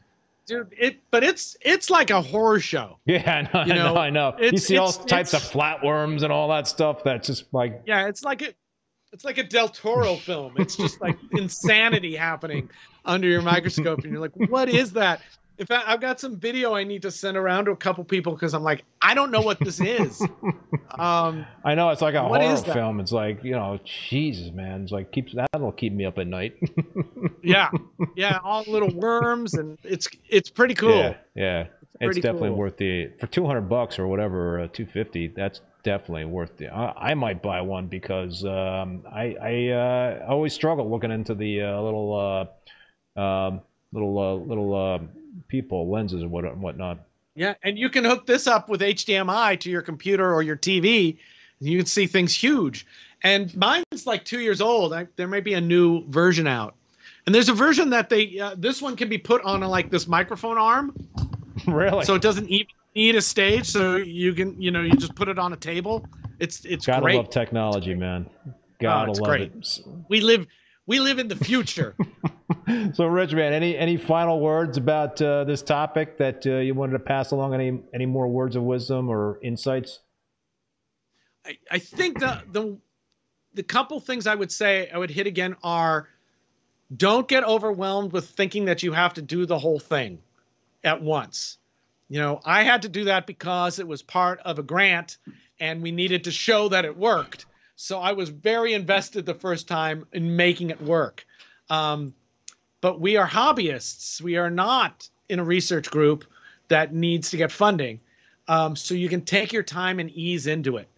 [0.46, 2.98] Dude, it but it's it's like a horror show.
[3.06, 3.64] Yeah, I know.
[3.64, 4.28] You know, I know.
[4.28, 4.50] I know.
[4.50, 7.02] You see all types of flatworms and all that stuff.
[7.02, 8.54] That's just like yeah, it's like it.
[9.14, 10.52] it's like a Del Toro film.
[10.58, 12.68] It's just like insanity happening
[13.06, 15.22] under your microscope, and you're like, what is that?
[15.56, 18.32] In fact, I've got some video I need to send around to a couple people
[18.32, 20.20] because I'm like, I don't know what this is.
[20.98, 22.98] um, I know it's like a horror film.
[22.98, 23.78] It's like you know,
[24.10, 24.82] Jesus, man.
[24.82, 26.56] It's like keeps that'll keep me up at night.
[27.42, 27.70] yeah,
[28.16, 30.96] yeah, all little worms, and it's it's pretty cool.
[30.96, 31.66] Yeah, yeah.
[32.00, 32.58] It's, pretty definitely cool.
[32.58, 35.28] worth the for two hundred bucks or whatever, uh, two fifty.
[35.28, 36.68] That's definitely worth the.
[36.68, 41.62] I, I might buy one because um, I I uh, always struggle looking into the
[41.62, 42.50] uh, little
[43.16, 43.60] uh, um,
[43.92, 44.98] little uh, little uh,
[45.48, 46.98] people lenses and what whatnot.
[47.34, 51.18] Yeah, and you can hook this up with HDMI to your computer or your TV,
[51.60, 52.86] and you can see things huge.
[53.22, 54.92] And mine's like two years old.
[54.92, 56.74] I, there may be a new version out,
[57.26, 58.38] and there's a version that they.
[58.38, 60.94] Uh, this one can be put on a, like this microphone arm,
[61.66, 62.04] really?
[62.04, 63.66] so it doesn't even need a stage.
[63.66, 66.06] So you can, you know, you just put it on a table.
[66.38, 67.16] It's it's Gotta great.
[67.16, 68.28] love technology, man.
[68.80, 69.52] Gotta it's love great.
[69.54, 69.80] it.
[70.08, 70.46] we live
[70.86, 71.94] we live in the future.
[72.94, 76.92] So, Rich, man, any any final words about uh, this topic that uh, you wanted
[76.92, 77.52] to pass along?
[77.52, 80.00] Any any more words of wisdom or insights?
[81.44, 82.78] I, I think the the
[83.54, 86.08] the couple things I would say I would hit again are
[86.96, 90.18] don't get overwhelmed with thinking that you have to do the whole thing
[90.82, 91.58] at once.
[92.08, 95.16] You know, I had to do that because it was part of a grant
[95.60, 97.46] and we needed to show that it worked.
[97.76, 101.26] So I was very invested the first time in making it work.
[101.70, 102.14] Um,
[102.80, 104.20] but we are hobbyists.
[104.20, 106.24] We are not in a research group
[106.68, 108.00] that needs to get funding.
[108.46, 110.88] Um, so you can take your time and ease into it.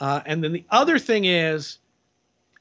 [0.00, 1.78] Uh, and then the other thing is,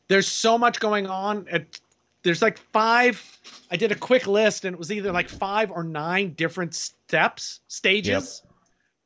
[0.10, 1.48] there's so much going on.
[1.50, 1.80] At,
[2.24, 3.40] there's like five.
[3.72, 7.62] I did a quick list, and it was either like five or nine different steps,
[7.68, 8.44] stages,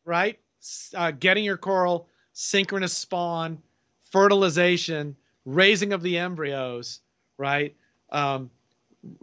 [0.03, 0.40] right?
[0.95, 3.62] Uh, getting your coral, synchronous spawn,
[4.15, 5.13] fertilization,
[5.43, 7.01] raising of the embryos,
[7.37, 7.75] right?
[8.11, 8.49] Um,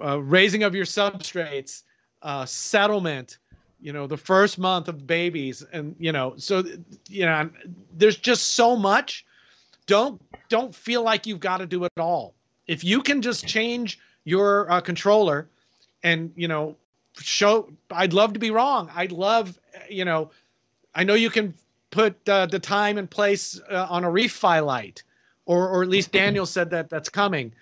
[0.05, 1.85] uh, raising of your substrates,
[2.21, 3.39] uh, settlement,
[3.81, 6.63] you know, the first month of babies, and you know, so
[7.09, 7.49] you know,
[7.97, 9.25] there's just so much.
[9.87, 10.21] Don't
[10.51, 12.35] don't feel like you've got to do it all.
[12.67, 15.49] If you can just change your uh, controller,
[16.03, 16.77] and you know,
[17.19, 17.71] show.
[17.91, 18.91] I'd love to be wrong.
[18.95, 19.59] I'd love,
[19.89, 20.31] you know,
[20.95, 21.55] I know you can
[21.93, 25.05] put uh, the time and place uh, on a reef file light,
[25.47, 27.53] or or at least Daniel said that that's coming,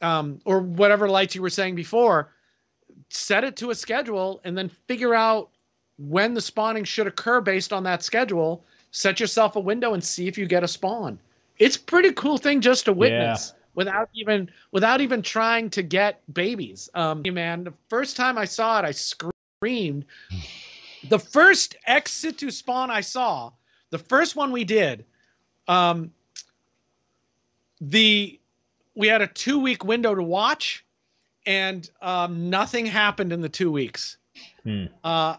[0.00, 2.32] um, or whatever lights you were saying before.
[3.10, 5.50] Set it to a schedule and then figure out
[5.98, 8.64] when the spawning should occur based on that schedule.
[8.92, 11.18] Set yourself a window and see if you get a spawn.
[11.58, 16.20] It's a pretty cool thing just to witness without even without even trying to get
[16.32, 16.88] babies.
[16.94, 20.04] Um, man, the first time I saw it, I screamed.
[21.08, 23.52] The first ex situ spawn I saw,
[23.90, 25.04] the first one we did,
[25.68, 26.12] um,
[27.80, 28.38] the
[28.94, 30.84] we had a two week window to watch,
[31.46, 34.16] and um, nothing happened in the two weeks.
[34.64, 34.86] Hmm.
[35.04, 35.36] Uh,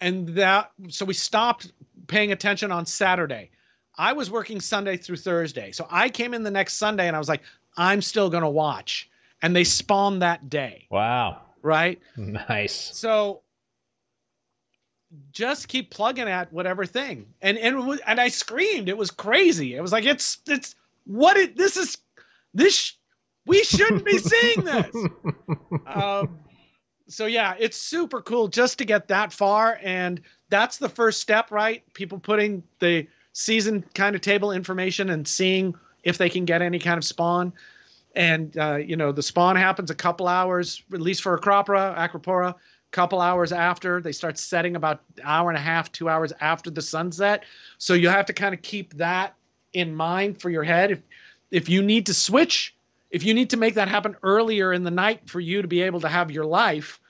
[0.00, 1.72] and that so we stopped
[2.06, 3.50] paying attention on Saturday.
[3.96, 7.18] I was working Sunday through Thursday, so I came in the next Sunday and I
[7.18, 7.42] was like,
[7.76, 9.08] I'm still gonna watch.
[9.42, 12.00] And they spawned that day, Wow, right?
[12.16, 12.74] nice.
[12.74, 13.42] So
[15.32, 17.26] just keep plugging at whatever thing.
[17.42, 18.88] And and and I screamed.
[18.88, 19.74] It was crazy.
[19.74, 20.74] It was like it's it's
[21.06, 21.98] what it this is
[22.52, 22.92] this sh-
[23.46, 24.94] we shouldn't be seeing this.
[25.86, 26.38] Um
[27.06, 31.50] so yeah, it's super cool just to get that far and that's the first step,
[31.50, 31.82] right?
[31.92, 35.74] People putting the season kind of table information and seeing
[36.04, 37.52] if they can get any kind of spawn.
[38.14, 42.54] And uh, you know, the spawn happens a couple hours, at least for Acropora, Acropora,
[42.94, 46.80] couple hours after they start setting about hour and a half two hours after the
[46.80, 47.42] sunset.
[47.78, 49.34] So you have to kind of keep that
[49.72, 50.92] in mind for your head.
[50.92, 51.02] If
[51.50, 52.74] if you need to switch
[53.10, 55.82] if you need to make that happen earlier in the night for you to be
[55.82, 57.00] able to have your life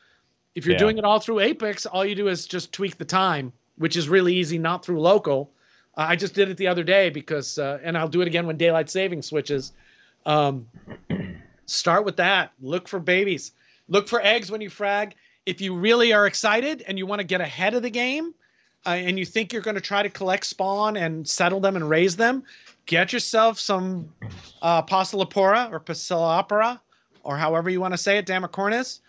[0.55, 0.79] if you're Yeah.
[0.79, 4.09] doing it all through apex all you do is just tweak the time which is
[4.09, 5.51] really easy not through local.
[5.97, 8.47] Uh, i just did it the other day because uh, and i'll do it again
[8.47, 9.73] when daylight saving switches.
[10.27, 10.67] Um,
[11.67, 12.53] start with that.
[12.61, 13.53] Look for babies.
[13.89, 15.15] Look for eggs when you frag
[15.47, 18.35] if you really are excited and you want to get ahead of the game
[18.87, 21.89] uh, and you think you're going to try to collect spawn and settle them and
[21.89, 22.43] raise them
[22.87, 24.09] get yourself some
[24.63, 26.81] uh, Pocillopora or Pocillopora
[27.23, 29.01] or however you want to say it Damicornis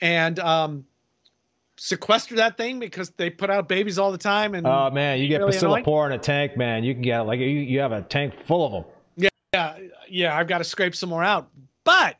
[0.00, 0.84] and um,
[1.76, 5.28] sequester that thing because they put out babies all the time and Oh man, you
[5.28, 6.12] get Really?
[6.12, 6.84] In a tank, man.
[6.84, 8.84] You can get like you, you have a tank full of them.
[9.16, 9.78] Yeah, yeah,
[10.08, 11.48] yeah, I've got to scrape some more out.
[11.84, 12.16] But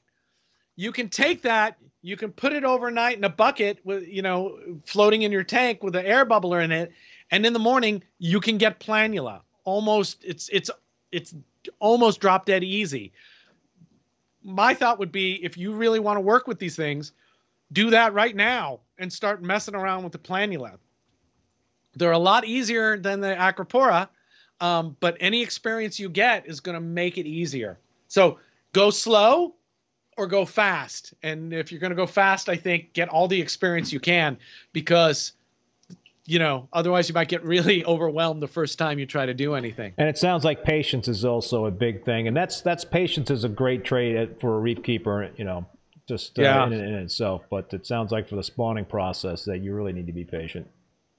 [0.76, 4.58] you can take that, you can put it overnight in a bucket with, you know,
[4.84, 6.92] floating in your tank with an air bubbler in it,
[7.30, 9.40] and in the morning you can get planula.
[9.64, 10.70] Almost, it's it's
[11.12, 11.34] it's
[11.80, 13.10] almost drop dead easy.
[14.44, 17.12] my thought would be if you really want to work with these things,
[17.72, 20.76] do that right now and start messing around with the planula.
[21.94, 24.08] They're a lot easier than the Acropora,
[24.60, 27.78] um, but any experience you get is going to make it easier.
[28.08, 28.38] So
[28.72, 29.54] go slow
[30.16, 31.14] or go fast.
[31.22, 34.38] And if you're going to go fast, I think get all the experience you can
[34.72, 35.32] because
[36.26, 39.54] you know, otherwise you might get really overwhelmed the first time you try to do
[39.54, 39.92] anything.
[39.98, 43.44] And it sounds like patience is also a big thing, and that's that's patience is
[43.44, 45.66] a great trait for a reef keeper, you know,
[46.08, 46.66] just uh, yeah.
[46.66, 47.42] in, in itself.
[47.50, 50.68] But it sounds like for the spawning process that you really need to be patient.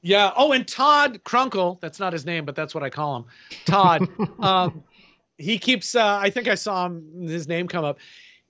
[0.01, 0.31] Yeah.
[0.35, 3.25] Oh, and Todd Krunkle, that's not his name, but that's what I call him.
[3.65, 4.07] Todd.
[4.39, 4.83] um,
[5.37, 5.95] he keeps.
[5.95, 7.27] Uh, I think I saw him.
[7.27, 7.97] His name come up.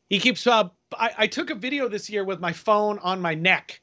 [0.09, 0.45] He keeps.
[0.45, 3.81] Uh, I, I took a video this year with my phone on my neck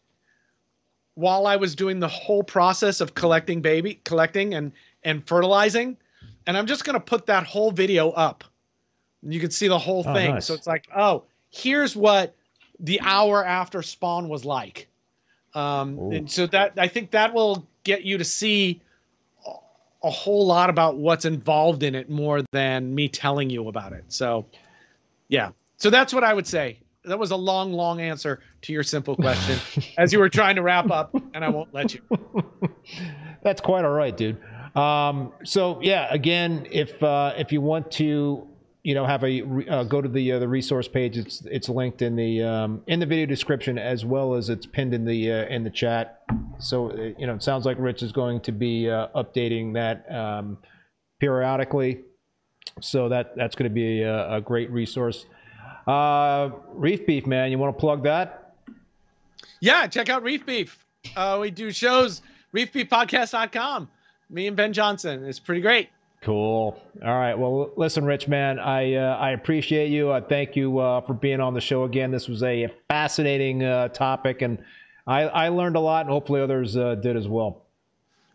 [1.15, 4.73] while I was doing the whole process of collecting baby, collecting and
[5.03, 5.97] and fertilizing,
[6.47, 8.45] and I'm just gonna put that whole video up.
[9.23, 10.35] You can see the whole oh, thing.
[10.35, 10.47] Nice.
[10.47, 12.35] So it's like, oh, here's what
[12.81, 14.89] the hour after spawn was like.
[15.55, 18.81] Um, and so that I think that will get you to see
[20.03, 24.05] a whole lot about what's involved in it more than me telling you about it.
[24.09, 24.47] So,
[25.29, 25.51] yeah.
[25.83, 29.17] So that's what I would say that was a long, long answer to your simple
[29.17, 29.59] question
[29.99, 32.01] as you were trying to wrap up, and I won't let you.
[33.43, 34.39] That's quite all right, dude.
[34.77, 38.47] Um, so yeah, again, if uh, if you want to,
[38.85, 41.19] you know, have a uh, go to the uh, the resource page.
[41.19, 44.95] It's it's linked in the um, in the video description as well as it's pinned
[44.95, 46.23] in the uh, in the chat.
[46.61, 50.09] So uh, you know, it sounds like Rich is going to be uh, updating that
[50.15, 50.59] um,
[51.19, 52.03] periodically.
[52.81, 55.27] So that that's going to be a, a great resource.
[55.87, 58.55] Uh, Reef Beef, man, you want to plug that?
[59.61, 60.85] Yeah, check out Reef Beef.
[61.17, 62.23] Uh, we do shows,
[62.55, 63.89] reefbeefpodcast.com.
[64.31, 65.25] Me and Ben Johnson.
[65.25, 65.89] It's pretty great.
[66.23, 66.81] Cool.
[67.05, 67.35] All right.
[67.35, 70.13] Well, listen, Rich, man, I uh, I appreciate you.
[70.13, 72.13] I thank you uh, for being on the show again.
[72.13, 74.63] This was a fascinating uh, topic, and
[75.07, 77.63] I, I learned a lot, and hopefully others uh, did as well.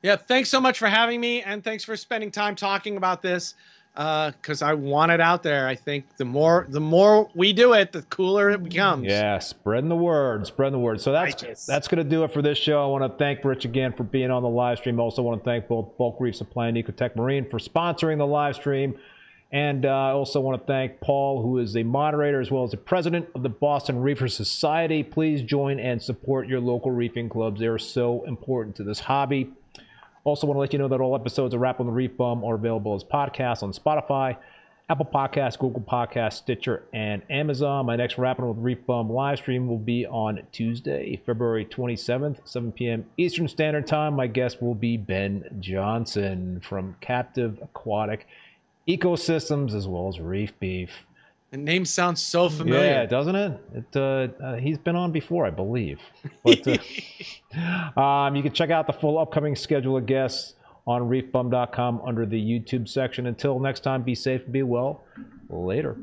[0.03, 0.17] Yeah.
[0.17, 3.55] Thanks so much for having me, and thanks for spending time talking about this
[3.97, 5.67] because uh, I want it out there.
[5.67, 9.05] I think the more the more we do it, the cooler it becomes.
[9.05, 11.01] Yeah, spreading the word, spreading the word.
[11.01, 11.65] So that's Righteous.
[11.65, 12.83] that's going to do it for this show.
[12.83, 14.99] I want to thank Rich again for being on the live stream.
[14.99, 18.55] Also want to thank both Bulk Reef Supply and Ecotech Marine for sponsoring the live
[18.55, 18.95] stream.
[19.51, 22.71] And uh, I also want to thank Paul, who is a moderator as well as
[22.71, 25.01] the president of the Boston Reefer Society.
[25.03, 27.61] Please join and support your local reefing clubs.
[27.61, 29.49] They are so important to this hobby.
[30.27, 32.43] Also, want to let you know that all episodes of Rap on the Reef Bum
[32.43, 34.35] are available as podcasts on Spotify,
[34.89, 37.85] Apple Podcasts, Google Podcasts, Stitcher, and Amazon.
[37.85, 42.73] My next Rapping with Reef Bum live stream will be on Tuesday, February 27th, 7
[42.73, 43.05] p.m.
[43.15, 44.15] Eastern Standard Time.
[44.15, 48.27] My guest will be Ben Johnson from Captive Aquatic
[48.85, 51.05] Ecosystems as well as Reef Beef.
[51.51, 52.85] The name sounds so familiar.
[52.85, 53.61] Yeah, doesn't it?
[53.73, 55.99] it uh, uh, he's been on before, I believe.
[56.43, 60.55] But uh, um, you can check out the full upcoming schedule of guests
[60.85, 63.27] on reefbum.com under the YouTube section.
[63.27, 65.03] Until next time, be safe, be well.
[65.49, 65.97] Later.